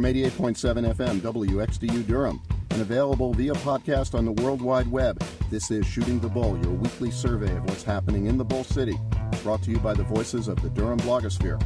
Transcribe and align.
from 0.00 0.14
88.7 0.14 0.94
FM 0.94 1.20
WXDU 1.20 2.06
Durham 2.06 2.40
and 2.70 2.80
available 2.80 3.34
via 3.34 3.52
podcast 3.52 4.14
on 4.14 4.24
the 4.24 4.32
World 4.32 4.62
Wide 4.62 4.90
Web. 4.90 5.22
This 5.50 5.70
is 5.70 5.84
Shooting 5.84 6.18
the 6.20 6.28
Bull, 6.28 6.58
your 6.62 6.72
weekly 6.72 7.10
survey 7.10 7.54
of 7.54 7.64
what's 7.64 7.82
happening 7.82 8.24
in 8.24 8.38
the 8.38 8.44
Bull 8.44 8.64
City, 8.64 8.98
brought 9.42 9.62
to 9.64 9.70
you 9.70 9.78
by 9.78 9.92
the 9.92 10.02
voices 10.04 10.48
of 10.48 10.62
the 10.62 10.70
Durham 10.70 10.98
blogosphere. 11.00 11.62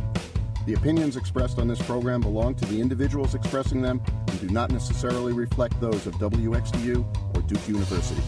The 0.66 0.74
opinions 0.74 1.16
expressed 1.16 1.60
on 1.60 1.68
this 1.68 1.80
program 1.82 2.22
belong 2.22 2.56
to 2.56 2.64
the 2.64 2.80
individuals 2.80 3.36
expressing 3.36 3.80
them 3.80 4.02
and 4.26 4.40
do 4.40 4.48
not 4.48 4.72
necessarily 4.72 5.32
reflect 5.32 5.80
those 5.80 6.04
of 6.08 6.14
WXDU 6.14 7.36
or 7.36 7.42
Duke 7.42 7.68
University. 7.68 8.22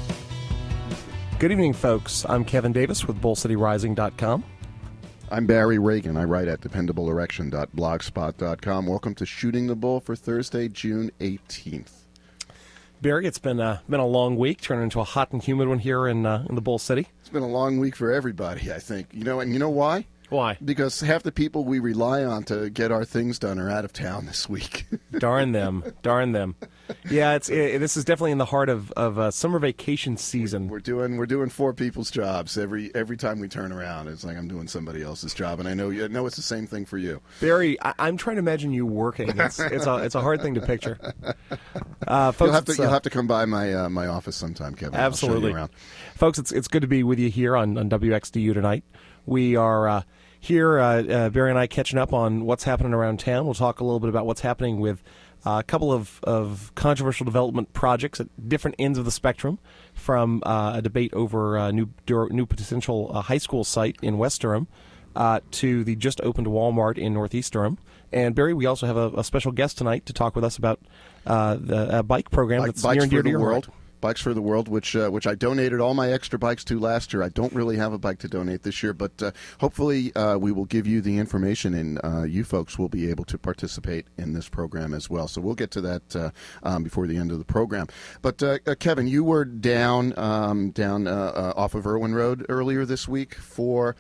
Good 1.41 1.51
evening, 1.51 1.73
folks. 1.73 2.25
I'm 2.29 2.45
Kevin 2.45 2.73
Davis 2.73 3.09
with 3.09 3.21
BullCityRising.com. 3.21 4.45
I'm 5.29 5.45
Barry 5.45 5.77
Ragin. 5.77 6.17
I 6.17 6.23
write 6.23 6.47
at 6.47 6.61
dependableerection.blogspot.com. 6.61 8.87
Welcome 8.87 9.17
to 9.17 9.27
Shooting 9.27 9.67
the 9.67 9.75
Bull 9.75 9.99
for 9.99 10.15
Thursday, 10.15 10.69
June 10.69 11.11
18th. 11.21 11.91
Barry, 13.03 13.27
it's 13.27 13.41
been 13.41 13.59
uh, 13.59 13.81
been 13.89 13.99
a 13.99 14.07
long 14.07 14.37
week, 14.37 14.61
turning 14.61 14.85
into 14.85 15.01
a 15.01 15.05
hot 15.05 15.33
and 15.33 15.43
humid 15.43 15.67
one 15.67 15.81
here 15.81 16.07
in 16.07 16.25
uh, 16.25 16.47
in 16.49 16.55
the 16.55 16.61
Bull 16.61 16.79
City. 16.79 17.09
It's 17.21 17.29
been 17.29 17.43
a 17.43 17.49
long 17.49 17.79
week 17.79 17.97
for 17.97 18.13
everybody, 18.13 18.73
I 18.73 18.79
think. 18.79 19.09
You 19.13 19.25
know, 19.25 19.41
and 19.41 19.53
you 19.53 19.59
know 19.59 19.69
why? 19.69 20.07
Why? 20.29 20.59
Because 20.65 21.01
half 21.01 21.23
the 21.23 21.33
people 21.33 21.65
we 21.65 21.79
rely 21.79 22.25
on 22.25 22.45
to 22.45 22.71
get 22.71 22.91
our 22.91 23.05
things 23.05 23.39
done 23.39 23.59
are 23.59 23.71
out 23.71 23.85
of 23.85 23.93
town 23.93 24.27
this 24.27 24.49
week. 24.49 24.87
Darn 25.19 25.53
them! 25.53 25.85
Darn 26.03 26.33
them! 26.33 26.57
Yeah, 27.11 27.35
it's 27.35 27.49
it, 27.49 27.79
this 27.79 27.97
is 27.97 28.05
definitely 28.05 28.33
in 28.33 28.39
the 28.39 28.45
heart 28.45 28.69
of 28.69 28.91
of 28.93 29.19
uh, 29.19 29.31
summer 29.31 29.59
vacation 29.59 30.17
season. 30.17 30.69
We're 30.69 30.81
doing 30.81 31.17
we're 31.17 31.27
doing 31.27 31.49
four 31.49 31.73
people's 31.73 32.11
jobs 32.11 32.59
every 32.59 32.95
every 32.95 33.17
time 33.17 33.41
we 33.41 33.49
turn 33.49 33.73
around. 33.73 34.09
It's 34.09 34.25
like 34.25 34.37
I'm 34.37 34.49
doing 34.49 34.69
somebody 34.69 35.03
else's 35.03 35.35
job, 35.35 35.61
and 35.61 35.69
I 35.69 35.75
know 35.75 35.91
you 35.91 36.09
know 36.09 36.27
it's 36.27 36.37
the 36.37 36.43
same 36.43 36.67
thing 36.67 36.85
for 36.85 36.99
you. 36.99 37.21
Barry, 37.41 37.81
I, 37.81 38.09
am 38.09 38.17
trying 38.17 38.37
to 38.37 38.41
imagine 38.41 38.73
you 38.73 38.87
working. 38.87 39.39
It's 39.39 39.61
it's 39.61 39.87
a 39.87 39.97
it's 39.99 40.15
a 40.15 40.21
hard 40.21 40.43
thing 40.43 40.55
to 40.55 40.61
picture. 40.61 40.99
Uh, 42.07 42.31
folks, 42.31 42.47
you'll 42.47 42.55
have 42.55 42.65
to 42.65 42.75
you'll 42.75 42.87
uh, 42.87 42.91
have 42.91 43.03
to 43.03 43.11
come 43.11 43.27
by 43.27 43.45
my 43.47 43.73
uh, 43.73 43.89
my 43.89 44.07
office 44.07 44.37
sometime, 44.37 44.75
Kevin. 44.77 44.95
Absolutely, 44.95 45.53
folks. 46.15 46.39
It's 46.39 46.53
it's 46.53 46.69
good 46.69 46.83
to 46.83 46.87
be 46.87 47.03
with 47.03 47.19
you 47.19 47.31
here 47.31 47.57
on 47.57 47.77
on 47.77 47.91
WXDU 47.91 48.55
tonight. 48.55 48.85
We 49.27 49.57
are 49.57 49.89
uh, 49.89 50.03
here, 50.39 50.79
uh, 50.79 51.03
uh, 51.03 51.31
Barry 51.31 51.51
and 51.51 51.59
I 51.59 51.67
catching 51.67 51.99
up 51.99 52.13
on 52.13 52.45
what's 52.45 52.63
happening 52.63 52.95
around 52.95 53.19
town. 53.19 53.45
We'll 53.45 53.55
talk 53.55 53.81
a 53.81 53.85
little 53.85 53.99
bit 53.99 54.09
about 54.09 54.25
what's 54.25 54.43
happening 54.43 54.79
with 54.79 55.03
uh, 55.45 55.59
a 55.59 55.63
couple 55.65 55.93
of, 55.93 56.21
of 56.23 56.73
controversial 56.77 57.25
development 57.25 57.73
projects 57.73 58.21
at 58.21 58.49
different 58.49 58.77
ends 58.79 58.99
of 58.99 59.05
the 59.05 59.11
spectrum, 59.11 59.59
from 59.95 60.43
uh, 60.47 60.75
a 60.77 60.83
debate 60.83 61.13
over 61.15 61.57
a 61.57 61.73
new 61.73 61.89
new 62.09 62.47
potential 62.47 63.11
uh, 63.13 63.23
high 63.23 63.39
school 63.39 63.65
site 63.65 63.97
in 64.03 64.19
West 64.19 64.41
Durham 64.41 64.69
uh, 65.17 65.41
to 65.53 65.83
the 65.83 65.97
just 65.97 66.21
opened 66.21 66.47
Walmart 66.47 66.97
in 66.97 67.13
Northeast 67.13 67.53
Durham. 67.53 67.79
And 68.13 68.35
Barry, 68.35 68.55
we 68.55 68.67
also 68.67 68.87
have 68.87 68.97
a, 68.97 69.11
a 69.17 69.25
special 69.25 69.51
guest 69.51 69.79
tonight 69.79 70.07
to 70.07 70.13
talk 70.13 70.37
with 70.37 70.45
us 70.45 70.57
about 70.57 70.81
the 71.25 72.05
bike 72.07 72.31
program 72.31 72.61
Bike, 72.61 72.75
that's 72.75 72.85
near 72.85 73.03
and 73.03 73.11
dear 73.11 73.23
to 73.23 73.29
your 73.29 73.41
world. 73.41 73.67
Heart. 73.67 73.77
Bikes 74.01 74.21
for 74.21 74.35
the 74.35 74.43
World, 74.43 74.69
which 74.69 74.95
uh, 74.95 75.09
which 75.09 75.27
I 75.27 75.35
donated 75.35 75.81
all 75.81 75.95
my 75.95 76.13
extra 76.13 76.39
bikes 76.39 76.65
to 76.65 76.79
last 76.79 77.13
year. 77.13 77.23
I 77.23 77.29
don't 77.29 77.53
really 77.53 77.77
have 77.77 77.93
a 77.93 77.99
bike 77.99 78.19
to 78.21 78.29
donate 78.29 78.63
this 78.63 78.83
year, 78.83 78.93
but 78.93 79.23
uh, 79.23 79.31
hopefully 79.59 80.15
uh, 80.15 80.37
we 80.37 80.53
will 80.53 80.65
give 80.65 80.87
you 80.87 81.01
the 81.01 81.19
information, 81.19 81.75
and 81.75 82.01
uh, 82.05 82.23
you 82.23 82.45
folks 82.45 82.79
will 82.79 82.89
be 82.89 83.11
able 83.11 83.25
to 83.25 83.39
participate 83.39 84.07
in 84.17 84.33
this 84.33 84.49
program 84.49 84.95
as 84.95 85.11
well. 85.11 85.29
So 85.29 85.41
we'll 85.41 85.55
get 85.55 85.71
to 85.73 85.81
that 85.83 86.17
uh, 86.17 86.31
um, 86.63 86.83
before 86.83 87.07
the 87.07 87.17
end 87.17 87.33
of 87.33 87.39
the 87.39 87.45
program. 87.45 87.87
But 88.23 88.43
uh, 88.43 88.59
Kevin, 88.79 89.07
you 89.07 89.25
were 89.25 89.45
down 89.45 90.17
um, 90.19 90.71
down 90.71 91.09
off 91.09 91.75
of 91.75 91.87
Erwin 91.87 92.15
Road 92.15 92.47
earlier 92.49 92.85
this 92.85 93.09
week 93.09 93.35
for 93.35 93.97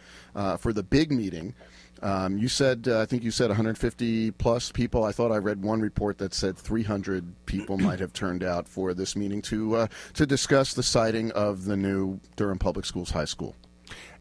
for 0.59 0.73
the 0.73 0.83
big 0.83 1.11
meeting. 1.11 1.55
Um, 2.03 2.37
you 2.39 2.49
said, 2.49 2.89
uh, 2.89 3.01
I 3.01 3.07
think 3.07 3.23
you 3.23 3.31
said 3.31 3.49
150 3.49 4.31
plus 4.33 4.71
people. 4.71 5.05
I 5.05 5.13
thought 5.13 5.33
I 5.33 5.39
read 5.39 5.63
one 5.63 5.81
report 5.81 6.19
that 6.19 6.35
said 6.35 6.57
300 6.57 7.47
people 7.47 7.79
might 7.79 8.01
have 8.01 8.13
turned 8.13 8.45
out 8.45 8.69
for 8.69 8.93
this 8.95 9.17
meeting 9.17 9.43
to 9.43 9.77
uh, 9.77 9.87
to 10.15 10.27
discuss 10.27 10.75
the 10.75 10.83
siting 10.83 11.31
of 11.33 11.65
the 11.65 11.77
new 11.77 12.21
Durham 12.37 12.59
Public 12.59 12.85
Schools 12.85 13.11
High 13.11 13.25
School. 13.25 13.57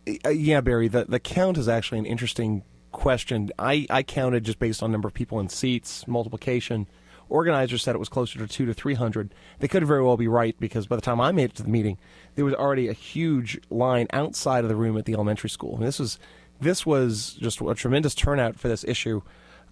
Yeah, 0.06 0.62
Barry. 0.62 0.88
The 0.88 1.06
the 1.06 1.20
count 1.20 1.58
is 1.58 1.68
actually 1.68 2.00
an 2.00 2.06
interesting 2.06 2.64
question. 2.92 3.52
I, 3.60 3.86
I 3.90 4.04
counted 4.04 4.46
just 4.46 4.60
based 4.60 4.82
on 4.82 4.92
number 4.92 5.08
of 5.08 5.14
people 5.14 5.40
in 5.40 5.50
seats, 5.50 6.08
multiplication. 6.08 6.88
Organizers 7.28 7.82
said 7.82 7.96
it 7.96 8.00
was 8.00 8.10
closer 8.10 8.38
to 8.40 8.48
two 8.48 8.66
to 8.68 8.74
three 8.74 8.94
hundred. 8.94 9.34
They 9.60 9.68
could 9.68 9.86
very 9.86 10.04
well 10.04 10.16
be 10.16 10.28
right 10.28 10.56
because 10.60 10.88
by 10.88 10.96
the 10.96 11.02
time 11.02 11.20
I 11.20 11.32
made 11.32 11.52
it 11.52 11.56
to 11.56 11.64
the 11.64 11.70
meeting, 11.70 11.98
there 12.36 12.46
was 12.46 12.54
already 12.54 12.88
a 12.88 12.94
huge 12.94 13.60
line 13.70 14.08
outside 14.14 14.64
of 14.64 14.70
the 14.70 14.76
room 14.76 14.96
at 14.98 15.06
the 15.06 15.14
elementary 15.14 15.50
school. 15.50 15.76
And 15.76 15.86
this 15.86 16.00
was 16.00 16.20
this 16.60 16.86
was 16.86 17.34
just 17.34 17.62
a 17.62 17.74
tremendous 17.74 18.16
turnout 18.16 18.60
for 18.60 18.68
this 18.68 18.84
issue. 18.84 19.22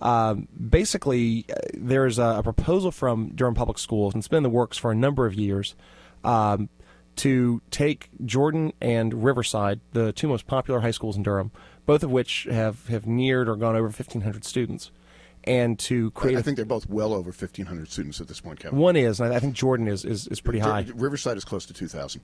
Um, 0.02 0.48
basically, 0.70 1.46
uh, 1.50 1.56
there's 1.74 2.20
a, 2.20 2.36
a, 2.40 2.44
proposal 2.44 2.92
from 2.92 3.30
Durham 3.36 3.54
Public 3.56 3.78
Schools, 3.78 4.14
and 4.14 4.20
it's 4.20 4.28
been 4.28 4.38
in 4.38 4.44
the 4.44 4.50
works 4.50 4.78
for 4.78 4.92
a 4.92 4.96
number 4.96 5.26
of 5.26 5.34
years, 5.34 5.76
um, 6.26 6.68
to 7.18 7.62
take 7.72 8.10
Jordan 8.26 8.74
and 8.82 9.24
Riverside, 9.24 9.80
the 9.94 10.12
two 10.12 10.28
most 10.28 10.46
popular 10.46 10.82
high 10.82 10.92
schools 10.92 11.16
in 11.16 11.24
Durham, 11.24 11.52
both 11.86 12.04
of 12.04 12.12
which 12.12 12.48
have, 12.52 12.88
have 12.88 13.06
neared 13.06 13.48
or 13.48 13.56
gone 13.56 13.76
over 13.76 13.86
1,500 13.86 14.44
students, 14.44 14.92
and 15.46 15.78
to 15.80 16.12
create. 16.12 16.38
I 16.38 16.42
think 16.42 16.58
they're 16.58 16.66
both 16.66 16.90
well 16.90 17.14
over 17.14 17.30
1,500 17.30 17.90
students 17.90 18.20
at 18.20 18.28
this 18.28 18.42
point, 18.42 18.60
Kevin. 18.60 18.80
One 18.80 18.96
is, 18.98 19.22
and 19.22 19.34
I 19.34 19.40
think 19.40 19.54
Jordan 19.54 19.88
is, 19.88 20.04
is, 20.04 20.28
is 20.28 20.42
pretty 20.42 20.60
high. 20.60 20.86
Riverside 20.96 21.38
is 21.38 21.46
close 21.46 21.66
to 21.68 21.74
2,000. 21.74 22.22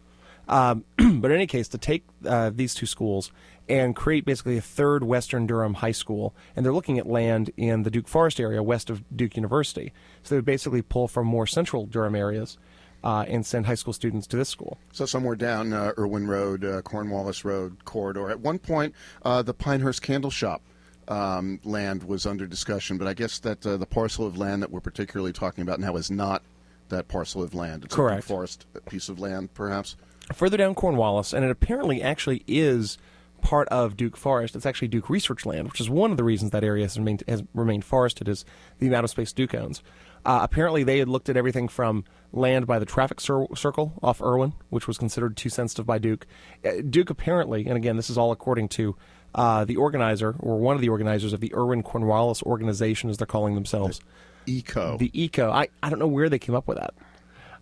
Um, 0.49 0.83
but 0.97 1.31
in 1.31 1.31
any 1.31 1.47
case, 1.47 1.67
to 1.69 1.77
take 1.77 2.03
uh, 2.25 2.49
these 2.53 2.73
two 2.73 2.87
schools 2.87 3.31
and 3.69 3.95
create 3.95 4.25
basically 4.25 4.57
a 4.57 4.61
third 4.61 5.03
Western 5.03 5.45
Durham 5.47 5.75
high 5.75 5.91
school, 5.91 6.33
and 6.55 6.65
they're 6.65 6.73
looking 6.73 6.97
at 6.97 7.07
land 7.07 7.51
in 7.55 7.83
the 7.83 7.91
Duke 7.91 8.07
Forest 8.07 8.39
area 8.39 8.63
west 8.63 8.89
of 8.89 9.03
Duke 9.15 9.35
University. 9.35 9.93
So 10.23 10.33
they 10.33 10.37
would 10.39 10.45
basically 10.45 10.81
pull 10.81 11.07
from 11.07 11.27
more 11.27 11.47
central 11.47 11.85
Durham 11.85 12.15
areas. 12.15 12.57
Uh, 13.01 13.23
and 13.29 13.45
send 13.45 13.65
high 13.65 13.75
school 13.75 13.93
students 13.93 14.27
to 14.27 14.35
this 14.35 14.49
school. 14.49 14.77
So 14.91 15.05
somewhere 15.05 15.37
down 15.37 15.71
uh, 15.71 15.93
Erwin 15.97 16.27
Road, 16.27 16.65
uh, 16.65 16.81
Cornwallis 16.81 17.45
Road 17.45 17.85
corridor. 17.85 18.29
At 18.29 18.41
one 18.41 18.59
point, 18.59 18.93
uh, 19.23 19.41
the 19.41 19.53
Pinehurst 19.53 20.01
Candle 20.01 20.29
Shop 20.29 20.61
um, 21.07 21.61
land 21.63 22.03
was 22.03 22.25
under 22.25 22.45
discussion, 22.45 22.97
but 22.97 23.07
I 23.07 23.13
guess 23.13 23.39
that 23.39 23.65
uh, 23.65 23.77
the 23.77 23.85
parcel 23.85 24.27
of 24.27 24.37
land 24.37 24.61
that 24.63 24.69
we're 24.69 24.81
particularly 24.81 25.31
talking 25.31 25.61
about 25.61 25.79
now 25.79 25.95
is 25.95 26.11
not 26.11 26.43
that 26.89 27.07
parcel 27.07 27.41
of 27.41 27.53
land. 27.53 27.85
It's 27.85 27.95
Correct. 27.95 28.25
a 28.25 28.27
forest 28.27 28.65
piece 28.89 29.07
of 29.07 29.17
land, 29.17 29.53
perhaps 29.53 29.95
further 30.33 30.57
down 30.57 30.75
Cornwallis, 30.75 31.33
and 31.33 31.43
it 31.43 31.51
apparently 31.51 32.01
actually 32.01 32.43
is 32.47 32.97
part 33.41 33.67
of 33.69 33.97
Duke 33.97 34.17
Forest. 34.17 34.55
It's 34.55 34.65
actually 34.65 34.89
Duke 34.89 35.09
Research 35.09 35.45
Land, 35.45 35.67
which 35.67 35.81
is 35.81 35.89
one 35.89 36.11
of 36.11 36.17
the 36.17 36.23
reasons 36.23 36.51
that 36.51 36.63
area 36.63 36.85
has 36.85 36.97
remained, 36.97 37.23
has 37.27 37.43
remained 37.53 37.85
forested 37.85 38.27
is 38.27 38.45
the 38.79 38.87
amount 38.87 39.03
of 39.03 39.09
space 39.09 39.33
Duke 39.33 39.55
owns. 39.55 39.81
Uh, 40.25 40.39
apparently, 40.41 40.83
they 40.83 40.99
had 40.99 41.07
looked 41.07 41.29
at 41.29 41.37
everything 41.37 41.67
from 41.67 42.03
land 42.33 42.67
by 42.67 42.77
the 42.77 42.85
traffic 42.85 43.21
cir- 43.21 43.47
circle 43.55 43.93
off 44.03 44.21
Erwin, 44.21 44.53
which 44.69 44.87
was 44.87 44.97
considered 44.97 45.37
too 45.37 45.49
sensitive 45.49 45.85
by 45.85 45.97
Duke. 45.97 46.27
Uh, 46.63 46.81
Duke 46.87 47.09
apparently, 47.09 47.65
and 47.65 47.77
again, 47.77 47.95
this 47.95 48.09
is 48.09 48.17
all 48.17 48.31
according 48.31 48.67
to 48.69 48.95
uh, 49.35 49.63
the 49.65 49.77
organizer 49.77 50.35
or 50.39 50.57
one 50.57 50.75
of 50.75 50.81
the 50.81 50.89
organizers 50.89 51.33
of 51.33 51.39
the 51.39 51.53
Erwin 51.55 51.83
Cornwallis 51.83 52.43
organization, 52.43 53.09
as 53.09 53.17
they're 53.17 53.27
calling 53.27 53.55
themselves. 53.55 54.01
The 54.45 54.57
ECO. 54.57 54.97
The 54.97 55.11
ECO. 55.13 55.51
I, 55.51 55.69
I 55.81 55.89
don't 55.89 55.99
know 55.99 56.07
where 56.07 56.29
they 56.29 56.39
came 56.39 56.55
up 56.55 56.67
with 56.67 56.77
that. 56.77 56.93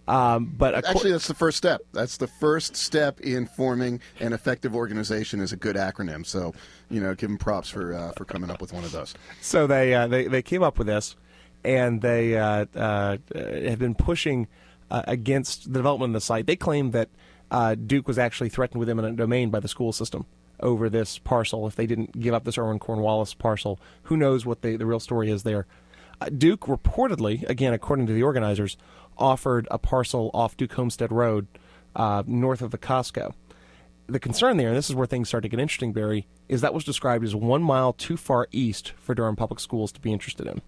Um, 0.07 0.53
but 0.57 0.73
actually, 0.73 1.12
that's 1.12 1.28
the 1.28 1.34
first 1.34 1.57
step. 1.57 1.81
That's 1.91 2.18
the 2.18 2.28
first 2.28 2.75
step 2.75 3.19
in 3.19 3.45
forming 3.45 4.00
an 4.19 4.34
effective 4.34 4.75
organization. 4.75 5.41
Is 5.41 5.51
a 5.51 5.57
good 5.57 5.75
acronym. 5.75 6.25
So, 6.25 6.53
you 6.90 7.01
know, 7.01 7.13
give 7.13 7.29
them 7.29 7.38
props 7.38 7.69
for 7.69 7.94
uh, 7.94 8.12
for 8.13 8.23
coming 8.23 8.50
up 8.50 8.62
with 8.62 8.72
one 8.72 8.84
of 8.84 8.91
those. 8.91 9.13
So 9.41 9.68
they 9.68 9.94
uh, 9.94 10.07
they 10.07 10.28
they 10.28 10.41
came 10.41 10.63
up 10.63 10.78
with 10.78 10.88
this, 10.88 11.16
and 11.63 12.01
they 12.01 12.38
uh, 12.38 12.66
uh 12.73 13.18
have 13.34 13.79
been 13.79 13.95
pushing 13.95 14.47
uh, 14.90 15.03
against 15.07 15.73
the 15.73 15.79
development 15.79 16.12
of 16.12 16.22
the 16.22 16.25
site. 16.25 16.45
They 16.45 16.56
claim 16.56 16.91
that 16.91 17.09
uh, 17.51 17.75
Duke 17.75 18.07
was 18.07 18.18
actually 18.18 18.50
threatened 18.50 18.79
with 18.79 18.89
eminent 18.89 19.18
domain 19.18 19.50
by 19.50 19.59
the 19.59 19.68
school 19.68 19.91
system 19.91 20.25
over 20.62 20.89
this 20.89 21.19
parcel 21.19 21.68
if 21.68 21.75
they 21.75 21.85
didn't 21.85 22.19
give 22.19 22.34
up 22.34 22.45
this 22.45 22.57
Erwin 22.57 22.79
Cornwallis 22.79 23.33
parcel. 23.33 23.77
Who 24.04 24.15
knows 24.15 24.45
what 24.45 24.62
the 24.62 24.77
the 24.77 24.86
real 24.86 25.01
story 25.01 25.30
is 25.30 25.44
there? 25.44 25.68
Duke 26.36 26.62
reportedly, 26.62 27.48
again 27.48 27.74
according 27.74 28.07
to 28.07 28.13
the 28.13 28.24
organizers, 28.24 28.77
offered 29.18 29.68
a 29.72 29.78
parcel 29.78 30.31
off 30.34 30.58
Duke 30.58 30.74
Homestead 30.74 31.12
Road, 31.12 31.48
uh, 31.96 32.24
north 32.25 32.62
of 32.62 32.72
the 32.72 32.78
Costco. 32.78 33.34
The 34.08 34.19
concern 34.19 34.58
there, 34.58 34.69
and 34.69 34.78
this 34.78 34.90
is 34.90 34.96
where 34.96 35.08
things 35.08 35.28
start 35.28 35.44
to 35.44 35.50
get 35.50 35.60
interesting, 35.60 35.92
Barry, 35.92 36.28
is 36.48 36.62
that 36.62 36.74
was 36.74 36.86
described 36.86 37.25
as 37.25 37.36
one 37.36 37.62
mile 37.62 37.92
too 37.92 38.16
far 38.16 38.48
east 38.52 38.94
for 38.98 39.14
Durham 39.14 39.36
Public 39.36 39.60
Schools 39.60 39.92
to 39.92 40.00
be 40.00 40.14
interested 40.14 40.48
in. 40.48 40.62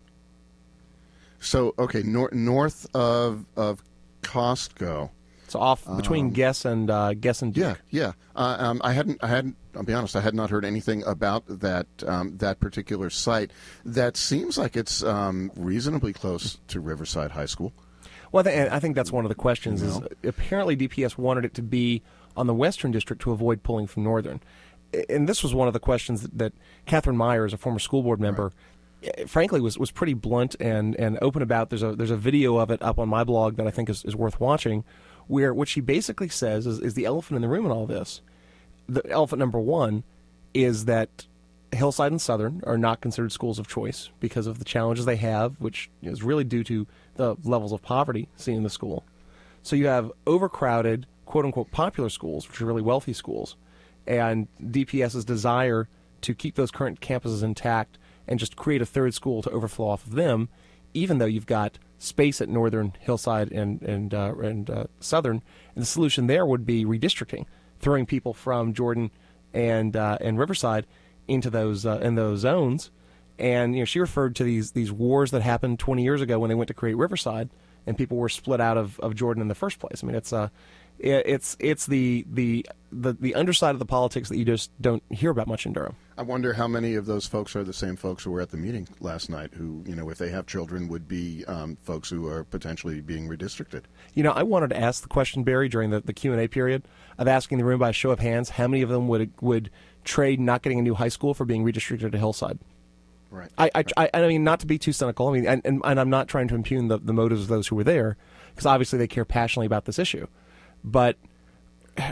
So, 1.39 1.73
okay, 1.79 2.03
nor- 2.03 2.31
north 2.33 2.87
of 2.93 3.45
of 3.55 3.81
Costco. 4.21 5.09
So 5.47 5.59
off 5.59 5.83
between 5.95 6.25
um, 6.25 6.31
Guess 6.31 6.65
and 6.65 6.91
uh, 6.91 7.13
Guess 7.15 7.41
and 7.41 7.53
Duke. 7.53 7.63
Yeah, 7.63 7.75
yeah. 7.89 8.11
Uh, 8.35 8.57
um, 8.59 8.81
I 8.83 8.93
hadn't, 8.93 9.23
I 9.23 9.27
hadn't. 9.27 9.55
I'll 9.75 9.83
be 9.83 9.93
honest. 9.93 10.15
I 10.15 10.21
had 10.21 10.35
not 10.35 10.51
heard 10.51 10.63
anything 10.63 11.03
about 11.05 11.43
that 11.47 11.87
um, 12.05 12.37
that 12.37 12.59
particular 12.59 13.09
site. 13.09 13.51
That 13.83 14.15
seems 14.15 14.57
like 14.57 14.77
it's 14.77 15.01
um, 15.01 15.51
reasonably 15.55 16.13
close 16.13 16.59
to 16.67 16.79
Riverside 16.79 17.31
High 17.31 17.47
School. 17.47 17.73
Well, 18.31 18.47
I 18.47 18.79
think 18.79 18.95
that's 18.95 19.11
one 19.11 19.25
of 19.25 19.29
the 19.29 19.35
questions. 19.35 19.81
Is 19.81 19.99
apparently 20.23 20.77
DPS 20.77 21.17
wanted 21.17 21.45
it 21.45 21.53
to 21.55 21.61
be 21.61 22.01
on 22.37 22.47
the 22.47 22.53
Western 22.53 22.91
District 22.91 23.21
to 23.23 23.31
avoid 23.31 23.63
pulling 23.63 23.87
from 23.87 24.03
Northern, 24.03 24.39
and 25.09 25.27
this 25.27 25.43
was 25.43 25.53
one 25.53 25.67
of 25.67 25.73
the 25.73 25.79
questions 25.79 26.21
that, 26.21 26.37
that 26.37 26.53
Catherine 26.85 27.17
Meyer, 27.17 27.45
as 27.45 27.53
a 27.53 27.57
former 27.57 27.79
school 27.79 28.03
board 28.03 28.19
member, 28.19 28.51
eh, 29.03 29.25
frankly 29.25 29.61
was 29.61 29.77
was 29.77 29.91
pretty 29.91 30.13
blunt 30.13 30.55
and 30.59 30.95
and 30.95 31.17
open 31.21 31.41
about. 31.41 31.69
There's 31.69 31.83
a 31.83 31.95
there's 31.95 32.11
a 32.11 32.17
video 32.17 32.57
of 32.57 32.71
it 32.71 32.81
up 32.81 32.99
on 32.99 33.09
my 33.09 33.23
blog 33.23 33.55
that 33.57 33.67
I 33.67 33.71
think 33.71 33.89
is, 33.89 34.03
is 34.05 34.15
worth 34.15 34.39
watching, 34.39 34.83
where 35.27 35.53
what 35.53 35.67
she 35.67 35.81
basically 35.81 36.29
says 36.29 36.65
is, 36.65 36.79
is 36.79 36.93
the 36.93 37.05
elephant 37.05 37.37
in 37.37 37.41
the 37.41 37.47
room 37.47 37.65
in 37.65 37.71
all 37.71 37.85
this. 37.85 38.21
The 38.87 39.07
elephant 39.09 39.39
number 39.39 39.59
one 39.59 40.03
is 40.53 40.85
that 40.85 41.27
Hillside 41.71 42.11
and 42.11 42.21
Southern 42.21 42.61
are 42.65 42.77
not 42.77 43.01
considered 43.01 43.31
schools 43.31 43.59
of 43.59 43.67
choice 43.67 44.09
because 44.19 44.47
of 44.47 44.59
the 44.59 44.65
challenges 44.65 45.05
they 45.05 45.17
have, 45.17 45.59
which 45.59 45.89
is 46.01 46.23
really 46.23 46.43
due 46.43 46.63
to 46.63 46.87
the 47.15 47.35
levels 47.43 47.71
of 47.71 47.81
poverty 47.81 48.27
seen 48.35 48.55
in 48.55 48.63
the 48.63 48.69
school. 48.69 49.03
So 49.61 49.75
you 49.75 49.87
have 49.87 50.11
overcrowded, 50.25 51.05
quote 51.25 51.45
unquote, 51.45 51.71
popular 51.71 52.09
schools, 52.09 52.47
which 52.47 52.61
are 52.61 52.65
really 52.65 52.81
wealthy 52.81 53.13
schools, 53.13 53.55
and 54.07 54.47
DPS's 54.63 55.25
desire 55.25 55.87
to 56.21 56.33
keep 56.33 56.55
those 56.55 56.71
current 56.71 57.01
campuses 57.01 57.43
intact 57.43 57.97
and 58.27 58.39
just 58.39 58.55
create 58.55 58.81
a 58.81 58.85
third 58.85 59.13
school 59.13 59.41
to 59.41 59.49
overflow 59.51 59.89
off 59.89 60.05
of 60.05 60.13
them, 60.13 60.49
even 60.93 61.17
though 61.17 61.25
you've 61.25 61.45
got 61.45 61.77
space 61.97 62.41
at 62.41 62.49
Northern, 62.49 62.93
Hillside, 62.99 63.51
and 63.51 63.81
and 63.83 64.13
uh, 64.13 64.33
and 64.41 64.69
uh, 64.69 64.85
Southern. 64.99 65.41
And 65.75 65.81
the 65.83 65.87
solution 65.87 66.27
there 66.27 66.45
would 66.45 66.65
be 66.65 66.85
redistricting, 66.85 67.45
throwing 67.79 68.05
people 68.05 68.33
from 68.33 68.73
Jordan 68.73 69.11
and 69.53 69.95
uh, 69.95 70.17
and 70.19 70.39
Riverside 70.39 70.85
into 71.29 71.49
those 71.49 71.85
uh, 71.85 71.99
in 72.01 72.15
those 72.15 72.39
zones. 72.39 72.91
And 73.37 73.73
you 73.73 73.81
know, 73.81 73.85
she 73.85 73.99
referred 73.99 74.35
to 74.37 74.43
these 74.43 74.71
these 74.71 74.91
wars 74.91 75.31
that 75.31 75.41
happened 75.41 75.79
20 75.79 76.03
years 76.03 76.21
ago 76.21 76.39
when 76.39 76.49
they 76.49 76.55
went 76.55 76.67
to 76.67 76.73
create 76.73 76.95
Riverside, 76.95 77.49
and 77.87 77.97
people 77.97 78.17
were 78.17 78.29
split 78.29 78.59
out 78.59 78.77
of, 78.77 78.99
of 78.99 79.15
Jordan 79.15 79.41
in 79.41 79.47
the 79.47 79.55
first 79.55 79.79
place. 79.79 80.03
I 80.03 80.07
mean, 80.07 80.15
it's 80.15 80.33
uh, 80.33 80.49
it's 80.99 81.55
it's 81.59 81.85
the, 81.85 82.25
the 82.29 82.65
the 82.91 83.13
the 83.13 83.35
underside 83.35 83.75
of 83.75 83.79
the 83.79 83.85
politics 83.85 84.29
that 84.29 84.37
you 84.37 84.45
just 84.45 84.71
don't 84.81 85.03
hear 85.09 85.31
about 85.31 85.47
much 85.47 85.65
in 85.65 85.73
Durham. 85.73 85.95
I 86.17 86.21
wonder 86.23 86.53
how 86.53 86.67
many 86.67 86.95
of 86.95 87.05
those 87.05 87.25
folks 87.25 87.55
are 87.55 87.63
the 87.63 87.73
same 87.73 87.95
folks 87.95 88.23
who 88.23 88.31
were 88.31 88.41
at 88.41 88.49
the 88.49 88.57
meeting 88.57 88.87
last 88.99 89.29
night, 89.29 89.53
who 89.53 89.83
you 89.87 89.95
know, 89.95 90.09
if 90.09 90.17
they 90.17 90.29
have 90.29 90.45
children, 90.47 90.87
would 90.89 91.07
be 91.07 91.45
um, 91.47 91.77
folks 91.81 92.09
who 92.09 92.27
are 92.27 92.43
potentially 92.43 92.99
being 92.99 93.29
redistricted. 93.29 93.83
You 94.13 94.23
know, 94.23 94.31
I 94.31 94.43
wanted 94.43 94.71
to 94.71 94.77
ask 94.77 95.01
the 95.01 95.07
question, 95.07 95.43
Barry, 95.43 95.69
during 95.69 95.91
the, 95.91 96.01
the 96.01 96.13
Q 96.13 96.33
and 96.33 96.41
A 96.41 96.47
period 96.47 96.83
of 97.17 97.27
asking 97.27 97.57
the 97.57 97.65
room 97.65 97.79
by 97.79 97.89
a 97.89 97.93
show 97.93 98.11
of 98.11 98.19
hands, 98.19 98.49
how 98.49 98.67
many 98.67 98.81
of 98.81 98.89
them 98.89 99.07
would 99.07 99.31
would 99.41 99.69
trade 100.03 100.39
not 100.39 100.61
getting 100.61 100.79
a 100.79 100.81
new 100.81 100.95
high 100.95 101.09
school 101.09 101.33
for 101.33 101.45
being 101.45 101.63
redistricted 101.63 102.11
to 102.11 102.17
Hillside? 102.17 102.59
Right. 103.31 103.51
I, 103.59 103.69
I, 103.75 103.83
I, 103.95 104.09
I 104.13 104.27
mean, 104.27 104.43
not 104.43 104.59
to 104.61 104.65
be 104.65 104.79
too 104.79 104.91
cynical. 104.91 105.27
I 105.27 105.33
mean, 105.33 105.45
and, 105.45 105.61
and, 105.63 105.81
and 105.83 105.99
I'm 105.99 106.09
not 106.09 106.27
trying 106.27 106.47
to 106.47 106.55
impugn 106.55 106.87
the, 106.87 106.97
the 106.97 107.13
motives 107.13 107.43
of 107.43 107.47
those 107.47 107.67
who 107.67 107.75
were 107.75 107.83
there, 107.83 108.17
because 108.49 108.65
obviously 108.65 108.97
they 108.97 109.07
care 109.07 109.23
passionately 109.23 109.67
about 109.67 109.85
this 109.85 109.99
issue. 109.99 110.25
But 110.83 111.17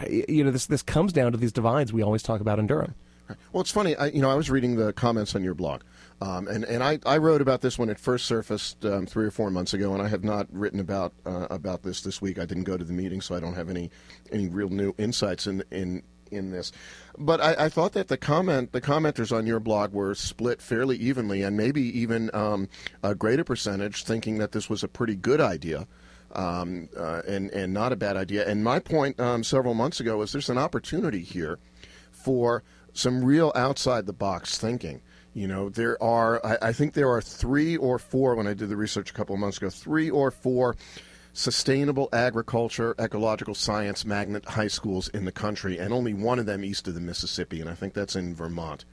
you 0.09 0.43
know, 0.43 0.51
this 0.51 0.65
this 0.65 0.83
comes 0.83 1.13
down 1.13 1.31
to 1.31 1.37
these 1.37 1.51
divides 1.51 1.93
we 1.93 2.01
always 2.01 2.23
talk 2.23 2.41
about 2.41 2.59
in 2.59 2.67
Durham. 2.67 2.95
Well, 3.51 3.61
it's 3.61 3.71
funny. 3.71 3.95
I, 3.95 4.07
you 4.07 4.21
know, 4.21 4.29
I 4.29 4.35
was 4.35 4.49
reading 4.49 4.75
the 4.75 4.93
comments 4.93 5.35
on 5.35 5.43
your 5.43 5.53
blog, 5.53 5.81
um, 6.21 6.47
and 6.47 6.63
and 6.63 6.83
I, 6.83 6.99
I 7.05 7.17
wrote 7.17 7.41
about 7.41 7.61
this 7.61 7.77
when 7.77 7.89
it 7.89 7.99
first 7.99 8.25
surfaced 8.25 8.85
um, 8.85 9.05
three 9.05 9.25
or 9.25 9.31
four 9.31 9.49
months 9.51 9.73
ago, 9.73 9.93
and 9.93 10.01
I 10.01 10.07
have 10.07 10.23
not 10.23 10.47
written 10.51 10.79
about 10.79 11.13
uh, 11.25 11.47
about 11.49 11.83
this 11.83 12.01
this 12.01 12.21
week. 12.21 12.39
I 12.39 12.45
didn't 12.45 12.63
go 12.63 12.77
to 12.77 12.83
the 12.83 12.93
meeting, 12.93 13.21
so 13.21 13.35
I 13.35 13.39
don't 13.39 13.55
have 13.55 13.69
any 13.69 13.89
any 14.31 14.47
real 14.47 14.69
new 14.69 14.93
insights 14.97 15.47
in 15.47 15.63
in 15.71 16.03
in 16.31 16.51
this. 16.51 16.71
But 17.17 17.41
I, 17.41 17.65
I 17.65 17.69
thought 17.69 17.93
that 17.93 18.07
the 18.07 18.17
comment 18.17 18.71
the 18.71 18.81
commenters 18.81 19.35
on 19.35 19.45
your 19.45 19.59
blog 19.59 19.91
were 19.91 20.15
split 20.15 20.61
fairly 20.61 20.97
evenly, 20.97 21.41
and 21.41 21.57
maybe 21.57 21.81
even 21.99 22.29
um, 22.33 22.69
a 23.03 23.15
greater 23.15 23.43
percentage 23.43 24.03
thinking 24.03 24.37
that 24.37 24.51
this 24.53 24.69
was 24.69 24.83
a 24.83 24.87
pretty 24.87 25.15
good 25.15 25.41
idea. 25.41 25.87
Um, 26.33 26.89
uh, 26.95 27.21
and 27.25 27.50
and 27.51 27.74
not 27.74 27.94
a 27.94 27.95
bad 27.95 28.18
idea. 28.18 28.47
And 28.47 28.62
my 28.63 28.79
point 28.79 29.18
um, 29.19 29.45
several 29.45 29.74
months 29.74 30.01
ago 30.01 30.18
was 30.18 30.33
there's 30.33 30.50
an 30.50 30.57
opportunity 30.57 31.21
here 31.21 31.57
for 32.12 32.63
some 32.94 33.24
real 33.24 33.51
outside 33.56 34.06
the 34.06 34.13
box 34.13 34.57
thinking. 34.57 35.01
You 35.33 35.47
know, 35.47 35.69
there 35.69 36.01
are, 36.01 36.44
I, 36.45 36.69
I, 36.69 36.74
think 36.74 36.94
there 36.94 37.09
are 37.09 37.21
three 37.21 37.77
or 37.77 38.00
four, 38.00 38.33
when 38.35 38.47
I 38.47 38.56
did 38.56 38.69
the 38.69 38.75
research 38.75 39.12
a 39.12 39.13
couple 39.13 39.35
of 39.35 39.39
months 39.39 39.57
ago, 39.57 39.69
three 39.69 40.09
or 40.09 40.31
four 40.31 40.75
sustainable 41.33 42.09
agriculture, 42.12 42.95
ecological 43.00 43.53
science 43.53 44.03
magnet 44.03 44.44
high 44.45 44.68
schools 44.68 45.09
in 45.09 45.25
the 45.25 45.31
country, 45.31 45.77
and 45.77 45.94
only 45.94 46.13
one 46.13 46.39
of 46.39 46.47
them 46.47 46.65
east 46.65 46.88
of 46.88 46.95
the 46.95 47.00
Mississippi, 47.00 47.62
and 47.62 47.69
I 47.69 47.75
think 47.75 47.94
that's 47.94 48.15
in 48.15 48.33
Vermont. 48.33 48.83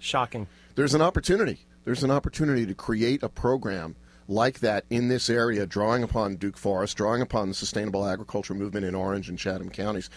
Shocking. 0.00 0.48
There's 0.74 0.94
an 0.94 1.02
opportunity. 1.02 1.60
There's 1.84 2.02
an 2.02 2.10
opportunity 2.10 2.66
to 2.66 2.74
create 2.74 3.22
a 3.22 3.28
program 3.28 3.94
like 4.28 4.60
that 4.60 4.84
in 4.90 5.08
this 5.08 5.30
area, 5.30 5.66
drawing 5.66 6.02
upon 6.02 6.36
Duke 6.36 6.56
Forest, 6.56 6.96
drawing 6.96 7.22
upon 7.22 7.48
the 7.48 7.54
sustainable 7.54 8.06
agriculture 8.06 8.54
movement 8.54 8.86
in 8.86 8.94
Orange 8.94 9.28
and 9.28 9.38
Chatham 9.38 9.70
counties, 9.70 10.10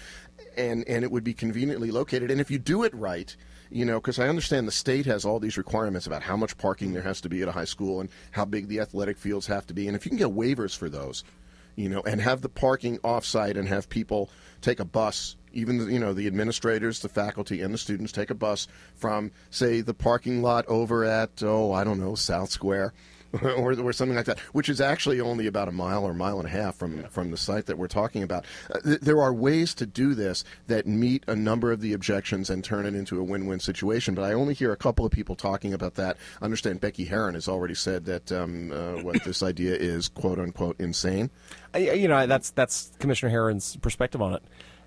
and 0.57 0.88
and 0.88 1.03
it 1.03 1.11
would 1.11 1.23
be 1.23 1.33
conveniently 1.33 1.91
located. 1.91 2.31
And 2.31 2.41
if 2.41 2.50
you 2.50 2.59
do 2.59 2.83
it 2.83 2.94
right, 2.94 3.35
you 3.69 3.85
know, 3.85 4.00
because 4.00 4.19
I 4.19 4.27
understand 4.27 4.67
the 4.67 4.71
state 4.71 5.06
has 5.06 5.25
all 5.25 5.39
these 5.39 5.57
requirements 5.57 6.07
about 6.07 6.23
how 6.23 6.38
much 6.38 6.57
parking 6.57 6.94
there 6.94 7.03
has 7.03 7.21
to 7.21 7.29
be 7.29 7.41
at 7.41 7.47
a 7.47 7.53
high 7.53 7.65
school 7.65 8.01
and 8.01 8.09
how 8.31 8.45
big 8.45 8.67
the 8.67 8.79
athletic 8.79 9.17
fields 9.17 9.47
have 9.47 9.67
to 9.67 9.73
be, 9.73 9.88
and 9.88 9.95
if 9.95 10.06
you 10.06 10.09
can 10.09 10.17
get 10.17 10.29
waivers 10.29 10.75
for 10.75 10.89
those, 10.89 11.23
you 11.75 11.89
know, 11.89 12.01
and 12.01 12.21
have 12.21 12.41
the 12.41 12.50
parking 12.50 12.97
offsite 13.00 13.57
and 13.57 13.67
have 13.67 13.89
people 13.89 14.29
take 14.61 14.79
a 14.79 14.85
bus 14.85 15.35
even 15.53 15.89
you 15.91 16.00
know 16.00 16.13
the 16.13 16.27
administrators, 16.27 17.00
the 17.00 17.09
faculty, 17.09 17.61
and 17.61 17.73
the 17.73 17.77
students 17.77 18.11
take 18.11 18.29
a 18.29 18.35
bus 18.35 18.67
from, 18.95 19.31
say, 19.50 19.81
the 19.81 19.94
parking 19.94 20.41
lot 20.41 20.65
over 20.67 21.03
at 21.06 21.41
oh 21.41 21.71
I 21.71 21.83
don't 21.83 22.00
know 22.00 22.15
South 22.15 22.51
Square, 22.51 22.94
or, 23.43 23.79
or 23.79 23.93
something 23.93 24.15
like 24.15 24.25
that, 24.25 24.39
which 24.53 24.69
is 24.69 24.81
actually 24.81 25.21
only 25.21 25.47
about 25.47 25.67
a 25.67 25.71
mile 25.71 26.03
or 26.03 26.13
mile 26.13 26.39
and 26.39 26.47
a 26.47 26.51
half 26.51 26.75
from, 26.75 27.03
from 27.09 27.31
the 27.31 27.37
site 27.37 27.67
that 27.67 27.77
we're 27.77 27.87
talking 27.87 28.23
about. 28.23 28.45
Uh, 28.73 28.79
th- 28.79 28.99
there 29.01 29.21
are 29.21 29.33
ways 29.33 29.73
to 29.75 29.85
do 29.85 30.15
this 30.15 30.43
that 30.67 30.87
meet 30.87 31.23
a 31.27 31.35
number 31.35 31.71
of 31.71 31.81
the 31.81 31.93
objections 31.93 32.49
and 32.49 32.63
turn 32.63 32.85
it 32.85 32.95
into 32.95 33.19
a 33.19 33.23
win 33.23 33.45
win 33.45 33.59
situation, 33.59 34.15
but 34.15 34.23
I 34.23 34.33
only 34.33 34.53
hear 34.53 34.71
a 34.71 34.77
couple 34.77 35.05
of 35.05 35.11
people 35.11 35.35
talking 35.35 35.73
about 35.73 35.95
that. 35.95 36.17
I 36.41 36.45
understand 36.45 36.81
Becky 36.81 37.05
Heron 37.05 37.35
has 37.35 37.47
already 37.47 37.75
said 37.75 38.05
that 38.05 38.31
um, 38.31 38.71
uh, 38.71 39.03
what 39.03 39.23
this 39.23 39.43
idea 39.43 39.75
is, 39.75 40.07
quote 40.07 40.39
unquote, 40.39 40.75
insane. 40.79 41.29
You 41.75 42.07
know, 42.07 42.25
that's, 42.25 42.49
that's 42.51 42.91
Commissioner 42.99 43.29
Heron's 43.29 43.75
perspective 43.77 44.21
on 44.21 44.33
it. 44.33 44.43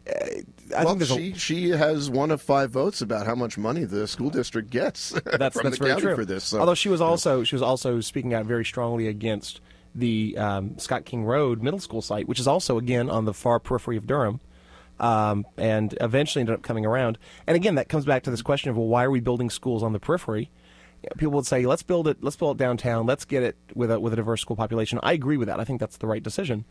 I 0.06 0.84
well, 0.84 0.98
she 1.00 1.32
a... 1.32 1.38
she 1.38 1.70
has 1.70 2.10
one 2.10 2.30
of 2.30 2.42
five 2.42 2.70
votes 2.70 3.00
about 3.00 3.26
how 3.26 3.34
much 3.34 3.56
money 3.58 3.84
the 3.84 4.08
school 4.08 4.30
district 4.30 4.70
gets 4.70 5.10
that's, 5.24 5.56
from 5.56 5.64
that's 5.64 5.78
the 5.78 5.86
county 5.86 6.00
true. 6.00 6.16
for 6.16 6.24
this. 6.24 6.44
So, 6.44 6.60
Although 6.60 6.74
she 6.74 6.88
was 6.88 7.00
also 7.00 7.44
she 7.44 7.54
was 7.54 7.62
also 7.62 8.00
speaking 8.00 8.34
out 8.34 8.46
very 8.46 8.64
strongly 8.64 9.06
against 9.06 9.60
the 9.94 10.36
um, 10.38 10.78
Scott 10.78 11.04
King 11.04 11.24
Road 11.24 11.62
Middle 11.62 11.80
School 11.80 12.02
site, 12.02 12.26
which 12.26 12.40
is 12.40 12.48
also 12.48 12.78
again 12.78 13.10
on 13.10 13.24
the 13.26 13.34
far 13.34 13.58
periphery 13.58 13.96
of 13.96 14.06
Durham. 14.06 14.40
Um, 15.00 15.46
and 15.56 15.96
eventually 16.00 16.42
ended 16.42 16.54
up 16.54 16.62
coming 16.62 16.86
around. 16.86 17.18
And 17.48 17.56
again, 17.56 17.74
that 17.74 17.88
comes 17.88 18.04
back 18.04 18.22
to 18.24 18.30
this 18.30 18.42
question 18.42 18.70
of 18.70 18.76
well, 18.76 18.86
why 18.86 19.02
are 19.02 19.10
we 19.10 19.18
building 19.18 19.50
schools 19.50 19.82
on 19.82 19.92
the 19.92 19.98
periphery? 19.98 20.48
People 21.16 21.32
would 21.32 21.46
say, 21.46 21.66
let's 21.66 21.82
build 21.82 22.06
it, 22.06 22.22
let's 22.22 22.36
build 22.36 22.56
it 22.56 22.62
downtown, 22.62 23.06
let's 23.06 23.24
get 23.24 23.42
it 23.42 23.56
with 23.74 23.90
a 23.90 23.98
with 23.98 24.12
a 24.12 24.16
diverse 24.16 24.40
school 24.40 24.54
population. 24.54 25.00
I 25.02 25.12
agree 25.12 25.36
with 25.36 25.48
that. 25.48 25.58
I 25.58 25.64
think 25.64 25.80
that's 25.80 25.96
the 25.96 26.06
right 26.06 26.22
decision. 26.22 26.64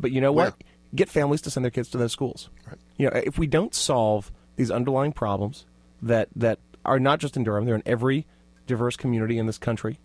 But 0.00 0.10
you 0.10 0.20
know 0.20 0.32
Where? 0.32 0.54
Get 0.94 1.08
families 1.08 1.40
to 1.42 1.50
send 1.50 1.64
their 1.64 1.70
kids 1.70 1.88
to 1.90 1.98
those 1.98 2.12
schools. 2.12 2.50
Right. 2.66 2.78
You 2.96 3.10
know, 3.10 3.20
if 3.24 3.38
we 3.38 3.46
don't 3.46 3.74
solve 3.74 4.32
these 4.56 4.70
underlying 4.70 5.12
problems 5.12 5.66
that 6.02 6.28
that 6.36 6.58
are 6.84 6.98
not 7.00 7.20
just 7.20 7.36
in 7.36 7.44
Durham, 7.44 7.64
they're 7.64 7.74
in 7.74 7.82
every 7.86 8.26
diverse 8.66 8.96
community 8.96 9.38
in 9.38 9.46
this 9.46 9.58
country. 9.58 9.98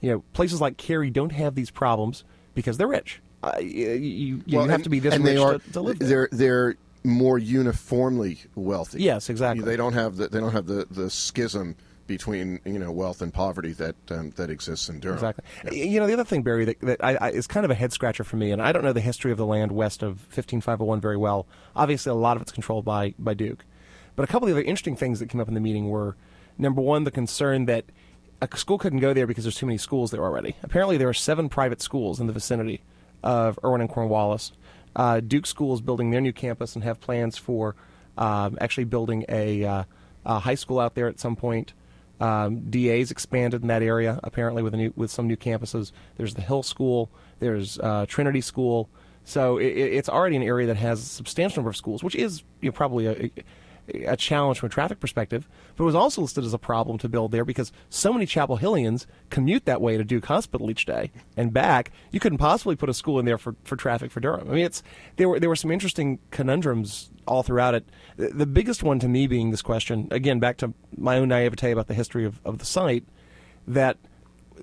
You 0.00 0.10
know, 0.10 0.24
places 0.32 0.60
like 0.60 0.76
Cary 0.76 1.10
don't 1.10 1.32
have 1.32 1.54
these 1.54 1.70
problems 1.70 2.24
because 2.54 2.76
they're 2.76 2.88
rich. 2.88 3.20
Uh, 3.42 3.58
you, 3.58 3.90
you, 3.90 4.42
you 4.46 4.58
well, 4.58 4.66
have 4.66 4.76
and, 4.76 4.84
to 4.84 4.90
be 4.90 4.98
this 4.98 5.14
rich 5.14 5.22
they 5.22 5.36
are, 5.36 5.58
to, 5.58 5.72
to 5.72 5.80
live 5.80 5.98
there. 5.98 6.08
They're 6.08 6.28
they're 6.32 6.76
more 7.04 7.38
uniformly 7.38 8.38
wealthy. 8.54 9.02
Yes, 9.02 9.28
exactly. 9.28 9.64
They 9.64 9.76
don't 9.76 9.92
have 9.92 10.16
the 10.16 10.28
they 10.28 10.40
don't 10.40 10.52
have 10.52 10.66
the, 10.66 10.86
the 10.90 11.10
schism 11.10 11.76
between 12.06 12.60
you 12.64 12.78
know 12.78 12.90
wealth 12.90 13.22
and 13.22 13.32
poverty 13.32 13.72
that 13.72 13.96
um, 14.10 14.30
that 14.36 14.50
exists 14.50 14.88
in 14.88 15.00
Durham. 15.00 15.16
Exactly. 15.16 15.44
Yeah. 15.64 15.84
You 15.84 16.00
know 16.00 16.06
the 16.06 16.12
other 16.12 16.24
thing, 16.24 16.42
Barry, 16.42 16.64
that, 16.66 16.80
that 16.80 17.04
I, 17.04 17.16
I, 17.16 17.30
is 17.30 17.46
kind 17.46 17.64
of 17.64 17.70
a 17.70 17.74
head 17.74 17.92
scratcher 17.92 18.24
for 18.24 18.36
me, 18.36 18.50
and 18.50 18.60
I 18.62 18.72
don't 18.72 18.84
know 18.84 18.92
the 18.92 19.00
history 19.00 19.32
of 19.32 19.38
the 19.38 19.46
land 19.46 19.72
west 19.72 20.02
of 20.02 20.20
15501 20.30 21.00
very 21.00 21.16
well. 21.16 21.46
Obviously, 21.74 22.10
a 22.10 22.14
lot 22.14 22.36
of 22.36 22.42
it's 22.42 22.52
controlled 22.52 22.84
by 22.84 23.14
by 23.18 23.34
Duke, 23.34 23.64
but 24.16 24.22
a 24.22 24.26
couple 24.26 24.48
of 24.48 24.54
the 24.54 24.60
other 24.60 24.68
interesting 24.68 24.96
things 24.96 25.20
that 25.20 25.28
came 25.28 25.40
up 25.40 25.48
in 25.48 25.54
the 25.54 25.60
meeting 25.60 25.88
were 25.88 26.16
number 26.58 26.80
one, 26.80 27.04
the 27.04 27.10
concern 27.10 27.66
that 27.66 27.84
a 28.40 28.56
school 28.56 28.78
couldn't 28.78 29.00
go 29.00 29.12
there 29.12 29.26
because 29.26 29.44
there's 29.44 29.56
too 29.56 29.66
many 29.66 29.78
schools 29.78 30.10
there 30.10 30.22
already. 30.22 30.56
Apparently, 30.62 30.96
there 30.96 31.08
are 31.08 31.14
seven 31.14 31.48
private 31.48 31.80
schools 31.80 32.20
in 32.20 32.26
the 32.26 32.32
vicinity 32.32 32.80
of 33.22 33.58
Erwin 33.64 33.80
and 33.80 33.90
Cornwallis. 33.90 34.52
Uh, 34.96 35.20
Duke 35.20 35.46
School 35.46 35.74
is 35.74 35.80
building 35.80 36.10
their 36.10 36.20
new 36.20 36.32
campus 36.32 36.74
and 36.74 36.84
have 36.84 37.00
plans 37.00 37.36
for 37.36 37.74
um, 38.16 38.58
actually 38.60 38.84
building 38.84 39.24
a, 39.28 39.64
uh, 39.64 39.84
a 40.24 40.38
high 40.38 40.54
school 40.54 40.78
out 40.78 40.94
there 40.94 41.08
at 41.08 41.18
some 41.18 41.36
point. 41.36 41.72
Um, 42.20 42.70
DA's 42.70 43.10
expanded 43.10 43.62
in 43.62 43.68
that 43.68 43.82
area 43.82 44.20
apparently 44.22 44.62
with 44.62 44.74
new, 44.74 44.92
with 44.96 45.10
some 45.10 45.26
new 45.26 45.36
campuses. 45.36 45.92
There's 46.16 46.34
the 46.34 46.42
Hill 46.42 46.62
School. 46.62 47.10
There's 47.40 47.78
uh, 47.78 48.06
Trinity 48.08 48.40
School. 48.40 48.88
So 49.24 49.58
it, 49.58 49.66
it's 49.66 50.08
already 50.08 50.36
an 50.36 50.42
area 50.42 50.66
that 50.68 50.76
has 50.76 51.00
a 51.00 51.06
substantial 51.06 51.60
number 51.60 51.70
of 51.70 51.76
schools, 51.76 52.04
which 52.04 52.14
is 52.14 52.42
you 52.60 52.68
know, 52.68 52.72
probably 52.72 53.06
a, 53.06 53.30
a 53.88 54.16
challenge 54.16 54.58
from 54.58 54.68
a 54.68 54.70
traffic 54.70 55.00
perspective, 55.00 55.48
but 55.76 55.84
it 55.84 55.86
was 55.86 55.94
also 55.94 56.22
listed 56.22 56.44
as 56.44 56.54
a 56.54 56.58
problem 56.58 56.98
to 56.98 57.08
build 57.08 57.32
there 57.32 57.44
because 57.44 57.72
so 57.90 58.12
many 58.12 58.26
Chapel 58.26 58.58
Hillians 58.58 59.06
commute 59.30 59.64
that 59.66 59.80
way 59.80 59.96
to 59.96 60.04
Duke 60.04 60.26
Hospital 60.26 60.70
each 60.70 60.86
day 60.86 61.10
and 61.36 61.52
back. 61.52 61.90
You 62.10 62.20
couldn't 62.20 62.38
possibly 62.38 62.76
put 62.76 62.88
a 62.88 62.94
school 62.94 63.18
in 63.18 63.26
there 63.26 63.38
for, 63.38 63.54
for 63.64 63.76
traffic 63.76 64.10
for 64.10 64.20
Durham. 64.20 64.48
I 64.48 64.54
mean, 64.54 64.64
it's 64.64 64.82
there 65.16 65.28
were 65.28 65.38
there 65.38 65.48
were 65.48 65.56
some 65.56 65.70
interesting 65.70 66.18
conundrums 66.30 67.10
all 67.26 67.42
throughout 67.42 67.74
it. 67.74 67.88
The, 68.16 68.28
the 68.28 68.46
biggest 68.46 68.82
one 68.82 68.98
to 69.00 69.08
me 69.08 69.26
being 69.26 69.50
this 69.50 69.62
question 69.62 70.08
again 70.10 70.40
back 70.40 70.56
to 70.58 70.72
my 70.96 71.18
own 71.18 71.28
naivete 71.28 71.70
about 71.70 71.86
the 71.86 71.94
history 71.94 72.24
of, 72.24 72.40
of 72.44 72.58
the 72.58 72.64
site 72.64 73.04
that 73.66 73.98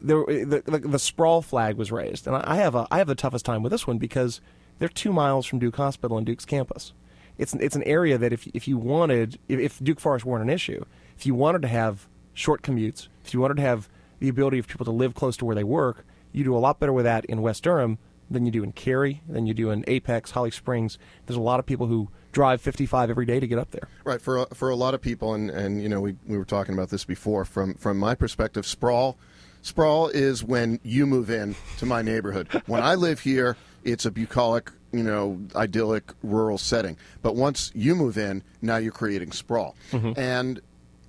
there, 0.01 0.23
the, 0.25 0.63
the 0.65 0.79
the 0.79 0.99
sprawl 0.99 1.41
flag 1.41 1.75
was 1.75 1.91
raised, 1.91 2.27
and 2.27 2.35
I 2.35 2.55
have 2.55 2.75
a 2.75 2.87
I 2.89 2.97
have 2.97 3.07
the 3.07 3.15
toughest 3.15 3.45
time 3.45 3.61
with 3.61 3.71
this 3.71 3.85
one 3.85 3.97
because 3.97 4.41
they're 4.79 4.89
two 4.89 5.13
miles 5.13 5.45
from 5.45 5.59
Duke 5.59 5.75
Hospital 5.75 6.17
and 6.17 6.25
Duke's 6.25 6.45
campus. 6.45 6.93
It's 7.37 7.53
it's 7.53 7.75
an 7.75 7.83
area 7.83 8.17
that 8.17 8.33
if 8.33 8.47
if 8.53 8.67
you 8.67 8.77
wanted 8.77 9.39
if, 9.47 9.59
if 9.59 9.79
Duke 9.79 9.99
Forest 9.99 10.25
weren't 10.25 10.43
an 10.43 10.49
issue, 10.49 10.85
if 11.17 11.25
you 11.25 11.35
wanted 11.35 11.61
to 11.63 11.67
have 11.67 12.07
short 12.33 12.61
commutes, 12.61 13.07
if 13.25 13.33
you 13.33 13.39
wanted 13.39 13.57
to 13.57 13.63
have 13.63 13.89
the 14.19 14.29
ability 14.29 14.59
of 14.59 14.67
people 14.67 14.85
to 14.85 14.91
live 14.91 15.15
close 15.15 15.35
to 15.37 15.45
where 15.45 15.55
they 15.55 15.63
work, 15.63 16.05
you 16.31 16.43
do 16.43 16.55
a 16.55 16.59
lot 16.59 16.79
better 16.79 16.93
with 16.93 17.05
that 17.05 17.25
in 17.25 17.41
West 17.41 17.63
Durham 17.63 17.97
than 18.29 18.45
you 18.45 18.51
do 18.51 18.63
in 18.63 18.71
Cary, 18.71 19.21
than 19.27 19.45
you 19.45 19.53
do 19.53 19.71
in 19.71 19.83
Apex, 19.87 20.31
Holly 20.31 20.51
Springs. 20.51 20.97
There's 21.25 21.37
a 21.37 21.41
lot 21.41 21.59
of 21.59 21.65
people 21.65 21.87
who 21.87 22.09
drive 22.31 22.61
55 22.61 23.09
every 23.09 23.25
day 23.25 23.39
to 23.39 23.47
get 23.47 23.59
up 23.59 23.71
there. 23.71 23.87
Right 24.03 24.21
for 24.21 24.45
for 24.53 24.69
a 24.69 24.75
lot 24.75 24.93
of 24.93 25.01
people, 25.01 25.33
and, 25.33 25.49
and 25.49 25.81
you 25.81 25.89
know 25.89 25.99
we, 26.01 26.15
we 26.25 26.37
were 26.37 26.45
talking 26.45 26.73
about 26.73 26.89
this 26.89 27.05
before. 27.05 27.45
From 27.45 27.75
from 27.75 27.97
my 27.97 28.15
perspective, 28.15 28.65
sprawl 28.65 29.17
sprawl 29.61 30.07
is 30.07 30.43
when 30.43 30.79
you 30.83 31.05
move 31.05 31.29
in 31.29 31.55
to 31.77 31.85
my 31.85 32.01
neighborhood. 32.01 32.47
When 32.65 32.81
I 32.81 32.95
live 32.95 33.19
here, 33.19 33.57
it's 33.83 34.05
a 34.05 34.11
bucolic, 34.11 34.71
you 34.91 35.03
know, 35.03 35.39
idyllic 35.55 36.11
rural 36.23 36.57
setting. 36.57 36.97
But 37.21 37.35
once 37.35 37.71
you 37.73 37.95
move 37.95 38.17
in, 38.17 38.43
now 38.61 38.77
you're 38.77 38.91
creating 38.91 39.31
sprawl, 39.31 39.75
and 40.17 40.59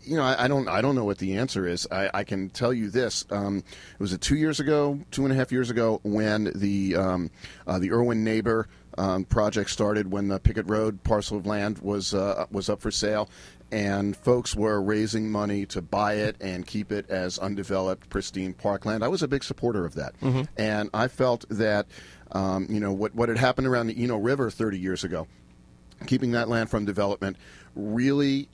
you 0.05 0.17
know, 0.17 0.23
I, 0.25 0.45
I 0.45 0.49
don't, 0.49 0.69
I 0.69 0.81
don't 0.81 0.97
know 0.97 1.05
what 1.05 1.19
the 1.19 1.37
answer 1.37 1.67
is. 1.67 1.87
I, 1.91 2.11
I 2.13 2.25
can 2.25 2.51
tell 2.51 2.73
you 2.73 2.91
this: 2.91 3.25
um, 3.31 3.59
it 3.59 4.01
was 4.01 4.13
it 4.13 4.21
two 4.21 4.37
years 4.37 4.59
ago, 4.61 4.99
two 5.11 5.25
and 5.25 5.33
a 5.33 5.37
half 5.37 5.53
years 5.53 5.71
ago, 5.71 6.01
when 6.03 6.51
the 6.55 6.97
um, 6.97 7.31
uh, 7.67 7.79
the 7.79 7.93
Erwin 7.93 8.25
Neighbor 8.25 8.69
um, 8.99 9.25
project 9.25 9.71
started, 9.71 10.11
when 10.11 10.29
the 10.29 10.39
Pickett 10.41 10.69
Road 10.69 11.03
parcel 11.05 11.37
of 11.37 11.47
land 11.47 11.79
was 11.79 12.15
uh, 12.15 12.47
was 12.51 12.69
up 12.69 12.81
for 12.81 12.91
sale, 12.91 13.29
and 13.73 14.17
folks 14.17 14.55
were 14.55 14.81
raising 14.81 15.31
money 15.33 15.67
to 15.67 15.83
buy 15.83 16.15
it 16.15 16.37
and 16.41 16.65
keep 16.67 16.93
it 16.93 17.11
as 17.11 17.39
undeveloped, 17.39 18.09
pristine 18.11 18.53
parkland. 18.53 19.03
I 19.03 19.09
was 19.09 19.23
a 19.23 19.29
big 19.29 19.43
supporter 19.43 19.85
of 19.85 19.95
that, 19.95 20.15
and 20.57 20.91
I 20.95 21.09
felt 21.09 21.45
that, 21.49 21.87
um, 22.31 22.67
you 22.69 22.79
know, 22.79 22.93
what 22.93 23.15
what 23.15 23.29
had 23.29 23.39
happened 23.39 23.67
around 23.67 23.89
the 23.89 24.01
Eno 24.01 24.19
River 24.19 24.51
30 24.51 24.79
years 24.79 25.03
ago 25.03 25.27
keeping 26.07 26.33
that 26.33 26.49
land 26.49 26.71
from 26.71 26.85
development 26.85 27.37
really 27.75 28.49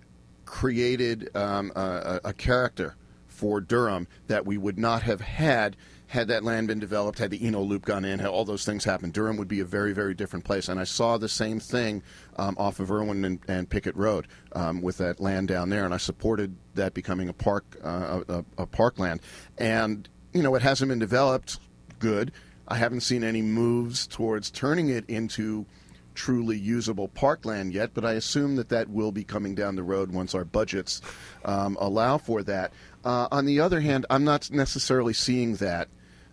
created 0.45 1.35
um, 1.37 1.73
a, 1.77 2.21
a 2.25 2.33
character 2.33 2.97
for 3.27 3.61
Durham 3.61 4.07
that 4.27 4.47
we 4.47 4.59
would 4.59 4.79
not 4.79 5.03
have 5.03 5.21
had 5.21 5.77
had 6.09 6.29
that 6.29 6.43
land 6.43 6.67
been 6.69 6.79
developed, 6.79 7.19
had 7.19 7.31
the 7.31 7.47
Eno 7.47 7.61
Loop 7.61 7.85
gone 7.85 8.05
in, 8.05 8.19
had 8.19 8.29
all 8.29 8.45
those 8.45 8.65
things 8.65 8.85
happened. 8.85 9.13
Durham 9.13 9.37
would 9.37 9.49
be 9.49 9.61
a 9.61 9.65
very, 9.65 9.93
very 9.93 10.15
different 10.15 10.45
place. 10.45 10.69
And 10.69 10.81
I 10.81 10.85
saw 10.85 11.19
the 11.19 11.29
same 11.29 11.61
thing 11.61 12.03
um, 12.37 12.57
off 12.59 12.81
of 12.81 12.91
Erwin 12.91 13.25
and, 13.25 13.39
and 13.47 13.69
Pickett 13.69 13.95
Road 13.95 14.27
um, 14.53 14.81
with 14.81 14.99
that 14.99 15.21
land 15.21 15.49
down 15.49 15.69
there, 15.69 15.85
and 15.85 15.95
I 15.95 15.99
supported 15.99 16.57
that 16.75 16.95
becoming 16.95 17.29
a 17.29 17.33
park, 17.33 17.77
uh, 17.85 18.23
a, 18.29 18.45
a 18.57 18.67
parkland. 18.67 19.21
And 19.59 20.09
you 20.33 20.43
know, 20.43 20.55
it 20.55 20.63
hasn't 20.63 20.89
been 20.89 20.99
developed. 20.99 21.59
Good. 21.99 22.33
I 22.67 22.77
haven't 22.77 23.01
seen 23.01 23.25
any 23.25 23.43
moves 23.43 24.07
towards 24.07 24.51
turning 24.51 24.89
it 24.89 25.05
into 25.09 25.67
truly 26.15 26.59
usable 26.59 27.09
parkland 27.09 27.73
yet, 27.73 27.95
but 27.95 28.05
I 28.05 28.13
assume 28.13 28.57
that 28.57 28.69
that 28.71 28.89
will 28.89 29.13
be 29.13 29.25
coming 29.25 29.55
down 29.55 29.77
the 29.77 29.83
road 29.83 30.11
once 30.11 30.35
our 30.35 30.45
budgets 30.45 31.01
um, 31.45 31.77
allow 31.81 32.19
for 32.19 32.43
that. 32.43 32.73
Uh, 33.05 33.29
on 33.31 33.47
the 33.47 33.61
other 33.61 33.81
hand, 33.81 34.05
I'm 34.11 34.25
not 34.25 34.51
necessarily 34.51 35.13
seeing 35.13 35.57
that. 35.57 35.89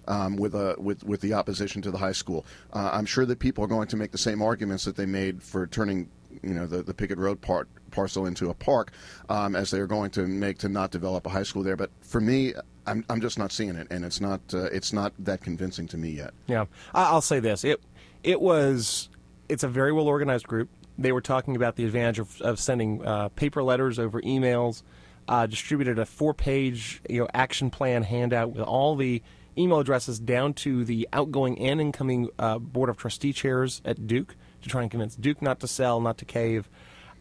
Um, 0.08 0.36
with, 0.36 0.54
a, 0.54 0.76
with 0.78 1.04
with 1.04 1.22
the 1.22 1.34
opposition 1.34 1.82
to 1.82 1.90
the 1.90 1.98
high 1.98 2.12
school, 2.12 2.46
uh, 2.74 2.92
I'm 2.94 3.08
sure 3.08 3.26
that 3.26 3.40
people 3.40 3.64
are 3.64 3.68
going 3.68 3.88
to 3.88 3.98
make 3.98 4.12
the 4.12 4.20
same 4.20 4.42
arguments 4.42 4.86
that 4.86 4.96
they 4.96 5.08
made 5.08 5.42
for 5.42 5.66
turning, 5.66 6.10
you 6.44 6.54
know, 6.54 6.68
the, 6.68 6.84
the 6.84 6.94
Pickett 6.94 7.18
Road 7.18 7.42
part 7.42 7.68
parcel 7.90 8.28
into 8.28 8.52
a 8.52 8.54
park, 8.54 8.92
um, 9.30 9.56
as 9.56 9.72
they 9.72 9.80
are 9.80 9.88
going 9.88 10.12
to 10.12 10.28
make 10.28 10.60
to 10.60 10.70
not 10.70 10.92
develop 10.92 11.26
a 11.26 11.30
high 11.30 11.44
school 11.44 11.64
there. 11.64 11.76
But 11.76 11.90
for 12.02 12.22
me, 12.22 12.54
I'm, 12.86 13.04
I'm 13.10 13.22
just 13.22 13.40
not 13.40 13.52
seeing 13.52 13.76
it, 13.76 13.88
and 13.90 14.06
it's 14.06 14.22
not 14.22 14.42
uh, 14.54 14.66
it's 14.66 14.94
not 14.94 15.14
that 15.20 15.42
convincing 15.42 15.88
to 15.88 15.98
me 15.98 16.10
yet. 16.10 16.34
Yeah, 16.48 16.66
I'll 16.94 17.22
say 17.22 17.40
this: 17.40 17.64
it 17.64 17.82
it 18.24 18.40
was 18.42 19.10
it's 19.50 19.64
a 19.64 19.68
very 19.68 19.92
well 19.92 20.08
organized 20.08 20.48
group. 20.48 20.70
They 20.98 21.12
were 21.12 21.22
talking 21.22 21.56
about 21.56 21.76
the 21.76 21.86
advantage 21.86 22.20
of, 22.20 22.42
of 22.42 22.60
sending 22.60 23.06
uh, 23.06 23.30
paper 23.30 23.64
letters 23.64 24.00
over 24.00 24.22
emails. 24.22 24.84
Uh, 25.28 25.48
distributed 25.48 25.98
a 25.98 26.06
four 26.06 26.36
page 26.36 27.02
you 27.10 27.20
know 27.20 27.28
action 27.34 27.72
plan 27.72 28.04
handout 28.04 28.52
with 28.52 28.62
all 28.62 28.96
the 28.96 29.24
email 29.58 29.80
addresses 29.80 30.20
down 30.20 30.54
to 30.54 30.84
the 30.84 31.08
outgoing 31.14 31.60
and 31.60 31.80
incoming 31.80 32.30
uh, 32.40 32.60
board 32.60 32.90
of 32.90 32.98
trustee 32.98 33.34
chairs 33.34 33.82
at 33.86 34.08
Duke 34.08 34.36
to 34.62 34.70
try 34.70 34.82
and 34.82 34.92
convince 34.92 35.16
Duke 35.16 35.42
not 35.42 35.60
to 35.62 35.68
sell, 35.68 36.02
not 36.02 36.18
to 36.20 36.26
cave. 36.26 36.70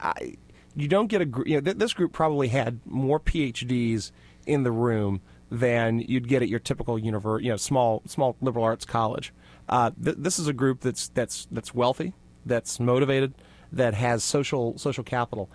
I, 0.00 0.36
you 0.76 0.88
don't 0.88 1.06
get 1.06 1.22
a 1.22 1.26
you 1.46 1.56
know 1.56 1.60
th- 1.60 1.76
this 1.76 1.92
group 1.92 2.12
probably 2.12 2.48
had 2.48 2.80
more 2.84 3.20
PhDs 3.20 4.10
in 4.46 4.62
the 4.62 4.72
room 4.72 5.20
than 5.50 6.00
you'd 6.00 6.28
get 6.28 6.42
at 6.42 6.48
your 6.48 6.58
typical 6.58 6.98
univer- 6.98 7.42
you 7.42 7.50
know 7.50 7.56
small 7.56 8.02
small 8.06 8.36
liberal 8.40 8.64
arts 8.64 8.84
college. 8.84 9.32
Uh, 9.68 9.90
th- 10.02 10.16
this 10.18 10.38
is 10.38 10.48
a 10.48 10.52
group 10.52 10.80
that's 10.80 11.08
that's 11.08 11.46
that's 11.50 11.74
wealthy, 11.74 12.12
that's 12.44 12.80
motivated, 12.80 13.34
that 13.72 13.94
has 13.94 14.24
social 14.24 14.76
social 14.78 15.04
capital. 15.04 15.50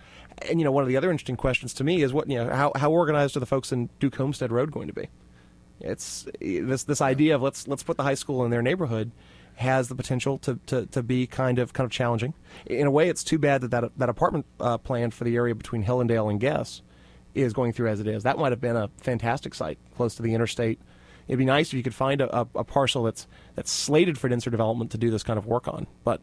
And 0.48 0.60
you 0.60 0.64
know 0.64 0.72
one 0.72 0.84
of 0.84 0.88
the 0.88 0.98
other 0.98 1.12
interesting 1.12 1.36
questions 1.36 1.74
to 1.76 1.84
me 1.84 2.02
is 2.02 2.14
what 2.14 2.30
you 2.30 2.38
know 2.38 2.50
how 2.50 2.72
how 2.76 2.92
organized 2.92 3.36
are 3.36 3.42
the 3.42 3.46
folks 3.46 3.72
in 3.72 3.90
Duke 4.00 4.16
Homestead 4.16 4.52
Road 4.52 4.72
going 4.72 4.88
to 4.88 4.94
be? 4.94 5.10
It's 5.80 6.28
this 6.40 6.84
this 6.84 7.02
idea 7.02 7.36
of 7.36 7.42
let's 7.42 7.68
let's 7.68 7.84
put 7.84 7.98
the 7.98 8.04
high 8.04 8.16
school 8.16 8.44
in 8.44 8.52
their 8.52 8.62
neighborhood 8.62 9.12
has 9.56 9.90
the 9.90 9.96
potential 9.96 10.38
to, 10.38 10.58
to, 10.68 10.86
to 10.86 11.04
be 11.04 11.28
kind 11.28 11.60
of 11.60 11.74
kind 11.74 11.86
of 11.86 11.92
challenging. 11.92 12.34
In 12.66 12.88
a 12.88 12.92
way, 12.92 13.10
it's 13.10 13.26
too 13.26 13.38
bad 13.38 13.60
that 13.62 13.72
that, 13.72 13.92
that 13.98 14.08
apartment 14.08 14.46
uh, 14.60 14.78
plan 14.78 15.12
for 15.12 15.26
the 15.26 15.36
area 15.36 15.54
between 15.54 15.84
Hillendale 15.84 16.30
and 16.30 16.40
Guess 16.40 16.82
is 17.36 17.52
going 17.52 17.74
through 17.74 17.90
as 17.90 18.00
it 18.00 18.08
is. 18.08 18.24
That 18.24 18.38
might 18.38 18.54
have 18.54 18.62
been 18.62 18.78
a 18.78 18.90
fantastic 18.98 19.54
site 19.54 19.78
close 19.96 20.16
to 20.16 20.24
the 20.24 20.34
interstate. 20.34 20.80
It'd 21.28 21.38
be 21.38 21.46
nice 21.46 21.68
if 21.68 21.74
you 21.74 21.84
could 21.84 21.94
find 21.94 22.22
a, 22.22 22.40
a, 22.40 22.48
a 22.56 22.64
parcel 22.64 23.04
that's 23.04 23.28
that's 23.56 23.70
slated 23.70 24.18
for 24.18 24.30
denser 24.30 24.50
development 24.50 24.92
to 24.92 24.98
do 24.98 25.12
this 25.12 25.24
kind 25.24 25.38
of 25.38 25.46
work 25.46 25.68
on. 25.68 25.88
But 26.06 26.22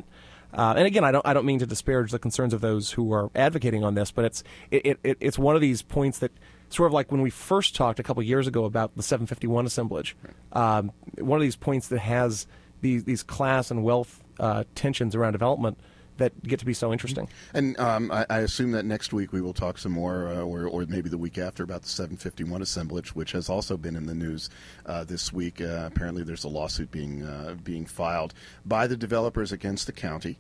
uh, 0.56 0.74
and 0.76 0.86
again, 0.86 1.04
I 1.04 1.12
don't 1.12 1.26
I 1.26 1.34
don't 1.34 1.44
mean 1.44 1.58
to 1.58 1.66
disparage 1.66 2.10
the 2.10 2.18
concerns 2.18 2.54
of 2.54 2.62
those 2.62 2.92
who 2.92 3.12
are 3.12 3.30
advocating 3.34 3.84
on 3.84 3.94
this, 3.94 4.10
but 4.10 4.24
it's 4.24 4.42
it, 4.70 4.98
it, 5.04 5.18
it's 5.20 5.38
one 5.38 5.54
of 5.54 5.60
these 5.60 5.82
points 5.82 6.18
that 6.20 6.32
sort 6.70 6.86
of 6.86 6.94
like 6.94 7.12
when 7.12 7.20
we 7.20 7.30
first 7.30 7.76
talked 7.76 8.00
a 8.00 8.02
couple 8.02 8.22
years 8.22 8.46
ago 8.46 8.64
about 8.64 8.96
the 8.96 9.02
751 9.02 9.66
assemblage. 9.66 10.16
Um, 10.52 10.92
one 11.18 11.38
of 11.38 11.42
these 11.42 11.56
points 11.56 11.88
that 11.88 11.98
has 11.98 12.46
these 12.80 13.04
these 13.04 13.22
class 13.22 13.70
and 13.70 13.84
wealth 13.84 14.22
uh, 14.40 14.64
tensions 14.74 15.14
around 15.14 15.32
development 15.32 15.78
that 16.18 16.42
get 16.42 16.58
to 16.60 16.66
be 16.66 16.74
so 16.74 16.92
interesting. 16.92 17.28
And 17.54 17.78
um, 17.78 18.10
I, 18.10 18.26
I 18.28 18.38
assume 18.40 18.72
that 18.72 18.84
next 18.84 19.12
week 19.12 19.32
we 19.32 19.40
will 19.40 19.52
talk 19.52 19.78
some 19.78 19.92
more, 19.92 20.28
uh, 20.28 20.40
or, 20.40 20.66
or 20.66 20.84
maybe 20.86 21.08
the 21.08 21.18
week 21.18 21.38
after, 21.38 21.62
about 21.62 21.82
the 21.82 21.88
751 21.88 22.62
assemblage, 22.62 23.14
which 23.14 23.32
has 23.32 23.48
also 23.48 23.76
been 23.76 23.96
in 23.96 24.06
the 24.06 24.14
news 24.14 24.50
uh, 24.86 25.04
this 25.04 25.32
week. 25.32 25.60
Uh, 25.60 25.88
apparently, 25.92 26.22
there's 26.22 26.44
a 26.44 26.48
lawsuit 26.48 26.90
being 26.90 27.22
uh, 27.22 27.56
being 27.62 27.86
filed 27.86 28.34
by 28.64 28.86
the 28.86 28.96
developers 28.96 29.52
against 29.52 29.86
the 29.86 29.92
county. 29.92 30.38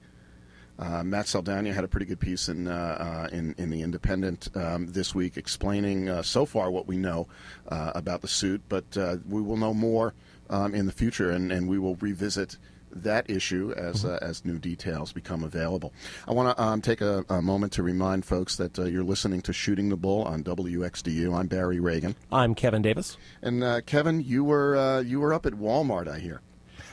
Uh, 0.78 1.02
Matt 1.02 1.26
Saldana 1.26 1.72
had 1.72 1.84
a 1.84 1.88
pretty 1.88 2.04
good 2.04 2.20
piece 2.20 2.48
in 2.48 2.68
uh, 2.68 3.26
uh, 3.32 3.34
in, 3.34 3.54
in 3.56 3.70
the 3.70 3.82
Independent 3.82 4.48
um, 4.54 4.86
this 4.86 5.14
week, 5.14 5.36
explaining 5.36 6.08
uh, 6.08 6.22
so 6.22 6.44
far 6.44 6.70
what 6.70 6.86
we 6.86 6.96
know 6.96 7.26
uh, 7.68 7.92
about 7.94 8.20
the 8.20 8.28
suit. 8.28 8.60
But 8.68 8.84
we 9.26 9.40
will 9.40 9.56
know 9.56 9.72
more 9.72 10.14
um, 10.50 10.74
in 10.74 10.86
the 10.86 10.92
future, 10.92 11.30
and, 11.30 11.50
and 11.50 11.68
we 11.68 11.78
will 11.78 11.96
revisit 11.96 12.58
that 13.02 13.28
issue 13.30 13.72
as 13.76 14.04
uh, 14.04 14.18
as 14.22 14.44
new 14.44 14.58
details 14.58 15.12
become 15.12 15.42
available. 15.42 15.92
I 16.26 16.32
want 16.32 16.56
to 16.56 16.62
um, 16.62 16.80
take 16.82 17.00
a, 17.00 17.24
a 17.28 17.40
moment 17.42 17.72
to 17.74 17.82
remind 17.82 18.24
folks 18.24 18.56
that 18.56 18.78
uh, 18.78 18.84
you're 18.84 19.04
listening 19.04 19.42
to 19.42 19.52
Shooting 19.52 19.88
the 19.88 19.96
Bull 19.96 20.22
on 20.22 20.42
WXDU. 20.44 21.34
I'm 21.34 21.46
Barry 21.46 21.78
Ragin, 21.78 22.14
I'm 22.32 22.54
Kevin 22.54 22.82
Davis. 22.82 23.16
and 23.42 23.62
uh, 23.62 23.80
Kevin, 23.82 24.20
you 24.20 24.44
were 24.44 24.76
uh, 24.76 25.00
you 25.00 25.20
were 25.20 25.32
up 25.32 25.46
at 25.46 25.54
Walmart, 25.54 26.08
I 26.08 26.18
hear. 26.18 26.40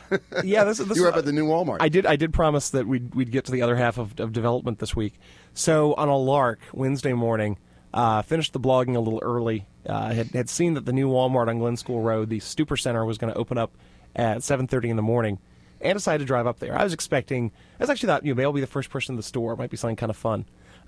Yeah, 0.44 0.64
this, 0.64 0.78
this 0.78 0.96
You 0.96 1.04
were 1.04 1.10
up 1.10 1.18
at 1.18 1.26
the 1.26 1.32
new 1.32 1.48
Walmart. 1.48 1.78
I 1.80 1.90
did. 1.90 2.06
I 2.06 2.18
did 2.18 2.34
promise 2.34 2.70
that 2.72 2.86
we'd 2.88 3.16
we'd 3.16 3.32
get 3.32 3.46
to 3.46 3.52
the 3.52 3.64
other 3.64 3.76
half 3.76 3.98
of, 3.98 4.20
of 4.20 4.32
development 4.32 4.78
this 4.78 4.96
week. 4.96 5.20
So 5.56 5.96
on 5.96 6.08
a 6.08 6.16
lark, 6.18 6.60
Wednesday 6.72 7.14
morning, 7.14 7.58
uh, 7.94 8.22
finished 8.22 8.54
the 8.54 8.60
blogging 8.60 8.96
a 8.96 9.00
little 9.00 9.22
early. 9.24 9.66
Uh, 9.88 10.14
had 10.14 10.28
had 10.28 10.50
seen 10.50 10.76
that 10.76 10.86
the 10.86 10.94
new 10.94 11.10
Walmart 11.10 11.48
on 11.48 11.58
Glenn 11.58 11.78
School 11.78 12.02
Road, 12.02 12.30
the 12.30 12.40
Stupor 12.40 12.78
Center, 12.78 13.04
was 13.06 13.18
going 13.18 13.34
to 13.34 13.40
open 13.40 13.58
up 13.58 13.72
at 14.16 14.40
7:30 14.40 14.90
in 14.90 14.96
the 14.98 15.02
morning, 15.02 15.40
and 15.84 15.96
decided 15.96 16.20
to 16.20 16.26
drive 16.26 16.48
up 16.48 16.60
there. 16.60 16.76
I 16.78 16.84
was 16.84 16.94
expecting. 16.94 17.52
I 17.80 17.84
was 17.84 17.90
actually 17.90 18.08
thought, 18.08 18.26
you 18.26 18.34
know, 18.34 18.36
maybe 18.38 18.46
I'll 18.46 18.54
be 18.54 18.62
the 18.62 18.68
first 18.68 18.90
person 18.90 19.14
in 19.14 19.18
the 19.18 19.24
store. 19.24 19.54
It 19.54 19.58
might 19.58 19.70
be 19.70 19.78
something 19.78 19.96
kind 19.98 20.10
of 20.10 20.18
fun. 20.18 20.46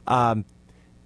Um, 0.07 0.45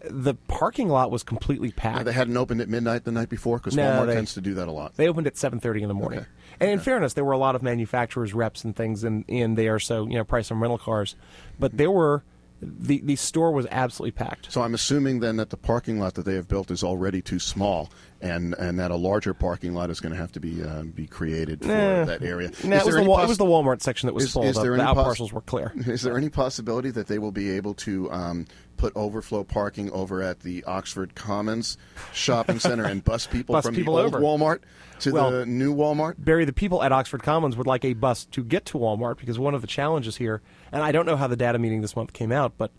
the 0.10 0.36
parking 0.48 0.88
lot 0.88 1.12
was 1.12 1.24
completely 1.24 1.72
packed. 1.72 2.06
they 2.06 2.14
hadn't 2.14 2.38
opened 2.38 2.62
at 2.62 2.70
midnight 2.70 3.04
the 3.04 3.12
night 3.12 3.28
before 3.28 3.58
because 3.58 3.76
No, 3.76 3.84
Walmart 3.84 4.06
they- 4.08 4.14
tends 4.14 4.34
to 4.36 4.42
do 4.42 4.54
that 4.54 4.70
a 4.70 4.72
lot. 4.72 4.96
They 4.96 5.10
opened 5.10 5.28
at 5.28 5.36
7:30 5.36 5.82
in 5.82 5.88
the 5.90 5.94
morning. 5.94 6.20
Okay. 6.20 6.28
And 6.62 6.70
in 6.72 6.80
fairness, 6.80 7.14
there 7.14 7.26
were 7.26 7.34
a 7.34 7.38
lot 7.38 7.56
of 7.56 7.62
manufacturers 7.64 8.34
reps 8.34 8.64
and 8.64 8.74
things 8.76 9.04
in, 9.04 9.24
in 9.28 9.56
there, 9.56 9.78
so 9.80 10.06
you 10.08 10.14
know, 10.16 10.24
probably 10.24 10.44
some 10.44 10.62
rental 10.62 10.78
cars. 10.78 11.16
But 11.60 11.78
there 11.78 11.92
were 11.92 12.24
the 12.62 13.02
the 13.02 13.16
store 13.16 13.52
was 13.52 13.66
absolutely 13.72 14.12
packed. 14.12 14.52
So 14.52 14.62
I'm 14.62 14.74
assuming 14.74 15.20
then 15.22 15.38
that 15.38 15.50
the 15.50 15.58
parking 15.58 16.00
lot 16.00 16.16
that 16.16 16.26
they 16.26 16.36
have 16.36 16.48
built 16.48 16.72
is 16.72 16.84
already 16.84 17.22
too 17.22 17.40
small, 17.40 17.90
and, 18.22 18.54
and 18.56 18.78
that 18.80 18.92
a 18.92 18.96
larger 18.96 19.34
parking 19.34 19.74
lot 19.74 19.90
is 19.90 20.00
going 20.02 20.12
to 20.14 20.18
have 20.20 20.32
to 20.34 20.40
be 20.40 20.62
uh, 20.64 20.84
be 20.84 21.08
created 21.08 21.62
for 21.62 21.68
Nah. 21.68 22.06
that 22.06 22.22
area. 22.22 22.52
No, 22.64 22.78
it 22.78 22.86
was, 22.86 22.96
the, 22.96 23.06
poss- 23.06 23.24
it 23.24 23.28
was 23.30 23.38
the 23.38 23.46
Walmart 23.46 23.82
section 23.82 24.08
that 24.08 24.14
was 24.14 24.26
Is- 24.26 24.32
full. 24.34 24.44
is 24.44 24.56
the 24.56 24.62
there 24.64 24.72
the 24.76 24.82
any 24.82 24.90
out 24.90 24.96
poss- 24.96 25.06
parcels 25.06 25.32
were 25.34 25.42
clear. 25.42 25.72
Is 25.88 26.02
there 26.02 26.18
any 26.18 26.30
possibility 26.30 26.92
that 26.92 27.08
they 27.08 27.18
will 27.20 27.32
be 27.32 27.50
able 27.52 27.74
to 27.76 28.12
um, 28.12 28.46
put 28.80 28.96
overflow 28.96 29.44
parking 29.44 29.92
over 29.92 30.24
at 30.24 30.40
the 30.40 30.64
Oxford 30.64 31.14
Commons 31.14 31.78
shopping 32.14 32.60
center 32.68 32.86
and 32.86 33.04
bus 33.04 33.28
people 33.28 33.54
Bus 33.54 33.66
from 33.66 33.76
people 33.76 33.98
the 33.98 34.04
old 34.04 34.16
over. 34.16 34.24
Walmart 34.26 34.62
to 35.02 35.12
Well- 35.12 35.32
the 35.32 35.46
new 35.46 35.76
Walmart? 35.76 36.16
Barry, 36.18 36.46
the 36.46 36.54
people 36.54 36.82
at 36.82 36.92
Oxford 36.92 37.22
Commons 37.22 37.56
would 37.58 37.68
like 37.68 37.86
a 37.86 37.94
bus 37.94 38.26
to 38.32 38.44
get 38.44 38.66
to 38.68 38.78
Walmart 38.78 39.18
because 39.18 39.38
one 39.38 39.54
of 39.54 39.62
the 39.62 39.68
challenges 39.68 40.16
here, 40.16 40.42
and 40.72 40.82
I 40.82 40.92
don't 40.92 41.06
know 41.06 41.18
how 41.18 41.28
the 41.28 41.38
DATA 41.38 41.60
meeting 41.60 41.82
this 41.82 41.96
month 41.96 42.14
came 42.14 42.32
out, 42.32 42.54
but 42.58 42.72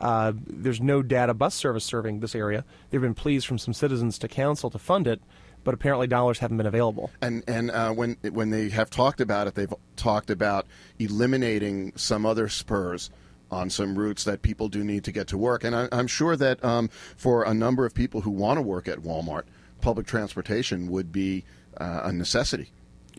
uh, 0.00 0.32
there's 0.46 0.80
no 0.80 1.02
DATA 1.02 1.34
bus 1.34 1.54
service 1.54 1.84
serving 1.84 2.20
this 2.20 2.34
area. 2.36 2.64
There 2.90 3.00
have 3.00 3.04
been 3.06 3.14
pleas 3.14 3.44
from 3.44 3.58
some 3.58 3.74
citizens 3.74 4.16
to 4.20 4.28
council 4.28 4.70
to 4.70 4.78
fund 4.78 5.08
it, 5.08 5.20
but 5.64 5.74
apparently 5.74 6.06
dollars 6.06 6.38
haven't 6.38 6.56
been 6.56 6.66
available. 6.66 7.10
And 7.20 7.42
and 7.48 7.72
uh, 7.72 7.90
when 7.92 8.16
when 8.30 8.50
they 8.50 8.68
have 8.68 8.90
talked 8.90 9.20
about 9.20 9.48
it, 9.48 9.56
they've 9.56 9.74
talked 9.96 10.30
about 10.30 10.66
eliminating 11.00 11.92
some 11.96 12.24
other 12.24 12.48
spurs 12.48 13.10
on 13.50 13.70
some 13.70 13.98
routes 13.98 14.24
that 14.24 14.42
people 14.42 14.68
do 14.68 14.84
need 14.84 15.04
to 15.04 15.12
get 15.12 15.26
to 15.28 15.38
work. 15.38 15.64
And 15.64 15.74
I, 15.74 15.88
I'm 15.92 16.06
sure 16.06 16.36
that 16.36 16.62
um, 16.64 16.88
for 17.16 17.44
a 17.44 17.54
number 17.54 17.86
of 17.86 17.94
people 17.94 18.20
who 18.20 18.30
want 18.30 18.58
to 18.58 18.62
work 18.62 18.88
at 18.88 18.98
Walmart, 18.98 19.44
public 19.80 20.06
transportation 20.06 20.88
would 20.90 21.12
be 21.12 21.44
uh, 21.76 22.02
a 22.04 22.12
necessity. 22.12 22.70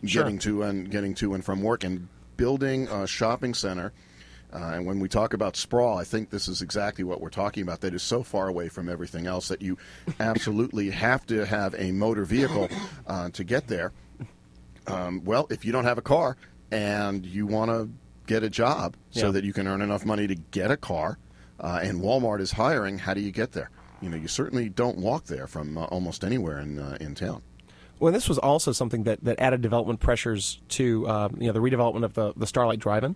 Sure. 0.04 0.22
Getting 0.22 0.38
to 0.40 0.62
and 0.62 0.90
getting 0.90 1.14
to 1.16 1.34
and 1.34 1.44
from 1.44 1.62
work 1.62 1.84
and 1.84 2.08
building 2.36 2.88
a 2.88 3.06
shopping 3.06 3.54
center. 3.54 3.92
Uh, 4.52 4.72
and 4.74 4.86
when 4.86 4.98
we 4.98 5.08
talk 5.08 5.32
about 5.32 5.56
sprawl, 5.56 5.98
I 5.98 6.04
think 6.04 6.30
this 6.30 6.48
is 6.48 6.60
exactly 6.60 7.04
what 7.04 7.20
we're 7.20 7.28
talking 7.28 7.62
about. 7.62 7.82
That 7.82 7.94
is 7.94 8.02
so 8.02 8.22
far 8.22 8.48
away 8.48 8.68
from 8.68 8.88
everything 8.88 9.26
else 9.26 9.48
that 9.48 9.62
you 9.62 9.78
absolutely 10.18 10.90
have 10.90 11.24
to 11.26 11.44
have 11.46 11.74
a 11.78 11.92
motor 11.92 12.24
vehicle 12.24 12.68
uh, 13.06 13.30
to 13.30 13.44
get 13.44 13.68
there. 13.68 13.92
Um, 14.86 15.22
well, 15.24 15.46
if 15.50 15.64
you 15.64 15.70
don't 15.70 15.84
have 15.84 15.98
a 15.98 16.02
car 16.02 16.36
and 16.72 17.24
you 17.24 17.46
want 17.46 17.70
to 17.70 17.90
get 18.30 18.42
a 18.44 18.50
job 18.50 18.96
so 19.10 19.26
Yeah. 19.26 19.32
that 19.32 19.44
you 19.44 19.52
can 19.52 19.66
earn 19.66 19.82
enough 19.82 20.04
money 20.06 20.26
to 20.28 20.36
get 20.36 20.70
a 20.70 20.76
car, 20.76 21.18
uh, 21.58 21.80
and 21.82 22.00
Walmart 22.00 22.40
is 22.40 22.52
hiring, 22.52 22.98
how 22.98 23.12
do 23.12 23.20
you 23.20 23.32
get 23.32 23.52
there? 23.52 23.70
You 24.00 24.08
know, 24.08 24.16
you 24.16 24.28
certainly 24.28 24.68
don't 24.68 24.98
walk 24.98 25.24
there 25.24 25.46
from 25.48 25.76
uh, 25.76 25.84
almost 25.86 26.24
anywhere 26.24 26.58
in 26.60 26.78
uh, 26.78 26.96
in 27.00 27.14
town. 27.14 27.42
Well, 27.98 28.12
this 28.12 28.28
was 28.30 28.38
also 28.38 28.72
something 28.72 29.02
that, 29.02 29.22
that 29.24 29.38
added 29.38 29.60
development 29.60 30.00
pressures 30.00 30.60
to 30.78 31.06
uh, 31.06 31.28
you 31.38 31.48
know 31.48 31.52
the 31.52 31.60
redevelopment 31.60 32.04
of 32.04 32.14
the, 32.14 32.32
the 32.34 32.46
Starlight 32.46 32.78
Drive-In. 32.78 33.14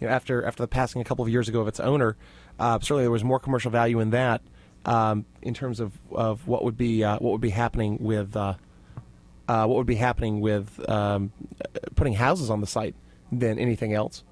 You 0.00 0.08
know, 0.08 0.12
after 0.12 0.44
after 0.44 0.62
the 0.62 0.68
passing 0.68 1.00
a 1.00 1.04
couple 1.04 1.24
of 1.24 1.30
years 1.30 1.48
ago 1.48 1.60
of 1.62 1.68
its 1.68 1.80
owner, 1.80 2.16
uh, 2.58 2.78
certainly 2.80 3.04
there 3.04 3.10
was 3.10 3.24
more 3.24 3.40
commercial 3.40 3.70
value 3.70 3.98
in 4.00 4.10
that 4.10 4.42
um, 4.84 5.24
in 5.40 5.54
terms 5.54 5.80
of, 5.80 5.92
of 6.10 6.46
what 6.46 6.64
would 6.64 6.76
be 6.76 7.02
uh, 7.02 7.18
what 7.18 7.30
would 7.32 7.40
be 7.40 7.54
happening 7.64 7.96
with 8.00 8.36
uh, 8.36 8.54
uh, 9.48 9.64
what 9.66 9.76
would 9.78 9.86
be 9.86 9.94
happening 9.94 10.40
with 10.40 10.66
um, 10.90 11.32
putting 11.94 12.12
houses 12.14 12.50
on 12.50 12.60
the 12.60 12.66
site 12.66 12.94
than 13.32 13.58
anything 13.58 13.94
else. 13.94 14.22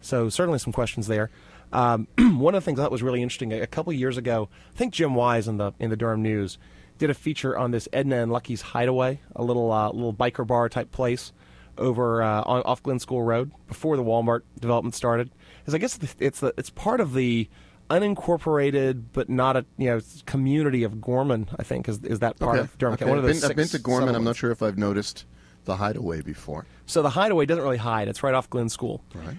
So 0.00 0.28
certainly 0.28 0.58
some 0.58 0.72
questions 0.72 1.06
there. 1.06 1.30
Um, 1.72 2.08
one 2.18 2.54
of 2.54 2.62
the 2.62 2.64
things 2.64 2.78
I 2.78 2.82
thought 2.82 2.92
was 2.92 3.02
really 3.02 3.22
interesting 3.22 3.52
a, 3.52 3.66
couple 3.66 3.92
years 3.92 4.16
ago, 4.16 4.48
I 4.74 4.76
think 4.76 4.94
Jim 4.94 5.14
Wise 5.14 5.48
in 5.48 5.58
the 5.58 5.72
in 5.78 5.90
the 5.90 5.96
Durham 5.96 6.22
News 6.22 6.58
did 6.98 7.10
a 7.10 7.14
feature 7.14 7.56
on 7.56 7.70
this 7.70 7.88
Edna 7.92 8.22
and 8.22 8.32
Lucky's 8.32 8.60
Hideaway, 8.60 9.20
a 9.36 9.44
little 9.44 9.70
uh, 9.70 9.90
little 9.90 10.14
biker 10.14 10.46
bar 10.46 10.68
type 10.68 10.90
place 10.90 11.32
over 11.76 12.22
uh, 12.22 12.42
on, 12.42 12.62
off 12.62 12.82
Glenn 12.82 12.98
School 12.98 13.22
Road 13.22 13.52
before 13.68 13.96
the 13.96 14.02
Walmart 14.02 14.42
development 14.58 14.94
started. 14.94 15.30
Because 15.60 15.74
I 15.74 15.78
guess 15.78 15.98
it's 16.18 16.40
the, 16.40 16.54
it's 16.56 16.70
part 16.70 17.00
of 17.00 17.14
the 17.14 17.48
unincorporated 17.90 19.04
but 19.14 19.30
not 19.30 19.56
a 19.56 19.64
you 19.78 19.88
know 19.88 20.00
community 20.26 20.84
of 20.84 21.00
Gorman. 21.00 21.48
I 21.58 21.62
think 21.62 21.88
is 21.88 22.02
is 22.04 22.18
that 22.20 22.38
part 22.38 22.58
of 22.58 22.76
Durham 22.78 22.94
Okay. 22.94 23.04
County. 23.04 23.10
One 23.10 23.18
of 23.18 23.24
I've, 23.24 23.32
those 23.32 23.40
been, 23.42 23.50
I've 23.50 23.56
been 23.56 23.68
to 23.68 23.78
Gorman. 23.78 24.14
I'm 24.14 24.24
not 24.24 24.36
sure 24.36 24.50
if 24.50 24.62
I've 24.62 24.78
noticed 24.78 25.24
the 25.68 25.76
hideaway 25.76 26.22
before. 26.22 26.66
So 26.86 27.02
the 27.02 27.10
hideaway 27.10 27.46
doesn't 27.46 27.62
really 27.62 27.76
hide. 27.76 28.08
It's 28.08 28.22
right 28.22 28.34
off 28.34 28.48
Glenn 28.48 28.70
School. 28.70 29.04
Right. 29.14 29.36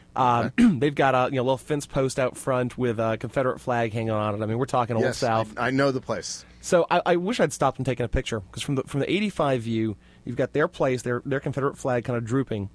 Um, 0.55 0.79
they've 0.79 0.95
got 0.95 1.15
a 1.15 1.31
you 1.31 1.37
know 1.37 1.43
little 1.43 1.57
fence 1.57 1.85
post 1.85 2.19
out 2.19 2.37
front 2.37 2.77
with 2.77 2.99
a 2.99 3.17
Confederate 3.17 3.59
flag 3.59 3.91
hanging 3.91 4.11
on 4.11 4.35
it. 4.35 4.43
I 4.43 4.45
mean, 4.45 4.59
we're 4.59 4.65
talking 4.65 4.95
Old 4.95 5.05
yes, 5.05 5.17
South. 5.17 5.51
I, 5.57 5.67
I 5.67 5.69
know 5.71 5.91
the 5.91 5.99
place. 5.99 6.45
So 6.61 6.85
I, 6.89 7.01
I 7.05 7.15
wish 7.15 7.39
I'd 7.39 7.51
stopped 7.51 7.79
and 7.79 7.85
taken 7.85 8.05
a 8.05 8.09
picture 8.09 8.39
because 8.39 8.61
from 8.61 8.75
the 8.75 8.83
from 8.83 8.99
the 8.99 9.11
85 9.11 9.61
view, 9.63 9.97
you've 10.23 10.37
got 10.37 10.53
their 10.53 10.67
place, 10.67 11.01
their 11.01 11.21
their 11.25 11.39
Confederate 11.39 11.77
flag 11.77 12.05
kind 12.05 12.15
of 12.15 12.23
drooping, 12.23 12.69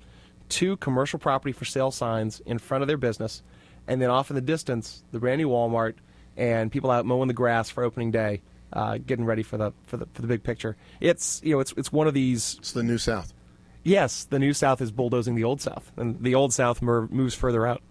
two 0.49 0.77
commercial 0.79 1.19
property 1.19 1.53
for 1.53 1.65
sale 1.65 1.91
signs 1.91 2.41
in 2.45 2.59
front 2.59 2.83
of 2.83 2.89
their 2.89 2.97
business, 2.97 3.43
and 3.87 4.03
then 4.03 4.11
off 4.11 4.31
in 4.31 4.35
the 4.35 4.43
distance, 4.43 5.05
the 5.13 5.21
brand 5.21 5.39
new 5.39 5.49
Walmart 5.49 5.95
and 6.37 6.73
people 6.73 6.91
out 6.91 7.07
mowing 7.07 7.29
the 7.29 7.35
grass 7.35 7.71
for 7.71 7.85
opening 7.85 8.11
day, 8.11 8.43
uh, 8.73 8.99
getting 8.99 9.25
ready 9.25 9.43
for 9.43 9.57
the 9.57 9.73
for 9.85 9.97
the 9.97 10.07
for 10.15 10.23
the 10.23 10.29
big 10.29 10.43
picture. 10.43 10.77
It's 11.01 11.41
you 11.45 11.55
know 11.55 11.61
it's 11.61 11.75
it's 11.77 11.93
one 11.93 12.07
of 12.07 12.15
these 12.15 12.57
It's 12.59 12.73
the 12.73 12.83
New 12.83 12.99
South. 12.99 13.34
Yes, 13.85 14.25
the 14.25 14.39
New 14.39 14.55
South 14.55 14.81
is 14.81 14.91
bulldozing 14.91 15.35
the 15.35 15.45
Old 15.45 15.61
South, 15.61 15.93
and 15.97 16.21
the 16.23 16.35
Old 16.35 16.53
South 16.53 16.81
mer- 16.83 17.07
moves 17.09 17.35
further 17.35 17.67
out. 17.67 17.83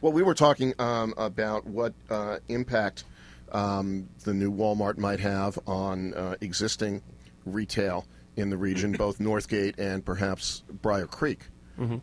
Well, 0.00 0.12
we 0.12 0.22
were 0.22 0.34
talking 0.34 0.74
um, 0.78 1.14
about 1.16 1.66
what 1.66 1.94
uh, 2.10 2.38
impact 2.48 3.04
um, 3.50 4.08
the 4.24 4.34
new 4.34 4.52
Walmart 4.52 4.98
might 4.98 5.20
have 5.20 5.58
on 5.66 6.14
uh, 6.14 6.36
existing 6.40 7.02
retail 7.46 8.06
in 8.36 8.50
the 8.50 8.56
region, 8.56 8.92
both 8.98 9.18
Northgate 9.18 9.78
and 9.78 10.04
perhaps 10.04 10.62
Brier 10.82 11.06
Creek. 11.06 11.46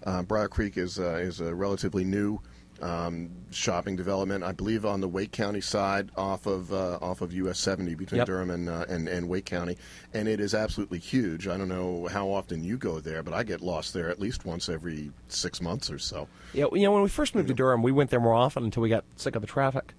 Uh, 0.06 0.24
Brier 0.24 0.48
Creek 0.48 0.78
is 0.78 1.00
uh, 1.00 1.16
is 1.16 1.42
a 1.42 1.54
relatively 1.54 2.06
new 2.06 2.40
um, 2.82 3.30
shopping 3.52 3.96
development, 3.96 4.44
I 4.44 4.52
believe, 4.52 4.86
on 4.86 5.02
the 5.02 5.08
Wake 5.08 5.32
County 5.32 5.62
side, 5.62 6.10
off 6.18 6.46
of 6.46 6.74
uh, 6.74 7.00
off 7.02 7.22
of 7.22 7.32
US 7.34 7.60
70 7.60 7.96
between 7.96 8.20
Yep. 8.20 8.28
Durham 8.28 8.50
and, 8.50 8.70
uh, 8.70 8.86
and 8.90 9.08
and 9.08 9.30
Wake 9.30 9.46
County, 9.46 9.78
and 10.14 10.28
it 10.28 10.40
is 10.40 10.54
absolutely 10.54 11.00
huge. 11.00 11.48
I 11.48 11.58
don't 11.58 11.70
know 11.70 12.08
how 12.08 12.28
often 12.30 12.64
you 12.64 12.78
go 12.78 13.00
there, 13.00 13.24
but 13.24 13.34
I 13.34 13.44
get 13.44 13.62
lost 13.62 13.94
there 13.94 14.10
at 14.10 14.20
least 14.20 14.46
once 14.46 14.70
every 14.70 15.12
six 15.28 15.62
months 15.62 15.90
or 15.90 16.00
so. 16.00 16.28
Yeah, 16.54 16.66
you 16.74 16.84
know, 16.84 16.92
when 16.92 17.02
we 17.02 17.10
first 17.10 17.34
moved 17.36 17.48
to 17.48 17.54
Durham, 17.54 17.82
we 17.82 17.92
went 17.92 18.10
there 18.10 18.20
more 18.20 18.36
often 18.36 18.64
until 18.64 18.84
we 18.84 18.90
got 18.90 19.06
sick 19.16 19.36
of 19.36 19.42
the 19.42 19.48
traffic. 19.48 19.94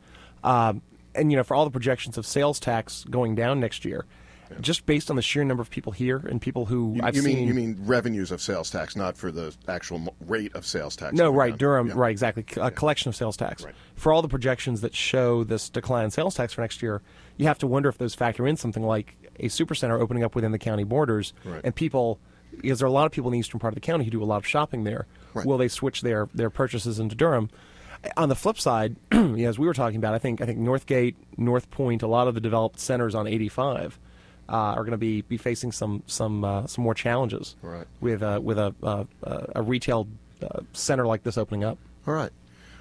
Um, 0.45 0.83
and 1.15 1.31
you 1.31 1.37
know, 1.37 1.45
for 1.45 1.55
all 1.55 1.65
the 1.65 1.71
projections 1.71 2.19
of 2.19 2.27
sales 2.27 2.61
tax 2.61 3.05
going 3.05 3.35
down 3.35 3.59
next 3.59 3.85
year, 3.85 4.05
just 4.61 4.87
based 4.87 5.11
on 5.11 5.17
the 5.17 5.23
sheer 5.23 5.45
number 5.45 5.61
of 5.61 5.71
people 5.71 5.93
here 5.93 6.17
and 6.19 6.41
people 6.41 6.67
who 6.67 6.95
You, 6.97 7.01
I've 7.03 7.17
you 7.17 7.23
seen. 7.23 7.37
mean 7.37 7.49
you 7.49 7.55
mean 7.55 7.77
revenues 7.81 8.31
of 8.31 8.41
sales 8.41 8.71
tax, 8.71 8.97
not 8.97 9.17
for 9.17 9.31
the 9.31 9.55
actual 9.69 10.15
rate 10.27 10.55
of 10.55 10.67
sales 10.67 10.97
tax? 10.97 11.15
No, 11.15 11.31
right, 11.31 11.51
down. 11.51 11.59
Durham, 11.59 11.87
Yeah. 11.89 11.95
right, 11.97 12.11
exactly. 12.11 12.45
A 12.61 12.71
collection 12.71 13.09
of 13.09 13.17
sales 13.17 13.37
tax. 13.37 13.65
Right. 13.65 13.75
For 13.97 14.13
all 14.13 14.23
the 14.23 14.29
projections 14.29 14.81
that 14.83 14.95
show 14.95 15.45
this 15.45 15.69
decline 15.69 16.05
in 16.07 16.11
sales 16.11 16.35
tax 16.35 16.53
for 16.53 16.61
next 16.63 16.83
year, 16.83 17.03
you 17.37 17.47
have 17.47 17.59
to 17.59 17.67
wonder 17.67 17.89
if 17.89 17.99
those 17.99 18.15
factor 18.15 18.47
in 18.47 18.57
something 18.57 18.83
like 18.83 19.17
a 19.41 19.47
supercenter 19.49 20.01
opening 20.01 20.25
up 20.25 20.35
within 20.35 20.53
the 20.53 20.59
county 20.59 20.85
borders, 20.85 21.33
Right. 21.45 21.61
and 21.65 21.75
people, 21.75 22.19
because 22.61 22.79
there 22.79 22.87
are 22.87 22.89
a 22.89 22.93
lot 22.93 23.07
of 23.07 23.13
people 23.13 23.29
in 23.29 23.33
the 23.33 23.39
eastern 23.39 23.61
part 23.61 23.73
of 23.73 23.75
the 23.75 23.81
county 23.81 24.05
who 24.05 24.11
do 24.11 24.23
a 24.23 24.25
lot 24.25 24.37
of 24.39 24.47
shopping 24.47 24.85
there. 24.85 25.07
Right. 25.35 25.45
Will 25.45 25.59
they 25.59 25.69
switch 25.69 26.01
their 26.03 26.29
their 26.35 26.49
purchases 26.51 26.99
into 26.99 27.15
Durham? 27.15 27.51
On 28.17 28.29
the 28.29 28.37
flip 28.37 28.59
side, 28.61 28.97
as 29.13 29.59
we 29.59 29.67
were 29.67 29.75
talking 29.75 29.97
about, 29.99 30.15
I 30.15 30.19
think 30.19 30.41
I 30.41 30.47
think 30.47 30.59
Northgate, 30.59 31.17
North 31.37 31.71
Point, 31.71 32.03
a 32.03 32.07
lot 32.07 32.29
of 32.29 32.35
the 32.35 32.41
developed 32.41 32.79
centers 32.79 33.15
on 33.15 33.27
85 33.27 33.99
uh, 34.49 34.53
are 34.77 34.83
going 34.83 34.93
to 34.93 34.97
be, 34.99 35.23
be 35.23 35.37
facing 35.37 35.73
some 35.73 36.03
some 36.07 36.45
uh, 36.45 36.67
some 36.67 36.85
more 36.85 36.95
challenges 36.95 37.57
Right. 37.63 37.87
with 38.01 38.23
uh, 38.23 38.41
with 38.43 38.59
a 38.59 38.75
uh, 38.83 39.05
a 39.55 39.63
retail 39.63 40.07
uh, 40.43 40.61
center 40.73 41.07
like 41.07 41.23
this 41.23 41.37
opening 41.39 41.65
up. 41.65 41.79
All 42.07 42.15
right. 42.15 42.31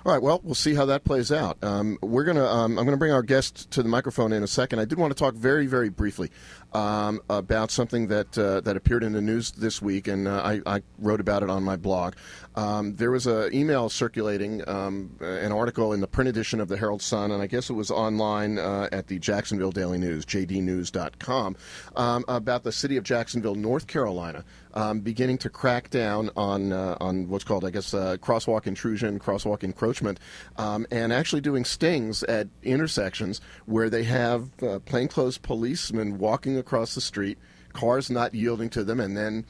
All 0.06 0.12
right. 0.13 0.21
Well, 0.21 0.39
we'll 0.43 0.54
see 0.54 0.75
how 0.75 0.86
that 0.86 1.04
plays 1.04 1.32
out. 1.32 1.58
Um, 1.63 1.97
we're 2.01 2.25
gonna. 2.25 2.45
Um, 2.45 2.78
I'm 2.78 2.86
gonna 2.86 2.95
bring 2.97 3.12
our 3.12 3.23
guest 3.23 3.71
to 3.71 3.82
the 3.82 3.89
microphone 3.89 4.34
in 4.34 4.43
a 4.43 4.47
second. 4.47 4.78
I 4.78 4.86
did 4.86 4.99
want 4.99 5.10
to 5.10 5.17
talk 5.17 5.34
very, 5.34 5.65
very 5.65 5.89
briefly 5.89 6.30
um, 6.75 7.21
about 7.29 7.71
something 7.71 8.07
that 8.07 8.38
uh, 8.38 8.59
that 8.61 8.75
appeared 8.75 9.01
in 9.01 9.13
the 9.13 9.21
news 9.21 9.51
this 9.51 9.81
week, 9.81 10.09
and 10.09 10.27
uh, 10.27 10.41
I, 10.43 10.61
I 10.65 10.81
wrote 10.99 11.21
about 11.21 11.41
it 11.41 11.49
on 11.49 11.63
my 11.63 11.77
blog. 11.77 12.15
Um, 12.55 12.95
there 12.95 13.11
was 13.11 13.27
an 13.27 13.53
email 13.53 13.89
circulating, 13.89 14.67
um, 14.67 15.15
an 15.21 15.53
article 15.53 15.93
in 15.93 16.01
the 16.01 16.07
print 16.07 16.27
edition 16.29 16.59
of 16.59 16.67
the 16.67 16.75
Herald 16.75 17.01
Sun, 17.01 17.31
and 17.31 17.41
I 17.41 17.47
guess 17.47 17.69
it 17.69 17.73
was 17.73 17.91
online 17.91 18.57
uh, 18.57 18.89
at 18.91 19.07
the 19.07 19.19
Jacksonville 19.19 19.71
Daily 19.71 19.97
News, 19.97 20.25
jdnews.com, 20.25 21.55
um, 21.95 22.25
about 22.27 22.63
the 22.63 22.71
city 22.71 22.97
of 22.97 23.03
Jacksonville, 23.03 23.55
North 23.55 23.88
Carolina, 23.88 24.43
um, 24.73 24.99
beginning 24.99 25.38
to 25.39 25.49
crack 25.49 25.89
down 25.89 26.29
on 26.35 26.73
uh, 26.73 26.97
on 26.99 27.29
what's 27.29 27.45
called, 27.45 27.63
I 27.63 27.69
guess, 27.69 27.93
uh, 27.93 28.17
crosswalk 28.17 28.67
intrusion, 28.67 29.19
crosswalk 29.19 29.63
encroachment, 29.63 30.19
um, 30.57 30.85
and 30.91 31.13
actually 31.13 31.41
doing 31.41 31.63
stings 31.63 32.23
at 32.23 32.47
intersections 32.63 33.39
where 33.65 33.89
they 33.89 34.03
have 34.03 34.49
uh, 34.61 34.79
plainclothes 34.79 35.38
policemen 35.38 36.17
walking 36.17 36.57
across 36.65 36.95
the 36.95 37.01
street, 37.01 37.38
cars 37.73 38.10
not 38.10 38.34
yielding 38.34 38.69
to 38.71 38.84
them, 38.84 38.99
and 38.99 39.15
then 39.15 39.45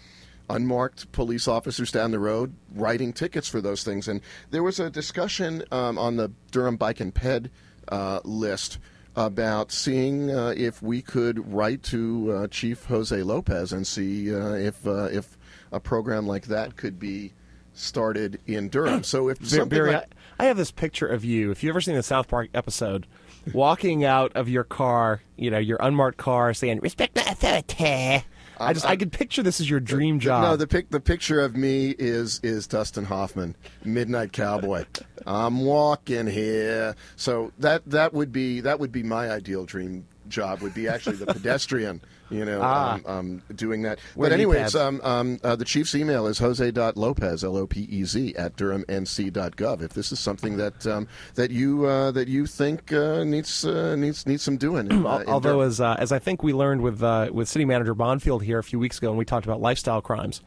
unmarked 0.49 1.11
police 1.11 1.47
officers 1.47 1.91
down 1.91 2.11
the 2.11 2.19
road 2.19 2.53
writing 2.75 3.13
tickets 3.13 3.47
for 3.47 3.61
those 3.61 3.83
things. 3.83 4.07
And 4.07 4.21
there 4.51 4.63
was 4.63 4.79
a 4.79 4.89
discussion 4.89 5.63
um, 5.71 5.97
on 5.97 6.17
the 6.17 6.31
Durham 6.51 6.75
Bike 6.77 6.99
and 6.99 7.13
Ped 7.13 7.49
uh, 7.87 8.19
list 8.23 8.77
about 9.15 9.71
seeing 9.71 10.29
uh, 10.29 10.53
if 10.57 10.81
we 10.81 11.01
could 11.01 11.51
write 11.51 11.81
to 11.83 12.31
uh, 12.31 12.47
Chief 12.47 12.83
Jose 12.85 13.23
Lopez 13.23 13.71
and 13.71 13.87
see 13.87 14.35
uh, 14.35 14.53
if 14.53 14.85
uh, 14.85 15.05
if 15.05 15.37
a 15.71 15.79
program 15.79 16.27
like 16.27 16.47
that 16.47 16.75
could 16.75 16.99
be 16.99 17.33
started 17.73 18.39
in 18.45 18.69
Durham. 18.69 19.03
So 19.03 19.29
if 19.29 19.39
Barry, 19.69 19.93
like, 19.93 20.09
I, 20.39 20.43
I 20.43 20.47
have 20.47 20.57
this 20.57 20.71
picture 20.71 21.07
of 21.07 21.23
you. 21.23 21.51
If 21.51 21.63
you've 21.63 21.71
ever 21.71 21.81
seen 21.81 21.95
the 21.95 22.03
South 22.03 22.27
Park 22.27 22.49
episode, 22.53 23.07
walking 23.53 24.03
out 24.03 24.31
of 24.35 24.49
your 24.49 24.63
car, 24.63 25.21
you 25.37 25.51
know, 25.51 25.57
your 25.57 25.77
unmarked 25.81 26.17
car, 26.17 26.53
saying 26.53 26.79
"Respect 26.81 27.15
my 27.15 27.23
authority." 27.23 28.23
I 28.57 28.73
just 28.73 28.85
I 28.85 28.95
could 28.95 29.11
picture 29.11 29.43
this 29.43 29.59
as 29.59 29.69
your 29.69 29.79
dream 29.79 30.19
job. 30.19 30.43
No, 30.43 30.55
the 30.55 30.67
pic 30.67 30.89
the 30.89 30.99
picture 30.99 31.41
of 31.41 31.55
me 31.55 31.89
is 31.97 32.39
is 32.43 32.67
Dustin 32.67 33.05
Hoffman, 33.05 33.55
Midnight 33.83 34.31
Cowboy. 34.31 34.85
I'm 35.27 35.65
walking 35.65 36.27
here. 36.27 36.95
So 37.15 37.51
that 37.59 37.89
that 37.89 38.13
would 38.13 38.31
be 38.31 38.61
that 38.61 38.79
would 38.79 38.91
be 38.91 39.03
my 39.03 39.29
ideal 39.29 39.65
dream 39.65 40.05
job 40.27 40.61
would 40.61 40.73
be 40.73 40.87
actually 40.87 41.17
the 41.17 41.27
pedestrian, 41.27 42.01
you 42.29 42.43
know, 42.45 42.59
Ah. 42.63 42.95
um, 42.95 43.01
um, 43.05 43.41
doing 43.55 43.83
that. 43.83 43.99
Wear 44.15 44.29
but 44.29 44.33
anyways, 44.33 44.75
um, 44.75 44.99
um, 45.03 45.39
uh, 45.43 45.55
the 45.55 45.65
chief's 45.65 45.93
email 45.95 46.27
is 46.27 46.37
jose.lopez, 46.39 47.43
L-O-P-E-Z, 47.43 48.35
at 48.35 48.55
durhamnc.gov. 48.55 49.81
If 49.81 49.93
this 49.93 50.11
is 50.11 50.19
something 50.19 50.57
that 50.57 50.85
um, 50.87 51.07
that 51.35 51.51
you 51.51 51.85
uh, 51.85 52.11
that 52.11 52.27
you 52.27 52.45
think 52.45 52.91
uh, 52.91 53.23
needs 53.23 53.65
uh, 53.65 53.95
needs 53.95 54.25
needs 54.25 54.43
some 54.43 54.57
doing. 54.57 54.89
in, 54.91 55.05
uh, 55.05 55.23
Although, 55.27 55.61
as 55.61 55.79
uh, 55.79 55.95
as 55.99 56.11
I 56.11 56.19
think 56.19 56.43
we 56.43 56.53
learned 56.53 56.81
with 56.81 57.01
uh, 57.03 57.29
with 57.31 57.47
City 57.47 57.65
Manager 57.65 57.95
Bonfield 57.95 58.41
here 58.41 58.59
a 58.59 58.63
few 58.63 58.79
weeks 58.79 58.97
ago, 58.97 59.09
and 59.09 59.17
we 59.17 59.25
talked 59.25 59.45
about 59.45 59.61
lifestyle 59.61 60.01
crimes, 60.01 60.41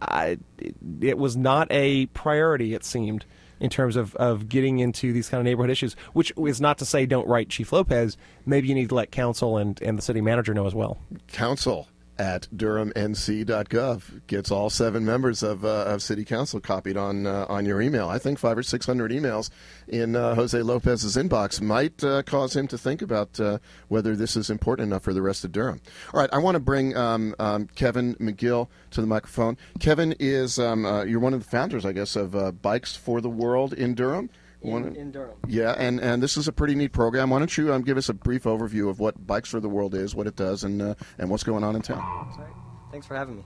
I, 0.00 0.38
it, 0.58 0.74
it 1.00 1.18
was 1.18 1.36
not 1.36 1.68
a 1.70 2.06
priority. 2.06 2.74
It 2.74 2.84
seemed 2.84 3.24
in 3.64 3.70
terms 3.70 3.96
of, 3.96 4.14
of 4.16 4.48
getting 4.50 4.78
into 4.78 5.12
these 5.12 5.30
kind 5.30 5.40
of 5.40 5.44
neighborhood 5.46 5.70
issues. 5.70 5.96
Which 6.12 6.32
is 6.36 6.60
not 6.60 6.76
to 6.78 6.84
say 6.84 7.06
don't 7.06 7.26
write 7.26 7.48
Chief 7.48 7.72
Lopez. 7.72 8.18
Maybe 8.44 8.68
you 8.68 8.74
need 8.74 8.90
to 8.90 8.94
let 8.94 9.10
council 9.10 9.56
and, 9.56 9.80
and 9.80 9.96
the 9.96 10.02
city 10.02 10.20
manager 10.20 10.52
know 10.52 10.66
as 10.66 10.74
well. 10.74 10.98
council 11.32 11.88
at 12.18 12.46
durhamnc.gov 12.54 14.26
gets 14.26 14.50
all 14.50 14.70
seven 14.70 15.04
members 15.04 15.42
of, 15.42 15.64
uh, 15.64 15.84
of 15.86 16.02
city 16.02 16.24
council 16.24 16.60
copied 16.60 16.96
on 16.96 17.26
uh, 17.26 17.46
on 17.48 17.66
your 17.66 17.80
email. 17.80 18.08
I 18.08 18.18
think 18.18 18.38
five 18.38 18.56
or 18.56 18.62
six 18.62 18.86
hundred 18.86 19.10
emails 19.10 19.50
in 19.88 20.14
uh, 20.14 20.34
Jose 20.34 20.60
Lopez's 20.60 21.16
inbox 21.16 21.60
might 21.60 22.02
uh, 22.04 22.22
cause 22.22 22.54
him 22.54 22.68
to 22.68 22.78
think 22.78 23.02
about 23.02 23.38
uh, 23.40 23.58
whether 23.88 24.14
this 24.14 24.36
is 24.36 24.50
important 24.50 24.86
enough 24.86 25.02
for 25.02 25.12
the 25.12 25.22
rest 25.22 25.44
of 25.44 25.52
Durham. 25.52 25.80
All 26.12 26.20
right, 26.20 26.30
I 26.32 26.38
want 26.38 26.54
to 26.54 26.60
bring 26.60 26.96
um, 26.96 27.34
um, 27.38 27.66
Kevin 27.74 28.14
McGill 28.16 28.68
to 28.92 29.00
the 29.00 29.06
microphone. 29.06 29.56
Kevin 29.80 30.14
is 30.18 30.58
um, 30.58 30.84
uh, 30.84 31.04
you're 31.04 31.20
one 31.20 31.34
of 31.34 31.42
the 31.42 31.48
founders, 31.48 31.84
I 31.84 31.92
guess, 31.92 32.16
of 32.16 32.62
Bikes 32.62 32.94
for 32.96 33.20
the 33.20 33.30
World 33.30 33.72
in 33.72 33.94
Durham. 33.94 34.30
In, 34.64 34.96
in 34.96 35.10
Durham. 35.12 35.36
yeah, 35.46 35.74
and, 35.78 36.00
and 36.00 36.22
this 36.22 36.36
is 36.36 36.48
a 36.48 36.52
pretty 36.52 36.74
neat 36.74 36.92
program. 36.92 37.30
Why 37.30 37.38
don't 37.38 37.56
you 37.56 37.72
um, 37.72 37.82
give 37.82 37.96
us 37.96 38.08
a 38.08 38.14
brief 38.14 38.44
overview 38.44 38.88
of 38.88 38.98
what 38.98 39.26
Bikes 39.26 39.50
for 39.50 39.60
the 39.60 39.68
World 39.68 39.94
is, 39.94 40.14
what 40.14 40.26
it 40.26 40.36
does, 40.36 40.64
and 40.64 40.80
uh, 40.80 40.94
and 41.18 41.30
what's 41.30 41.44
going 41.44 41.64
on 41.64 41.76
in 41.76 41.82
town? 41.82 42.32
Sorry. 42.34 42.50
Thanks 42.90 43.06
for 43.06 43.14
having 43.14 43.36
me. 43.36 43.44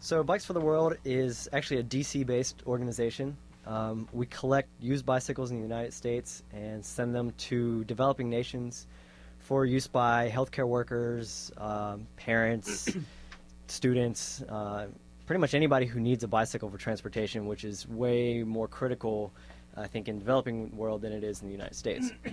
So, 0.00 0.22
Bikes 0.22 0.44
for 0.44 0.52
the 0.52 0.60
World 0.60 0.96
is 1.04 1.48
actually 1.52 1.80
a 1.80 1.82
DC 1.82 2.24
based 2.24 2.62
organization. 2.66 3.36
Um, 3.66 4.08
we 4.12 4.26
collect 4.26 4.68
used 4.80 5.04
bicycles 5.04 5.50
in 5.50 5.56
the 5.56 5.62
United 5.62 5.92
States 5.92 6.42
and 6.52 6.84
send 6.84 7.14
them 7.14 7.32
to 7.38 7.84
developing 7.84 8.30
nations 8.30 8.86
for 9.38 9.66
use 9.66 9.86
by 9.86 10.30
healthcare 10.30 10.66
workers, 10.66 11.52
um, 11.58 12.06
parents, 12.16 12.88
students, 13.66 14.42
uh, 14.42 14.86
pretty 15.26 15.40
much 15.40 15.54
anybody 15.54 15.84
who 15.84 16.00
needs 16.00 16.24
a 16.24 16.28
bicycle 16.28 16.70
for 16.70 16.78
transportation, 16.78 17.46
which 17.46 17.64
is 17.64 17.86
way 17.88 18.42
more 18.42 18.68
critical, 18.68 19.32
I 19.80 19.86
think, 19.86 20.08
in 20.08 20.16
the 20.16 20.20
developing 20.20 20.76
world 20.76 21.02
than 21.02 21.12
it 21.12 21.24
is 21.24 21.40
in 21.40 21.48
the 21.48 21.52
United 21.52 21.74
States. 21.74 22.10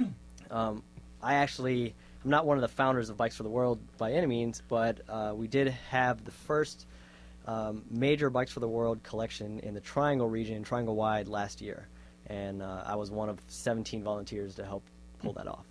Um, 0.51 0.83
I 1.23 1.35
actually, 1.35 1.95
I'm 2.23 2.29
not 2.29 2.45
one 2.45 2.55
of 2.55 2.61
the 2.61 2.67
founders 2.67 3.09
of 3.09 3.17
Bikes 3.17 3.35
for 3.35 3.41
the 3.41 3.49
World 3.49 3.79
by 3.97 4.11
any 4.11 4.27
means, 4.27 4.61
but 4.67 5.01
uh, 5.09 5.33
we 5.35 5.47
did 5.47 5.69
have 5.89 6.23
the 6.23 6.31
first 6.31 6.85
um, 7.47 7.83
major 7.89 8.29
Bikes 8.29 8.51
for 8.51 8.59
the 8.59 8.67
World 8.67 9.01
collection 9.03 9.59
in 9.59 9.73
the 9.73 9.79
Triangle 9.79 10.29
region, 10.29 10.63
Triangle 10.63 10.95
wide, 10.95 11.27
last 11.27 11.61
year. 11.61 11.87
And 12.27 12.61
uh, 12.61 12.83
I 12.85 12.95
was 12.95 13.11
one 13.11 13.29
of 13.29 13.39
17 13.47 14.03
volunteers 14.03 14.55
to 14.55 14.65
help 14.65 14.83
pull 15.19 15.33
that 15.33 15.47
off. 15.47 15.65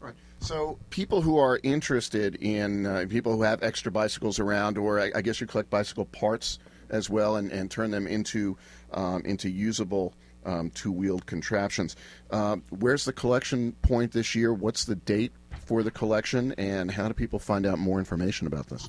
Right. 0.00 0.14
So, 0.40 0.78
people 0.90 1.22
who 1.22 1.38
are 1.38 1.58
interested 1.62 2.36
in 2.36 2.86
uh, 2.86 3.06
people 3.08 3.34
who 3.34 3.42
have 3.42 3.62
extra 3.62 3.90
bicycles 3.90 4.38
around, 4.38 4.76
or 4.76 5.00
I, 5.00 5.10
I 5.14 5.22
guess 5.22 5.40
you 5.40 5.46
collect 5.46 5.70
bicycle 5.70 6.04
parts 6.06 6.58
as 6.90 7.08
well, 7.08 7.36
and, 7.36 7.50
and 7.50 7.70
turn 7.70 7.90
them 7.90 8.06
into 8.06 8.58
um, 8.92 9.22
into 9.24 9.48
usable 9.48 10.14
um, 10.46 10.70
two-wheeled 10.70 11.26
contraptions. 11.26 11.96
Uh, 12.30 12.56
where's 12.70 13.04
the 13.04 13.12
collection 13.12 13.72
point 13.82 14.12
this 14.12 14.34
year? 14.34 14.54
What's 14.54 14.84
the 14.84 14.94
date 14.94 15.32
for 15.66 15.82
the 15.82 15.90
collection, 15.90 16.52
and 16.52 16.90
how 16.90 17.08
do 17.08 17.14
people 17.14 17.38
find 17.38 17.66
out 17.66 17.78
more 17.78 17.98
information 17.98 18.46
about 18.46 18.68
this? 18.68 18.88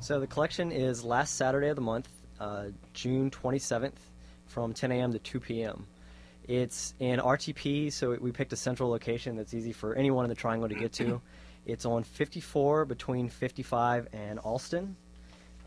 So 0.00 0.20
the 0.20 0.26
collection 0.26 0.72
is 0.72 1.04
last 1.04 1.36
Saturday 1.36 1.68
of 1.68 1.76
the 1.76 1.82
month, 1.82 2.08
uh, 2.40 2.66
June 2.92 3.30
27th, 3.30 3.92
from 4.46 4.74
10 4.74 4.92
a.m. 4.92 5.12
to 5.12 5.18
2 5.18 5.40
p.m. 5.40 5.86
It's 6.46 6.94
in 6.98 7.20
RTP, 7.20 7.92
so 7.92 8.16
we 8.20 8.32
picked 8.32 8.52
a 8.52 8.56
central 8.56 8.90
location 8.90 9.36
that's 9.36 9.54
easy 9.54 9.72
for 9.72 9.94
anyone 9.94 10.24
in 10.24 10.28
the 10.28 10.34
triangle 10.34 10.68
to 10.68 10.74
get 10.74 10.92
to. 10.94 11.20
It's 11.66 11.84
on 11.84 12.02
54 12.02 12.86
between 12.86 13.28
55 13.28 14.08
and 14.12 14.38
Alston. 14.38 14.96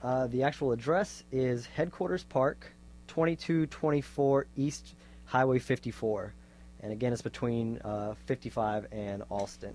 Uh, 0.01 0.25
the 0.27 0.43
actual 0.43 0.71
address 0.71 1.23
is 1.31 1.67
Headquarters 1.67 2.23
Park, 2.23 2.73
2224 3.07 4.47
East 4.55 4.95
Highway 5.31 5.59
54. 5.59 6.33
And 6.81 6.91
again, 6.91 7.13
it's 7.13 7.21
between 7.21 7.79
uh, 7.85 8.15
55 8.25 8.87
and 8.91 9.23
Alston. 9.29 9.73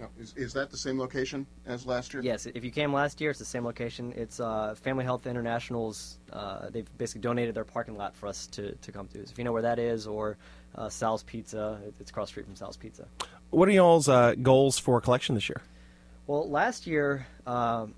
Now, 0.00 0.08
is, 0.18 0.32
is 0.36 0.54
that 0.54 0.70
the 0.70 0.76
same 0.76 0.98
location 0.98 1.46
as 1.66 1.84
last 1.84 2.14
year? 2.14 2.22
Yes, 2.22 2.46
if 2.46 2.64
you 2.64 2.70
came 2.70 2.94
last 2.94 3.20
year, 3.20 3.28
it's 3.30 3.38
the 3.38 3.44
same 3.44 3.64
location. 3.64 4.14
It's 4.16 4.40
uh, 4.40 4.74
Family 4.74 5.04
Health 5.04 5.26
International's. 5.26 6.18
Uh, 6.32 6.70
they've 6.70 6.88
basically 6.96 7.20
donated 7.20 7.54
their 7.54 7.64
parking 7.64 7.96
lot 7.96 8.14
for 8.16 8.26
us 8.26 8.46
to, 8.48 8.72
to 8.74 8.92
come 8.92 9.06
to. 9.08 9.18
So 9.26 9.32
if 9.32 9.36
you 9.38 9.44
know 9.44 9.52
where 9.52 9.62
that 9.62 9.78
is, 9.78 10.06
or 10.06 10.38
uh, 10.76 10.88
Sal's 10.88 11.22
Pizza, 11.24 11.78
it- 11.86 11.94
it's 12.00 12.10
across 12.10 12.28
the 12.28 12.32
street 12.32 12.46
from 12.46 12.56
Sal's 12.56 12.76
Pizza. 12.78 13.06
What 13.50 13.68
are 13.68 13.72
y'all's 13.72 14.08
uh, 14.08 14.34
goals 14.40 14.78
for 14.78 14.98
collection 15.02 15.34
this 15.34 15.48
year? 15.48 15.60
Well, 16.26 16.48
last 16.48 16.86
year 16.86 17.26
um, 17.46 17.94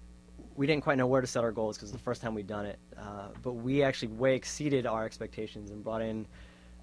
we 0.56 0.66
didn't 0.66 0.82
quite 0.82 0.98
know 0.98 1.06
where 1.06 1.20
to 1.20 1.26
set 1.28 1.44
our 1.44 1.52
goals 1.52 1.76
because 1.76 1.90
it's 1.90 1.96
the 1.98 2.02
first 2.04 2.22
time 2.22 2.34
we'd 2.34 2.46
done 2.48 2.66
it. 2.66 2.78
Uh, 2.96 3.28
but 3.42 3.52
we 3.52 3.82
actually 3.84 4.08
way 4.08 4.34
exceeded 4.34 4.84
our 4.86 5.04
expectations 5.04 5.70
and 5.70 5.82
brought 5.84 6.02
in 6.02 6.26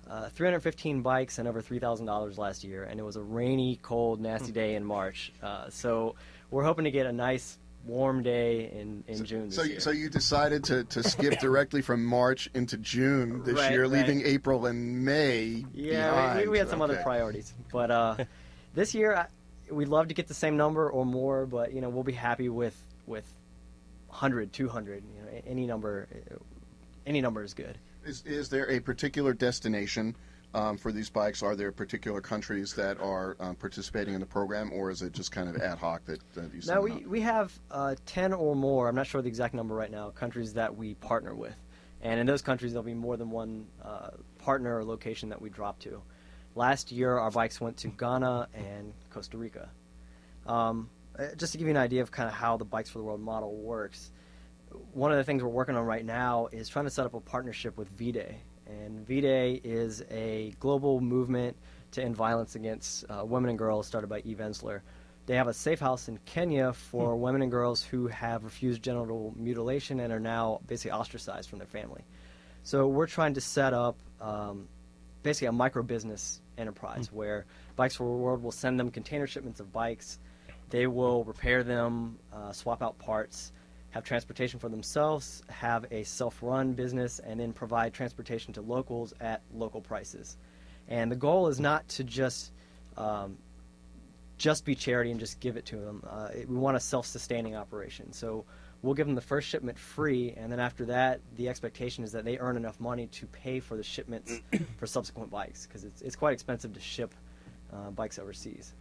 uh, 0.09 0.29
315 0.29 1.01
bikes 1.01 1.39
and 1.39 1.47
over 1.47 1.61
$3,000 1.61 2.37
last 2.37 2.63
year. 2.63 2.83
And 2.83 2.99
it 2.99 3.03
was 3.03 3.15
a 3.15 3.21
rainy, 3.21 3.79
cold, 3.81 4.19
nasty 4.21 4.51
day 4.51 4.75
in 4.75 4.83
March. 4.85 5.31
Uh, 5.41 5.69
so 5.69 6.15
we're 6.51 6.63
hoping 6.63 6.85
to 6.85 6.91
get 6.91 7.05
a 7.05 7.11
nice, 7.11 7.57
warm 7.85 8.23
day 8.23 8.71
in, 8.71 9.03
in 9.07 9.25
June 9.25 9.47
this 9.47 9.55
So, 9.55 9.63
year. 9.63 9.79
so 9.79 9.91
you 9.91 10.09
decided 10.09 10.63
to, 10.65 10.83
to 10.85 11.03
skip 11.03 11.39
directly 11.39 11.81
from 11.81 12.03
March 12.05 12.49
into 12.53 12.77
June 12.77 13.43
this 13.43 13.55
Right, 13.55 13.71
year, 13.71 13.83
right. 13.83 13.91
leaving 13.91 14.21
April 14.25 14.65
and 14.65 15.03
May 15.05 15.65
Yeah, 15.73 16.37
we, 16.37 16.47
we 16.47 16.57
had 16.57 16.69
some 16.69 16.81
other 16.81 16.97
priorities, 17.03 17.53
but 17.71 17.91
uh, 17.91 18.15
this 18.73 18.95
year 18.95 19.15
I, 19.15 19.27
we'd 19.71 19.87
love 19.87 20.07
to 20.07 20.13
get 20.15 20.27
the 20.27 20.33
same 20.33 20.57
number 20.57 20.89
or 20.89 21.05
more. 21.05 21.45
But 21.45 21.73
you 21.73 21.81
know, 21.81 21.89
we'll 21.89 22.03
be 22.03 22.13
happy 22.13 22.49
with 22.49 22.75
with 23.05 23.25
100, 24.07 24.51
200. 24.53 25.03
You 25.03 25.21
know, 25.21 25.41
any 25.45 25.65
number, 25.67 26.07
uh, 26.31 26.35
any 27.05 27.21
number 27.21 27.43
is 27.43 27.53
good. 27.53 27.77
Is, 28.05 28.23
is 28.25 28.49
there 28.49 28.69
a 28.69 28.79
particular 28.79 29.33
destination 29.33 30.15
um, 30.53 30.77
for 30.77 30.91
these 30.91 31.09
bikes? 31.09 31.41
Are 31.41 31.55
there 31.55 31.71
particular 31.71 32.21
countries 32.21 32.73
that 32.75 32.99
are 32.99 33.35
um, 33.39 33.55
participating 33.55 34.13
in 34.13 34.19
the 34.19 34.27
program, 34.27 34.71
or 34.71 34.91
is 34.91 35.01
it 35.01 35.11
just 35.11 35.31
kind 35.31 35.49
of 35.49 35.57
ad 35.57 35.79
hoc 35.79 36.05
that, 36.05 36.19
that 36.35 36.53
you 36.53 36.61
Now 36.67 36.81
we 36.81 36.91
out? 36.91 37.07
we 37.07 37.21
have 37.21 37.59
uh, 37.71 37.95
10 38.05 38.31
or 38.33 38.55
more. 38.55 38.87
I'm 38.87 38.95
not 38.95 39.07
sure 39.07 39.21
the 39.21 39.27
exact 39.27 39.55
number 39.55 39.73
right 39.73 39.91
now. 39.91 40.11
Countries 40.11 40.53
that 40.53 40.75
we 40.75 40.93
partner 40.95 41.33
with, 41.33 41.55
and 42.01 42.19
in 42.19 42.27
those 42.27 42.43
countries 42.43 42.73
there'll 42.73 42.83
be 42.83 42.93
more 42.93 43.17
than 43.17 43.31
one 43.31 43.65
uh, 43.83 44.11
partner 44.37 44.77
or 44.77 44.85
location 44.85 45.29
that 45.29 45.41
we 45.41 45.49
drop 45.49 45.79
to. 45.79 46.01
Last 46.53 46.91
year, 46.91 47.17
our 47.17 47.31
bikes 47.31 47.59
went 47.59 47.77
to 47.77 47.87
Ghana 47.89 48.47
and 48.53 48.93
Costa 49.09 49.37
Rica. 49.37 49.69
Um, 50.45 50.89
uh, 51.17 51.27
just 51.35 51.53
to 51.53 51.57
give 51.57 51.67
you 51.67 51.71
an 51.71 51.77
idea 51.77 52.01
of 52.01 52.11
kind 52.11 52.29
of 52.29 52.35
how 52.35 52.55
the 52.57 52.65
Bikes 52.65 52.89
for 52.89 52.99
the 52.99 53.03
World 53.03 53.19
model 53.19 53.55
works, 53.55 54.11
one 54.93 55.11
of 55.11 55.17
the 55.17 55.23
things 55.23 55.43
we're 55.43 55.49
working 55.49 55.75
on 55.75 55.85
right 55.85 56.05
now 56.05 56.47
is 56.51 56.69
trying 56.69 56.85
to 56.85 56.91
set 56.91 57.05
up 57.05 57.13
a 57.13 57.19
partnership 57.19 57.77
with 57.77 57.89
V-Day. 57.89 58.37
And 58.67 59.05
V-Day 59.05 59.61
is 59.63 60.03
a 60.09 60.53
global 60.59 60.99
movement 61.01 61.55
to 61.91 62.03
end 62.03 62.15
violence 62.15 62.55
against 62.55 63.05
uh, 63.09 63.23
women 63.25 63.49
and 63.49 63.57
girls 63.57 63.87
started 63.87 64.07
by 64.07 64.19
Eve 64.19 64.37
Ensler. 64.37 64.81
They 65.25 65.35
have 65.35 65.47
a 65.47 65.53
safe 65.53 65.79
house 65.79 66.07
in 66.07 66.19
Kenya 66.25 66.73
for 66.73 67.15
women 67.15 67.41
and 67.41 67.49
girls 67.49 67.83
who 67.83 68.07
have 68.07 68.43
refused 68.43 68.83
genital 68.83 69.33
mutilation 69.35 69.99
and 69.99 70.13
are 70.13 70.19
now 70.19 70.61
basically 70.67 70.91
ostracized 70.91 71.49
from 71.49 71.59
their 71.59 71.67
family. 71.67 72.03
So 72.63 72.87
we're 72.87 73.07
trying 73.07 73.33
to 73.35 73.41
set 73.41 73.73
up 73.73 73.97
um, 74.21 74.67
basically 75.23 75.47
a 75.47 75.51
micro 75.51 75.81
business 75.83 76.41
enterprise 76.57 77.11
where 77.11 77.45
Bikes 77.75 77.95
for 77.95 78.03
the 78.03 78.11
World 78.11 78.43
will 78.43 78.51
send 78.51 78.79
them 78.79 78.91
container 78.91 79.27
shipments 79.27 79.59
of 79.59 79.71
bikes. 79.73 80.19
They 80.69 80.87
will 80.87 81.23
repair 81.23 81.63
them, 81.63 82.17
uh, 82.33 82.51
swap 82.51 82.81
out 82.81 82.97
parts, 82.99 83.51
have 83.95 84.03
transportation 84.03 84.59
for 84.59 84.67
themselves, 84.67 85.41
have 85.49 85.85
a 85.89 86.03
self-run 86.03 86.73
business, 86.73 87.19
and 87.19 87.39
then 87.39 87.53
provide 87.53 87.93
transportation 87.93 88.51
to 88.51 88.61
locals 88.61 89.13
at 89.21 89.41
local 89.53 89.79
prices. 89.79 90.35
And 90.89 91.09
the 91.09 91.15
goal 91.15 91.47
is 91.47 91.61
not 91.61 91.87
to 91.89 92.03
just 92.03 92.51
um, 92.97 93.37
just 94.37 94.65
be 94.65 94.75
charity 94.75 95.11
and 95.11 95.19
just 95.19 95.39
give 95.39 95.55
it 95.55 95.65
to 95.67 95.77
them. 95.77 96.03
Uh, 96.09 96.27
it- 96.35 96.49
we 96.49 96.57
want 96.57 96.75
a 96.75 96.79
self-sustaining 96.79 97.55
operation. 97.55 98.11
So 98.11 98.43
we'll 98.81 98.95
give 98.95 99.07
them 99.07 99.15
the 99.15 99.21
first 99.21 99.47
shipment 99.47 99.79
free, 99.79 100.33
and 100.35 100.51
then 100.51 100.59
after 100.59 100.83
that, 100.87 101.21
the 101.37 101.47
expectation 101.47 102.03
is 102.03 102.11
that 102.11 102.25
they 102.25 102.37
earn 102.37 102.57
enough 102.57 102.77
money 102.81 103.07
to 103.07 103.25
pay 103.27 103.61
for 103.61 103.77
the 103.77 103.83
shipments 103.83 104.41
for 104.77 104.87
subsequent 104.87 105.31
bikes 105.31 105.65
because 105.67 105.85
it's, 105.85 106.01
it's 106.01 106.17
quite 106.17 106.33
expensive 106.33 106.73
to 106.73 106.81
ship 106.81 107.15
uh, 107.71 107.91
bikes 107.91 108.19
overseas. 108.19 108.73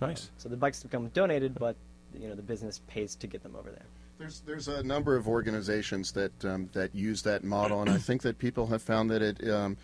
Nice. 0.00 0.30
So 0.38 0.48
the 0.48 0.56
bikes 0.56 0.82
become 0.82 1.08
donated, 1.08 1.54
but 1.58 1.76
you 2.18 2.26
know 2.28 2.34
the 2.34 2.42
business 2.42 2.80
pays 2.86 3.14
to 3.16 3.26
get 3.26 3.42
them 3.42 3.54
over 3.54 3.70
there. 3.70 3.84
There's 4.18 4.40
there's 4.40 4.68
a 4.68 4.82
number 4.82 5.14
of 5.14 5.28
organizations 5.28 6.12
that 6.12 6.44
um, 6.44 6.70
that 6.72 6.94
use 6.94 7.22
that 7.22 7.44
model, 7.44 7.82
and 7.82 7.90
I 7.90 7.98
think 7.98 8.22
that 8.22 8.38
people 8.38 8.66
have 8.68 8.80
found 8.80 9.10
that 9.10 9.20
it, 9.20 9.46
um, 9.50 9.76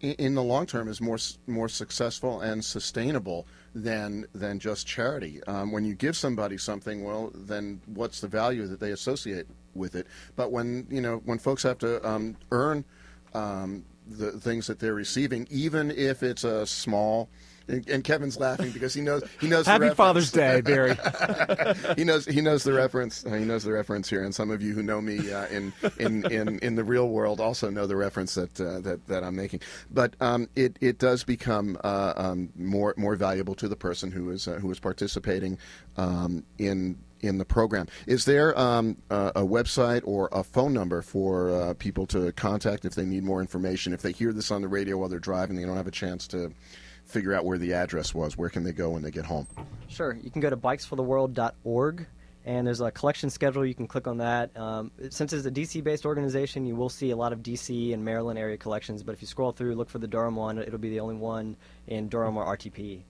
in, 0.00 0.34
the 0.36 0.42
long 0.44 0.66
term, 0.66 0.86
is 0.86 1.00
more 1.00 1.18
more 1.48 1.68
successful 1.68 2.40
and 2.40 2.64
sustainable 2.64 3.48
than 3.74 4.26
than 4.32 4.60
just 4.60 4.86
charity. 4.86 5.42
Um, 5.44 5.72
when 5.72 5.84
you 5.84 5.94
give 5.94 6.16
somebody 6.16 6.56
something, 6.56 7.02
well, 7.02 7.32
then 7.34 7.80
what's 7.86 8.20
the 8.20 8.28
value 8.28 8.68
that 8.68 8.78
they 8.78 8.92
associate 8.92 9.46
with 9.74 9.96
it? 9.96 10.06
But 10.36 10.52
when 10.52 10.86
you 10.88 11.00
know 11.00 11.16
when 11.24 11.38
folks 11.38 11.64
have 11.64 11.78
to 11.78 12.06
um, 12.08 12.36
earn 12.52 12.84
um, 13.34 13.84
the 14.10 14.32
things 14.32 14.66
that 14.66 14.78
they're 14.78 14.94
receiving, 14.94 15.46
even 15.50 15.90
if 15.90 16.22
it's 16.22 16.44
a 16.44 16.66
small. 16.66 17.28
And, 17.68 17.88
and 17.88 18.02
Kevin's 18.02 18.40
laughing 18.40 18.72
because 18.72 18.94
he 18.94 19.00
knows 19.00 19.22
he 19.40 19.46
knows. 19.46 19.64
Happy. 19.64 19.90
Father's 19.90 20.32
Day, 20.32 20.60
Barry. 20.60 20.96
he 21.96 22.02
knows 22.02 22.26
he 22.26 22.40
knows 22.40 22.64
the 22.64 22.72
reference. 22.72 23.22
He 23.22 23.44
knows 23.44 23.62
the 23.62 23.70
reference 23.70 24.10
here, 24.10 24.24
and 24.24 24.34
some 24.34 24.50
of 24.50 24.60
you 24.60 24.74
who 24.74 24.82
know 24.82 25.00
me 25.00 25.30
uh, 25.30 25.46
in, 25.46 25.72
in 25.98 26.24
in 26.32 26.58
in 26.60 26.74
the 26.74 26.82
real 26.82 27.10
world 27.10 27.38
also 27.38 27.70
know 27.70 27.86
the 27.86 27.94
reference 27.94 28.34
that 28.34 28.60
uh, 28.60 28.80
that 28.80 29.06
that 29.06 29.22
I'm 29.22 29.36
making. 29.36 29.60
But 29.88 30.16
um, 30.20 30.48
it 30.56 30.78
it 30.80 30.98
does 30.98 31.22
become 31.22 31.78
uh, 31.84 32.14
um, 32.16 32.48
more 32.56 32.92
more 32.96 33.14
valuable 33.14 33.54
to 33.56 33.68
the 33.68 33.76
person 33.76 34.10
who 34.10 34.30
is 34.30 34.48
uh, 34.48 34.54
who 34.54 34.70
is 34.72 34.80
participating 34.80 35.56
um, 35.96 36.42
in 36.58 36.98
in 37.22 37.38
the 37.38 37.44
program. 37.44 37.86
Is 38.06 38.24
there 38.24 38.58
um, 38.58 38.96
a, 39.10 39.32
a 39.36 39.42
website 39.42 40.02
or 40.04 40.28
a 40.32 40.42
phone 40.42 40.72
number 40.72 41.02
for 41.02 41.50
uh, 41.50 41.74
people 41.74 42.06
to 42.08 42.32
contact 42.32 42.84
if 42.84 42.94
they 42.94 43.04
need 43.04 43.24
more 43.24 43.40
information? 43.40 43.92
If 43.92 44.02
they 44.02 44.12
hear 44.12 44.32
this 44.32 44.50
on 44.50 44.62
the 44.62 44.68
radio 44.68 44.98
while 44.98 45.08
they're 45.08 45.18
driving, 45.18 45.56
they 45.56 45.64
don't 45.64 45.76
have 45.76 45.86
a 45.86 45.92
chance 45.92 46.26
to 46.28 46.52
figure 47.04 47.34
out 47.34 47.44
where 47.44 47.58
the 47.58 47.74
address 47.74 48.14
was. 48.14 48.38
Where 48.38 48.48
can 48.48 48.62
they 48.62 48.72
go 48.72 48.90
when 48.90 49.02
they 49.02 49.10
get 49.10 49.24
home? 49.24 49.46
Sure. 49.88 50.16
You 50.22 50.30
can 50.30 50.40
go 50.40 50.50
to 50.50 50.56
bikesfortheworld.org, 50.56 52.06
and 52.44 52.66
there's 52.66 52.80
a 52.80 52.90
collection 52.90 53.30
schedule. 53.30 53.66
You 53.66 53.74
can 53.74 53.86
click 53.86 54.06
on 54.06 54.18
that. 54.18 54.56
Um, 54.56 54.90
since 55.10 55.32
it's 55.32 55.46
a 55.46 55.50
DC-based 55.50 56.06
organization, 56.06 56.64
you 56.64 56.76
will 56.76 56.88
see 56.88 57.10
a 57.10 57.16
lot 57.16 57.32
of 57.32 57.40
DC 57.40 57.92
and 57.92 58.04
Maryland 58.04 58.38
area 58.38 58.56
collections. 58.56 59.02
But 59.02 59.12
if 59.12 59.20
you 59.20 59.26
scroll 59.26 59.52
through, 59.52 59.74
look 59.74 59.90
for 59.90 59.98
the 59.98 60.08
Durham 60.08 60.36
one. 60.36 60.58
It'll 60.58 60.78
be 60.78 60.90
the 60.90 61.00
only 61.00 61.16
one 61.16 61.56
in 61.86 62.08
Durham 62.08 62.36
or 62.36 62.56
RTP. 62.56 63.02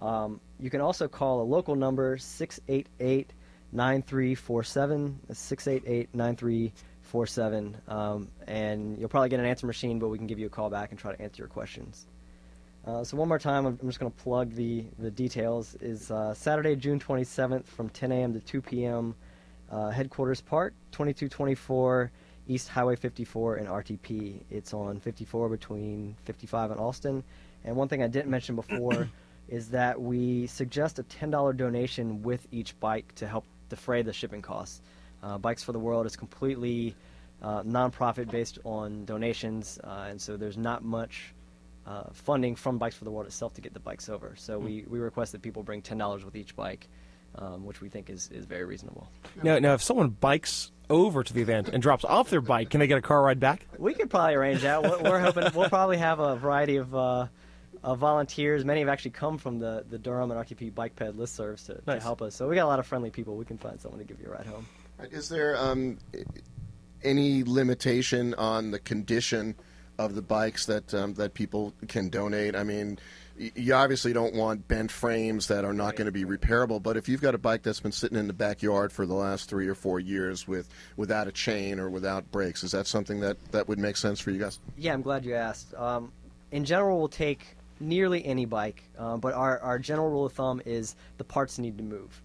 Um, 0.00 0.40
you 0.58 0.70
can 0.70 0.80
also 0.80 1.06
call 1.06 1.42
a 1.42 1.44
local 1.44 1.76
number 1.76 2.18
688 2.18 3.32
9347. 3.72 5.20
688 5.32 6.14
9347. 6.14 7.76
Um, 7.88 8.28
and 8.46 8.98
you'll 8.98 9.08
probably 9.08 9.28
get 9.28 9.40
an 9.40 9.46
answer 9.46 9.66
machine, 9.66 9.98
but 9.98 10.08
we 10.08 10.18
can 10.18 10.26
give 10.26 10.38
you 10.38 10.46
a 10.46 10.50
call 10.50 10.70
back 10.70 10.90
and 10.90 10.98
try 10.98 11.14
to 11.14 11.20
answer 11.20 11.42
your 11.42 11.48
questions. 11.48 12.06
Uh, 12.86 13.04
so 13.04 13.16
one 13.16 13.28
more 13.28 13.38
time, 13.38 13.64
I'm 13.64 13.78
I'm 13.80 13.88
just 13.88 14.00
going 14.00 14.10
to 14.10 14.22
plug 14.22 14.54
the, 14.54 14.84
the 14.98 15.10
details. 15.10 15.76
Is 15.80 16.10
uh, 16.10 16.34
Saturday, 16.34 16.74
June 16.74 16.98
27th, 16.98 17.66
from 17.66 17.88
10 17.90 18.12
a.m. 18.12 18.32
to 18.34 18.40
2 18.40 18.60
p.m. 18.60 19.14
Uh, 19.70 19.90
Headquarters 19.90 20.40
Park, 20.40 20.74
2224 20.90 22.10
East 22.48 22.68
Highway 22.68 22.96
54 22.96 23.58
in 23.58 23.66
RTP. 23.66 24.40
It's 24.50 24.74
on 24.74 24.98
54 25.00 25.48
between 25.48 26.16
55 26.24 26.72
and 26.72 26.80
Austin. 26.80 27.24
And 27.64 27.76
one 27.76 27.88
thing 27.88 28.02
I 28.02 28.08
didn't 28.08 28.30
mention 28.30 28.56
before 28.56 29.08
is 29.48 29.68
that 29.70 30.00
we 30.00 30.46
suggest 30.46 30.98
a 30.98 31.04
$10 31.04 31.56
donation 31.56 32.22
with 32.22 32.46
each 32.50 32.78
bike 32.80 33.14
to 33.16 33.26
help 33.26 33.44
defray 33.72 34.02
the 34.02 34.12
shipping 34.12 34.42
costs. 34.42 34.82
Uh, 35.22 35.38
Bikes 35.38 35.62
for 35.64 35.72
the 35.72 35.78
World 35.78 36.04
is 36.04 36.14
completely 36.14 36.94
uh, 37.40 37.62
nonprofit 37.62 38.30
based 38.30 38.58
on 38.64 39.06
donations, 39.06 39.78
uh, 39.82 40.08
and 40.10 40.20
so 40.20 40.36
there's 40.36 40.58
not 40.58 40.84
much 40.84 41.32
uh, 41.86 42.04
funding 42.12 42.54
from 42.54 42.76
Bikes 42.76 42.96
for 42.96 43.04
the 43.04 43.10
World 43.10 43.26
itself 43.26 43.54
to 43.54 43.60
get 43.60 43.72
the 43.72 43.80
bikes 43.80 44.08
over. 44.08 44.34
So 44.36 44.58
we, 44.58 44.84
we 44.88 44.98
request 44.98 45.32
that 45.32 45.40
people 45.40 45.62
bring 45.62 45.80
ten 45.80 45.96
dollars 45.96 46.22
with 46.24 46.36
each 46.36 46.54
bike, 46.54 46.86
um, 47.36 47.64
which 47.64 47.80
we 47.80 47.88
think 47.88 48.10
is, 48.10 48.28
is 48.30 48.44
very 48.44 48.64
reasonable. 48.64 49.08
Now, 49.42 49.58
now, 49.58 49.74
if 49.74 49.82
someone 49.82 50.10
bikes 50.10 50.70
over 50.90 51.24
to 51.24 51.32
the 51.32 51.40
event 51.40 51.70
and 51.70 51.82
drops 51.82 52.04
off 52.04 52.28
their 52.28 52.42
bike, 52.42 52.68
can 52.68 52.80
they 52.80 52.86
get 52.86 52.98
a 52.98 53.02
car 53.02 53.22
ride 53.22 53.40
back? 53.40 53.66
We 53.78 53.94
could 53.94 54.10
probably 54.10 54.34
arrange 54.34 54.60
that. 54.62 54.82
We're, 54.82 55.10
we're 55.10 55.20
hoping 55.20 55.48
we'll 55.54 55.70
probably 55.70 55.96
have 55.96 56.20
a 56.20 56.36
variety 56.36 56.76
of, 56.76 56.94
uh, 57.84 57.94
volunteers. 57.94 58.64
Many 58.64 58.80
have 58.80 58.88
actually 58.88 59.12
come 59.12 59.38
from 59.38 59.58
the, 59.58 59.84
the 59.88 59.98
Durham 59.98 60.30
and 60.30 60.40
RTP 60.40 60.74
bike 60.74 60.96
ped 60.96 61.16
listservs 61.16 61.66
to, 61.66 61.80
to 61.80 62.00
help 62.00 62.22
us. 62.22 62.34
So 62.34 62.48
we 62.48 62.54
got 62.54 62.64
a 62.64 62.68
lot 62.68 62.78
of 62.78 62.86
friendly 62.86 63.10
people. 63.10 63.36
We 63.36 63.44
can 63.44 63.58
find 63.58 63.80
someone 63.80 63.98
to 63.98 64.04
give 64.04 64.20
you 64.20 64.28
a 64.28 64.30
ride 64.30 64.46
home. 64.46 64.66
Is 65.10 65.28
there 65.28 65.56
um, 65.56 65.98
any 67.02 67.42
limitation 67.44 68.34
on 68.34 68.70
the 68.70 68.78
condition 68.78 69.56
of 69.98 70.14
the 70.14 70.22
bikes 70.22 70.66
that 70.66 70.94
um, 70.94 71.14
that 71.14 71.34
people 71.34 71.74
can 71.88 72.08
donate? 72.08 72.54
I 72.54 72.62
mean, 72.62 72.98
you 73.36 73.74
obviously 73.74 74.12
don't 74.12 74.34
want 74.34 74.68
bent 74.68 74.90
frames 74.90 75.48
that 75.48 75.64
are 75.64 75.72
not 75.72 75.96
going 75.96 76.06
to 76.06 76.12
be 76.12 76.24
repairable. 76.24 76.82
But 76.82 76.96
if 76.96 77.08
you've 77.08 77.20
got 77.20 77.34
a 77.34 77.38
bike 77.38 77.62
that's 77.62 77.80
been 77.80 77.92
sitting 77.92 78.18
in 78.18 78.26
the 78.26 78.32
backyard 78.32 78.92
for 78.92 79.06
the 79.06 79.14
last 79.14 79.48
three 79.48 79.66
or 79.66 79.74
four 79.74 79.98
years 79.98 80.46
with 80.46 80.68
without 80.96 81.26
a 81.26 81.32
chain 81.32 81.80
or 81.80 81.90
without 81.90 82.30
brakes, 82.30 82.62
is 82.62 82.72
that 82.72 82.86
something 82.86 83.20
that, 83.20 83.36
that 83.52 83.68
would 83.68 83.78
make 83.78 83.96
sense 83.96 84.20
for 84.20 84.30
you 84.30 84.38
guys? 84.38 84.58
Yeah, 84.76 84.92
I'm 84.92 85.02
glad 85.02 85.24
you 85.24 85.34
asked. 85.34 85.74
Um, 85.74 86.12
in 86.52 86.64
general, 86.64 86.98
we'll 86.98 87.08
take 87.08 87.56
nearly 87.82 88.24
any 88.24 88.44
bike, 88.44 88.82
uh, 88.98 89.16
but 89.16 89.34
our, 89.34 89.58
our 89.60 89.78
general 89.78 90.10
rule 90.10 90.26
of 90.26 90.32
thumb 90.32 90.62
is 90.64 90.96
the 91.18 91.24
parts 91.24 91.58
need 91.58 91.76
to 91.78 91.84
move. 91.84 92.22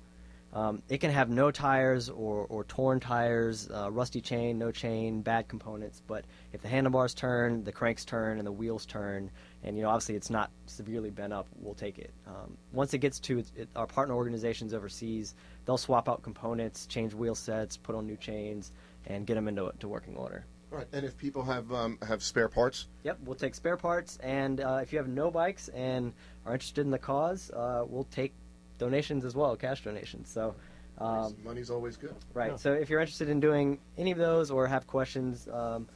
Um, 0.54 0.82
it 0.90 1.00
can 1.00 1.12
have 1.12 1.30
no 1.30 1.52
tires 1.52 2.10
or, 2.10 2.46
or 2.50 2.64
torn 2.64 3.00
tires, 3.00 3.70
uh, 3.70 3.92
rusty 3.92 4.22
chain, 4.22 4.58
no 4.58 4.72
chain, 4.72 5.22
bad 5.22 5.48
components. 5.48 6.02
But 6.08 6.26
if 6.54 6.62
the 6.62 6.68
handlebars 6.68 7.14
turn, 7.14 7.64
the 7.64 7.72
cranks 7.72 8.06
turn, 8.06 8.38
and 8.38 8.48
the 8.48 8.52
wheels 8.52 8.86
turn, 8.86 9.30
and 9.64 9.76
you 9.76 9.84
know 9.84 9.90
obviously 9.90 10.16
it's 10.16 10.30
not 10.30 10.50
severely 10.66 11.10
bent 11.10 11.34
up, 11.34 11.48
we'll 11.60 11.76
take 11.76 12.00
it. 12.00 12.12
Um, 12.26 12.58
once 12.72 12.94
it 12.94 13.00
gets 13.00 13.20
to 13.20 13.40
it, 13.40 13.52
it, 13.56 13.70
our 13.76 13.86
partner 13.86 14.16
organizations 14.16 14.74
overseas, 14.74 15.36
they'll 15.66 15.78
swap 15.78 16.08
out 16.08 16.24
components, 16.24 16.88
change 16.88 17.14
wheel 17.14 17.36
sets, 17.36 17.76
put 17.76 17.94
on 17.94 18.08
new 18.08 18.18
chains, 18.18 18.72
and 19.06 19.28
get 19.28 19.36
them 19.36 19.48
into 19.48 19.72
to 19.80 19.88
working 19.88 20.16
order. 20.16 20.46
All 20.72 20.78
right. 20.80 20.88
And 20.92 21.06
if 21.06 21.18
people 21.18 21.44
have 21.44 21.72
um, 21.72 21.98
have 22.08 22.22
spare 22.22 22.50
parts, 22.50 22.88
Yep, 23.04 23.20
we'll 23.26 23.36
take 23.36 23.56
spare 23.56 23.78
parts, 23.78 24.18
and 24.22 24.60
uh, 24.60 24.80
if 24.82 24.92
you 24.92 25.00
have 25.00 25.08
no 25.08 25.32
bikes 25.32 25.70
and 25.70 26.14
are 26.46 26.54
interested 26.54 26.82
in 26.82 26.92
the 26.92 27.00
cause, 27.00 27.50
uh, 27.52 27.86
we'll 27.88 28.08
take 28.12 28.34
donations 28.78 29.26
as 29.26 29.36
well, 29.36 29.56
cash 29.56 29.84
donations. 29.84 30.30
So, 30.30 30.54
um, 31.00 31.36
money's 31.46 31.70
always 31.70 31.96
good. 31.98 32.16
right. 32.34 32.52
Yeah. 32.52 32.58
So 32.58 32.74
if 32.74 32.90
you're 32.90 33.00
interested 33.00 33.30
in 33.30 33.40
doing 33.40 33.80
any 33.98 34.12
of 34.12 34.18
those 34.18 34.52
or 34.52 34.68
have 34.68 34.88
questions, 34.88 35.48
um, 35.52 35.88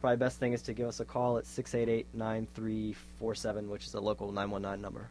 probably 0.00 0.16
best 0.18 0.38
thing 0.38 0.52
is 0.52 0.62
to 0.62 0.72
give 0.72 0.86
us 0.88 1.00
a 1.00 1.04
call 1.04 1.38
at 1.38 1.44
688-9347, 1.44 3.68
which 3.68 3.86
is 3.86 3.94
a 3.94 4.00
local 4.00 4.32
919 4.32 4.80
number. 4.80 5.08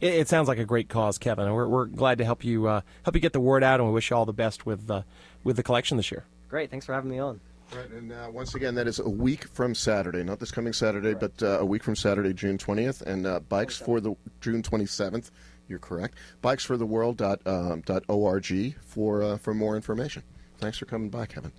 It, 0.00 0.14
it 0.14 0.28
sounds 0.28 0.48
like 0.48 0.58
a 0.58 0.64
great 0.64 0.88
cause, 0.88 1.18
Kevin. 1.18 1.46
and 1.46 1.54
We're, 1.54 1.68
we're 1.68 1.86
glad 1.86 2.18
to 2.18 2.24
help 2.24 2.44
you 2.44 2.66
uh, 2.66 2.80
help 3.04 3.14
you 3.14 3.20
get 3.20 3.32
the 3.32 3.40
word 3.40 3.62
out, 3.62 3.80
and 3.80 3.88
we 3.88 3.94
wish 3.94 4.10
you 4.10 4.16
all 4.16 4.26
the 4.26 4.32
best 4.32 4.66
with 4.66 4.90
uh, 4.90 5.02
with 5.44 5.56
the 5.56 5.62
collection 5.62 5.96
this 5.96 6.10
year. 6.10 6.24
Great, 6.48 6.70
thanks 6.70 6.86
for 6.86 6.94
having 6.94 7.10
me 7.10 7.18
on. 7.18 7.40
Right, 7.74 7.90
and 7.90 8.12
uh, 8.12 8.28
once 8.32 8.54
again, 8.54 8.74
that 8.76 8.86
is 8.86 8.98
a 8.98 9.08
week 9.08 9.44
from 9.48 9.74
Saturday, 9.74 10.24
not 10.24 10.40
this 10.40 10.50
coming 10.50 10.72
Saturday, 10.72 11.12
but 11.12 11.42
uh, 11.42 11.58
a 11.60 11.66
week 11.66 11.82
from 11.82 11.96
Saturday, 11.96 12.32
June 12.32 12.56
20th, 12.56 13.02
and 13.02 13.26
uh, 13.26 13.40
bikes 13.40 13.76
for 13.76 14.00
the 14.00 14.14
June 14.40 14.62
27th. 14.62 15.30
You're 15.68 15.78
correct. 15.78 16.16
Bikesfortheworld.org 16.42 18.74
for 18.80 19.22
uh, 19.22 19.36
for 19.36 19.52
more 19.52 19.76
information. 19.76 20.22
Thanks 20.56 20.78
for 20.78 20.86
coming 20.86 21.10
by, 21.10 21.26
Kevin. 21.26 21.52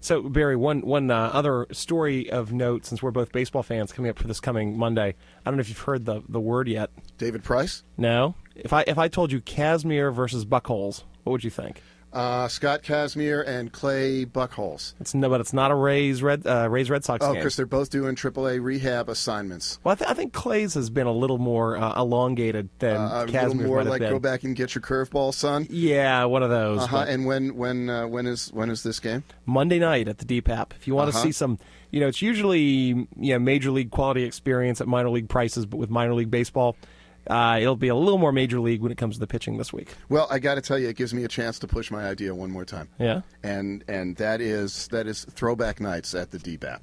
So, 0.00 0.22
Barry, 0.22 0.56
one 0.56 0.80
one 0.80 1.10
uh, 1.10 1.30
other 1.32 1.66
story 1.72 2.30
of 2.30 2.52
note, 2.52 2.86
since 2.86 3.02
we're 3.02 3.10
both 3.10 3.32
baseball 3.32 3.62
fans, 3.62 3.92
coming 3.92 4.10
up 4.10 4.18
for 4.18 4.28
this 4.28 4.40
coming 4.40 4.78
Monday. 4.78 5.14
I 5.44 5.50
don't 5.50 5.56
know 5.56 5.60
if 5.60 5.68
you've 5.68 5.78
heard 5.78 6.06
the 6.06 6.22
the 6.28 6.40
word 6.40 6.68
yet. 6.68 6.88
David 7.18 7.44
Price, 7.44 7.82
No. 7.98 8.34
If 8.54 8.72
I 8.72 8.82
if 8.86 8.96
I 8.96 9.08
told 9.08 9.30
you 9.30 9.42
Kazmir 9.42 10.14
versus 10.14 10.46
Buchholz, 10.46 11.02
what 11.24 11.32
would 11.32 11.44
you 11.44 11.50
think? 11.50 11.82
Uh, 12.12 12.48
Scott 12.48 12.82
Kazmir 12.82 13.46
and 13.46 13.70
Clay 13.70 14.24
Buchholz. 14.24 14.94
It's 14.98 15.14
no, 15.14 15.28
but 15.28 15.40
it's 15.42 15.52
not 15.52 15.70
a 15.70 15.74
Rays 15.74 16.22
Red 16.22 16.46
uh, 16.46 16.66
Rays 16.70 16.88
Red 16.88 17.04
Sox 17.04 17.24
Oh, 17.24 17.34
because 17.34 17.54
they're 17.56 17.66
both 17.66 17.90
doing 17.90 18.14
AAA 18.16 18.62
rehab 18.62 19.08
assignments. 19.10 19.78
Well, 19.84 19.92
I, 19.92 19.96
th- 19.96 20.10
I 20.10 20.14
think 20.14 20.32
Clay's 20.32 20.72
has 20.74 20.88
been 20.88 21.06
a 21.06 21.12
little 21.12 21.36
more 21.38 21.76
uh, 21.76 22.00
elongated 22.00 22.70
than 22.78 22.96
Uh, 22.96 23.00
a 23.00 23.26
little 23.26 23.34
Kazmir's 23.34 23.66
more 23.66 23.84
like 23.84 24.00
been. 24.00 24.10
go 24.10 24.18
back 24.18 24.42
and 24.44 24.56
get 24.56 24.74
your 24.74 24.80
curveball, 24.82 25.34
son. 25.34 25.66
Yeah, 25.68 26.24
one 26.24 26.42
of 26.42 26.48
those. 26.50 26.80
Uh-huh. 26.80 26.96
but 26.96 27.08
And 27.08 27.26
when 27.26 27.54
when 27.56 27.90
uh, 27.90 28.06
when 28.06 28.26
is 28.26 28.48
when 28.54 28.70
is 28.70 28.82
this 28.82 29.00
game? 29.00 29.22
Monday 29.44 29.78
night 29.78 30.08
at 30.08 30.18
the 30.18 30.24
DBAP. 30.40 30.72
If 30.76 30.86
you 30.86 30.94
want 30.94 31.10
to 31.10 31.16
Uh-huh. 31.16 31.26
see 31.26 31.32
some, 31.32 31.58
you 31.90 32.00
know, 32.00 32.08
it's 32.08 32.22
usually 32.22 32.58
you 32.62 33.06
know 33.34 33.38
major 33.38 33.70
league 33.70 33.90
quality 33.90 34.24
experience 34.24 34.80
at 34.80 34.88
minor 34.88 35.10
league 35.10 35.28
prices, 35.28 35.66
but 35.66 35.76
with 35.76 35.90
minor 35.90 36.14
league 36.14 36.30
baseball, 36.30 36.74
uh, 37.28 37.58
it'll 37.60 37.76
be 37.76 37.88
a 37.88 37.94
little 37.94 38.18
more 38.18 38.32
major 38.32 38.60
league 38.60 38.80
when 38.80 38.90
it 38.92 38.98
comes 38.98 39.16
to 39.16 39.20
the 39.20 39.26
pitching 39.26 39.58
this 39.58 39.72
week. 39.72 39.94
Well, 40.08 40.26
I 40.30 40.38
got 40.38 40.54
to 40.56 40.60
tell 40.60 40.78
you, 40.78 40.88
it 40.88 40.96
gives 40.96 41.12
me 41.12 41.24
a 41.24 41.28
chance 41.28 41.58
to 41.60 41.66
push 41.66 41.90
my 41.90 42.06
idea 42.08 42.34
one 42.34 42.50
more 42.50 42.64
time. 42.64 42.88
Yeah. 42.98 43.22
and 43.42 43.84
and 43.88 44.16
that 44.16 44.40
is 44.40 44.88
that 44.88 45.06
is 45.06 45.24
throwback 45.24 45.80
nights 45.80 46.14
at 46.14 46.30
the 46.30 46.38
DBAP. 46.38 46.80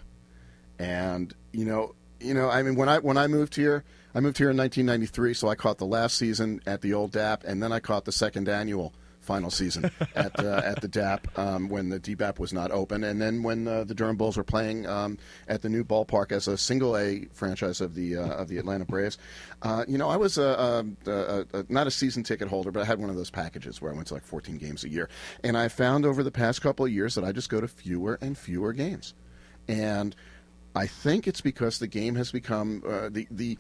And 0.80 1.34
you 1.54 1.66
know, 1.66 1.96
you 2.20 2.34
know, 2.34 2.50
I 2.50 2.64
mean, 2.64 2.76
when 2.76 2.90
I 2.90 3.00
when 3.00 3.18
I 3.18 3.28
moved 3.28 3.56
here, 3.56 3.84
I 4.14 4.20
moved 4.20 4.38
here 4.38 4.50
in 4.50 4.58
1993, 4.58 5.34
so 5.34 5.48
I 5.48 5.56
caught 5.56 5.78
the 5.78 5.86
last 5.86 6.18
season 6.18 6.62
at 6.66 6.82
the 6.82 6.94
old 6.94 7.12
DAP, 7.12 7.44
and 7.44 7.62
then 7.62 7.72
I 7.72 7.80
caught 7.80 8.06
the 8.06 8.12
second 8.12 8.48
annual 8.48 8.94
final 9.26 9.50
season 9.50 9.92
at 10.16 10.40
uh, 10.40 10.62
at 10.64 10.82
the 10.82 10.88
DAP 10.88 11.28
um, 11.38 11.68
when 11.68 11.90
the 11.90 12.00
DBAP 12.00 12.40
was 12.40 12.54
not 12.54 12.72
open, 12.72 13.04
and 13.04 13.22
then 13.22 13.44
when 13.44 13.68
uh, 13.68 13.84
the 13.84 13.94
Durham 13.94 14.16
Bulls 14.16 14.38
were 14.38 14.44
playing 14.44 14.86
um, 14.88 15.18
at 15.48 15.62
the 15.62 15.70
new 15.70 15.84
ballpark 15.84 16.32
as 16.32 16.48
a 16.48 16.58
single 16.58 16.96
A 16.98 17.26
franchise 17.34 17.82
of 17.82 17.96
the 17.96 18.18
uh, 18.18 18.30
of 18.30 18.48
the 18.48 18.58
Atlanta 18.58 18.86
Braves. 18.86 19.18
Uh, 19.62 19.84
you 19.88 19.98
know, 19.98 20.10
I 20.10 20.18
was 20.18 20.38
a, 20.38 20.86
a, 21.06 21.46
a, 21.54 21.66
not 21.70 21.88
a 21.88 21.92
season 21.92 22.24
ticket 22.24 22.48
holder, 22.48 22.72
but 22.72 22.82
I 22.82 22.86
had 22.86 23.00
one 23.00 23.10
of 23.10 23.16
those 23.16 23.32
packages 23.32 23.82
where 23.82 23.92
I 23.92 23.96
went 23.96 24.08
to 24.08 24.14
like 24.14 24.24
14 24.24 24.58
games 24.58 24.84
a 24.84 24.90
year, 24.90 25.10
and 25.44 25.58
I 25.58 25.68
found 25.68 26.06
over 26.06 26.24
the 26.24 26.32
past 26.32 26.62
couple 26.62 26.86
of 26.86 26.92
years 26.92 27.16
that 27.16 27.24
I 27.24 27.32
just 27.32 27.50
go 27.50 27.60
to 27.60 27.68
fewer 27.68 28.18
and 28.22 28.38
fewer 28.38 28.74
games, 28.74 29.14
and 29.68 30.16
I 30.76 30.88
think 30.88 31.28
it's 31.28 31.42
because 31.42 31.80
the 31.80 31.88
game 31.88 32.16
has 32.16 32.32
become 32.32 32.84
uh, 32.88 33.10
the 33.10 33.28
the 33.32 33.58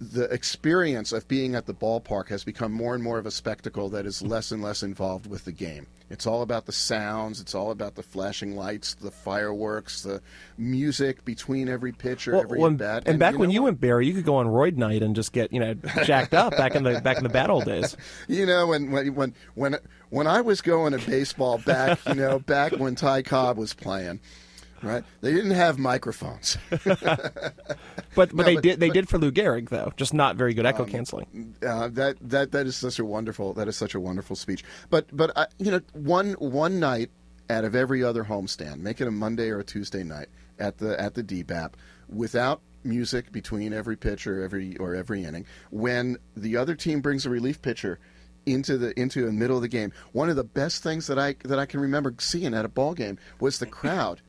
the 0.00 0.24
experience 0.32 1.12
of 1.12 1.26
being 1.26 1.54
at 1.56 1.66
the 1.66 1.74
ballpark 1.74 2.28
has 2.28 2.44
become 2.44 2.72
more 2.72 2.94
and 2.94 3.02
more 3.02 3.18
of 3.18 3.26
a 3.26 3.30
spectacle 3.30 3.88
that 3.90 4.06
is 4.06 4.22
less 4.22 4.52
and 4.52 4.62
less 4.62 4.82
involved 4.82 5.26
with 5.26 5.44
the 5.44 5.52
game. 5.52 5.86
It's 6.10 6.26
all 6.26 6.42
about 6.42 6.66
the 6.66 6.72
sounds, 6.72 7.40
it's 7.40 7.54
all 7.54 7.70
about 7.70 7.96
the 7.96 8.02
flashing 8.02 8.56
lights, 8.56 8.94
the 8.94 9.10
fireworks, 9.10 10.02
the 10.04 10.22
music 10.56 11.24
between 11.24 11.68
every 11.68 11.92
pitcher, 11.92 12.32
Well, 12.32 12.42
every 12.42 12.62
at 12.62 12.76
bat. 12.78 13.02
and, 13.06 13.18
back 13.18 13.34
you 13.34 13.38
when 13.40 13.50
you 13.50 13.62
what? 13.62 13.66
went 13.66 13.80
Barry, 13.80 14.06
you 14.06 14.14
could 14.14 14.24
go 14.24 14.36
on 14.36 14.46
Roid 14.46 14.76
night 14.76 15.02
and 15.02 15.14
just 15.16 15.32
get 15.32 15.52
you 15.52 15.60
know 15.60 15.74
jacked 16.04 16.32
up 16.32 16.56
back 16.56 16.74
in 16.74 16.84
the 16.84 17.00
back 17.00 17.18
in 17.18 17.24
the 17.24 17.28
bad 17.28 17.50
old 17.50 17.64
days. 17.64 17.96
you 18.28 18.46
know 18.46 18.68
when 18.68 18.90
when 18.90 19.14
when 19.14 19.34
when 19.54 19.76
when 20.10 20.26
I 20.26 20.40
was 20.40 20.60
going 20.60 20.92
to 20.98 21.10
baseball 21.10 21.58
back, 21.58 21.98
you 22.06 22.14
know, 22.14 22.38
back 22.38 22.72
when 22.72 22.94
Ty 22.94 23.22
Cobb 23.22 23.58
was 23.58 23.74
playing, 23.74 24.20
right? 24.82 25.04
They 25.20 25.32
didn't 25.32 25.52
have 25.52 25.78
microphones. 25.78 26.56
But 28.14 28.30
but 28.30 28.34
No, 28.34 28.42
they 28.44 28.54
but- 28.56 28.62
did 28.64 28.80
they 28.80 28.88
but- 28.88 28.94
did 28.94 29.08
for 29.08 29.18
Lou 29.18 29.30
Gehrig 29.30 29.68
though, 29.68 29.92
just 29.96 30.12
not 30.14 30.36
very 30.36 30.54
good 30.54 30.66
echo 30.66 30.84
canceling. 30.84 31.54
Uh, 31.64 31.88
that 31.88 32.16
that 32.20 32.52
that 32.52 32.66
is 32.66 32.74
such 32.76 32.98
a 32.98 33.04
wonderful 33.04 33.52
that 33.54 33.68
is 33.68 33.76
such 33.76 33.94
a 33.94 34.00
wonderful 34.00 34.34
speech. 34.36 34.64
But 34.90 35.06
but 35.16 35.30
uh, 35.36 35.46
you 35.58 35.70
know 35.70 35.80
one 35.92 36.32
one 36.34 36.80
night 36.80 37.10
out 37.50 37.64
of 37.64 37.74
every 37.74 38.02
other 38.02 38.24
homestand, 38.24 38.78
make 38.80 39.00
it 39.00 39.06
a 39.06 39.10
Monday 39.10 39.50
or 39.50 39.60
a 39.60 39.64
Tuesday 39.64 40.02
night 40.02 40.28
at 40.58 40.78
the 40.78 41.00
at 41.00 41.14
the 41.14 41.22
DBAP 41.22 41.74
without 42.08 42.60
music 42.84 43.30
between 43.32 43.72
every 43.72 43.96
pitch 43.96 44.26
or 44.26 44.42
every 44.42 44.76
or 44.78 44.94
every 44.94 45.22
inning. 45.24 45.44
When 45.70 46.16
the 46.36 46.56
other 46.56 46.74
team 46.74 47.00
brings 47.00 47.24
a 47.24 47.30
relief 47.30 47.62
pitcher 47.62 48.00
into 48.46 48.78
the 48.78 48.98
into 48.98 49.24
the 49.26 49.32
middle 49.32 49.56
of 49.56 49.62
the 49.62 49.68
game, 49.68 49.92
one 50.12 50.28
of 50.28 50.36
the 50.36 50.44
best 50.44 50.82
things 50.82 51.06
that 51.06 51.18
I 51.18 51.36
that 51.44 51.58
I 51.58 51.66
can 51.66 51.78
remember 51.80 52.14
seeing 52.18 52.52
at 52.54 52.64
a 52.64 52.68
ball 52.68 52.94
game 52.94 53.18
was 53.38 53.58
the 53.60 53.66
crowd 53.66 54.22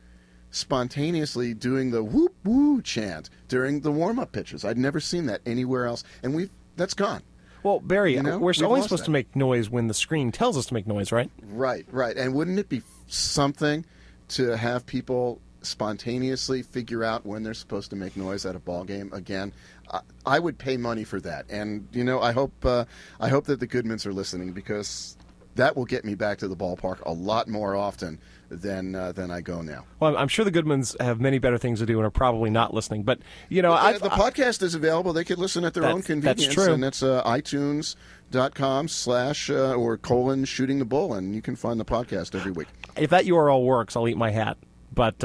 spontaneously 0.52 1.54
doing 1.54 1.92
the 1.92 2.04
whoop 2.04 2.36
woo 2.44 2.82
chant 2.82 3.30
during 3.48 3.82
the 3.82 3.92
warm 3.92 4.20
up 4.20 4.32
pitches. 4.32 4.66
I'd 4.66 4.78
never 4.78 5.00
seen 5.00 5.26
that 5.28 5.42
anywhere 5.46 5.86
else, 5.86 6.04
and 6.24 6.34
we 6.36 6.44
have 6.44 6.52
that's 6.76 6.94
gone. 6.94 7.22
Well, 7.62 7.82
Barry, 7.82 8.14
You 8.14 8.24
know, 8.24 8.38
we're 8.40 8.54
only 8.64 8.82
supposed 8.82 9.02
that. 9.02 9.06
to 9.06 9.12
make 9.12 9.36
noise 9.36 9.70
when 9.70 9.88
the 9.88 9.94
screen 9.94 10.32
tells 10.32 10.58
us 10.58 10.68
to 10.68 10.74
make 10.74 10.88
noise, 10.88 11.12
right? 11.12 11.30
Right, 11.44 11.86
right. 11.92 12.16
And 12.16 12.34
wouldn't 12.34 12.58
it 12.58 12.70
be 12.70 12.82
something 13.08 13.86
to 14.30 14.56
have 14.56 14.86
people 14.86 15.42
spontaneously 15.62 16.62
figure 16.62 17.04
out 17.04 17.26
when 17.26 17.44
they're 17.44 17.54
supposed 17.54 17.90
to 17.90 17.98
make 17.98 18.16
noise 18.16 18.46
at 18.46 18.56
a 18.56 18.60
ball 18.60 18.86
game 18.86 19.12
again? 19.12 19.52
I, 19.92 20.00
I 20.26 20.40
would 20.40 20.58
pay 20.58 20.78
money 20.78 21.04
for 21.04 21.20
that. 21.20 21.48
And 21.50 21.86
you 21.92 22.06
know, 22.06 22.22
I 22.22 22.32
hope 22.32 22.54
uh, 22.64 22.86
I 23.20 23.28
hope 23.28 23.46
that 23.48 23.60
the 23.60 23.68
Goodmons 23.68 24.06
are 24.06 24.14
listening 24.14 24.54
because 24.54 25.18
that 25.56 25.76
will 25.76 25.86
get 25.86 26.06
me 26.06 26.16
back 26.16 26.38
to 26.40 26.48
the 26.48 26.56
ballpark 26.56 27.02
a 27.06 27.12
lot 27.12 27.48
more 27.48 27.76
often 27.76 28.20
than 28.50 28.96
uh, 28.96 29.12
than 29.12 29.30
I 29.32 29.42
go 29.42 29.62
now. 29.62 29.86
Well, 30.00 30.16
I'm 30.18 30.28
sure 30.28 30.44
the 30.46 30.52
Goodmons 30.52 30.96
have 31.00 31.20
many 31.20 31.38
better 31.40 31.58
things 31.58 31.80
to 31.80 31.86
do 31.86 31.98
and 31.98 32.06
are 32.06 32.12
probably 32.12 32.50
not 32.50 32.74
listening. 32.74 33.04
But 33.04 33.20
you 33.50 33.62
know, 33.62 33.74
I've, 33.74 34.02
the 34.02 34.10
podcast 34.10 34.62
is 34.64 34.74
available. 34.76 35.14
They 35.14 35.24
could 35.24 35.38
listen 35.40 35.64
at 35.66 35.74
their 35.74 35.84
own 35.86 36.02
That's- 36.02 36.24
that's 36.24 36.46
convenience. 36.46 36.54
true. 36.56 36.74
And 36.74 36.84
it's 36.86 37.04
uh, 37.04 37.24
iTunes.com 37.24 38.88
slash 38.88 39.50
uh, 39.50 39.74
or 39.74 39.98
colon 39.98 40.46
shooting 40.46 40.80
the 40.80 40.86
bull. 40.86 41.14
And 41.14 41.36
you 41.36 41.42
can 41.42 41.56
find 41.56 41.80
the 41.80 41.86
podcast 41.86 42.36
every 42.36 42.52
week. 42.52 42.68
if 42.96 43.10
that 43.12 43.26
URL 43.26 43.64
works, 43.66 43.96
I'll 43.96 44.08
eat 44.08 44.18
my 44.18 44.32
hat. 44.32 44.58
But 44.94 45.24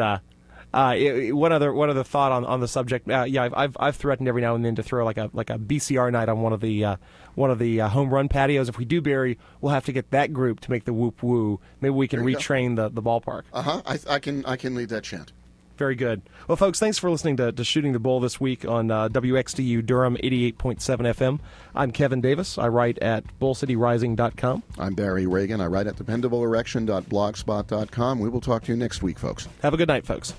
uh, 0.75 0.95
it- 0.97 1.33
one 1.33 1.53
other 1.53 1.73
one 1.73 1.91
other 1.91 2.05
thought 2.05 2.33
on, 2.33 2.45
on 2.45 2.61
the 2.61 2.69
subject. 2.69 3.09
Uh, 3.09 3.25
yeah, 3.27 3.45
I've, 3.45 3.55
I've 3.55 3.77
I've 3.81 3.97
threatened 3.97 4.29
every 4.29 4.43
now 4.43 4.55
and 4.55 4.65
then 4.65 4.75
to 4.75 4.83
throw 4.83 5.05
like 5.05 5.19
a 5.19 5.31
like 5.33 5.51
a 5.51 5.59
BCR 5.59 6.13
night 6.13 6.29
on 6.29 6.43
one 6.43 6.53
of 6.53 6.61
the 6.61 6.85
uh, 6.85 6.97
one 7.35 7.51
of 7.51 7.59
the 7.59 7.81
uh, 7.81 7.89
home 7.89 8.13
run 8.13 8.29
patios. 8.29 8.69
If 8.69 8.79
we 8.79 8.85
do 8.85 9.01
Barry, 9.01 9.39
we'll 9.61 9.73
have 9.73 9.85
to 9.87 9.93
get 9.93 10.11
that 10.11 10.33
group 10.33 10.61
to 10.61 10.71
make 10.71 10.85
the 10.85 10.93
whoop 10.93 11.23
woo. 11.23 11.61
Maybe 11.81 11.95
we 11.95 12.09
can 12.09 12.27
you 12.27 12.33
go. 12.35 12.39
retrain 12.39 12.77
the, 12.77 12.89
the 12.89 13.03
ballpark. 13.03 13.43
Uh 13.53 13.63
huh. 13.63 13.83
I, 13.87 13.99
I 14.09 14.19
can 14.19 14.45
I 14.47 14.57
can 14.57 14.75
lead 14.75 14.89
that 14.91 15.05
chant. 15.05 15.33
Very 15.77 15.97
good. 15.97 16.23
Well, 16.47 16.55
folks, 16.55 16.79
thanks 16.79 16.99
for 16.99 17.11
listening 17.11 17.37
to, 17.39 17.51
to 17.51 17.65
Shooting 17.65 17.95
the 17.95 17.99
Bull 17.99 18.21
this 18.21 18.41
week 18.41 18.65
on 18.65 18.93
uh, 18.93 19.09
WXDU 19.09 19.85
Durham 19.85 20.17
88.7 20.23 20.79
FM. 20.79 21.41
I'm 21.75 21.91
Kevin 21.91 22.21
Davis. 22.21 22.59
I 22.59 22.69
write 22.69 22.97
at 23.01 23.25
bullcityrising.com. 23.41 24.63
I'm 24.79 24.95
Barry 24.95 25.27
Ragin. 25.27 25.61
I 25.61 25.67
write 25.67 25.89
at 25.89 25.97
dependableerection.blogspot.com. 25.97 28.19
We 28.21 28.29
will 28.29 28.41
talk 28.41 28.63
to 28.65 28.73
you 28.73 28.77
next 28.77 29.03
week, 29.03 29.19
folks. 29.19 29.49
Have 29.63 29.75
a 29.75 29.77
good 29.77 29.89
night, 29.89 30.07
folks. 30.07 30.33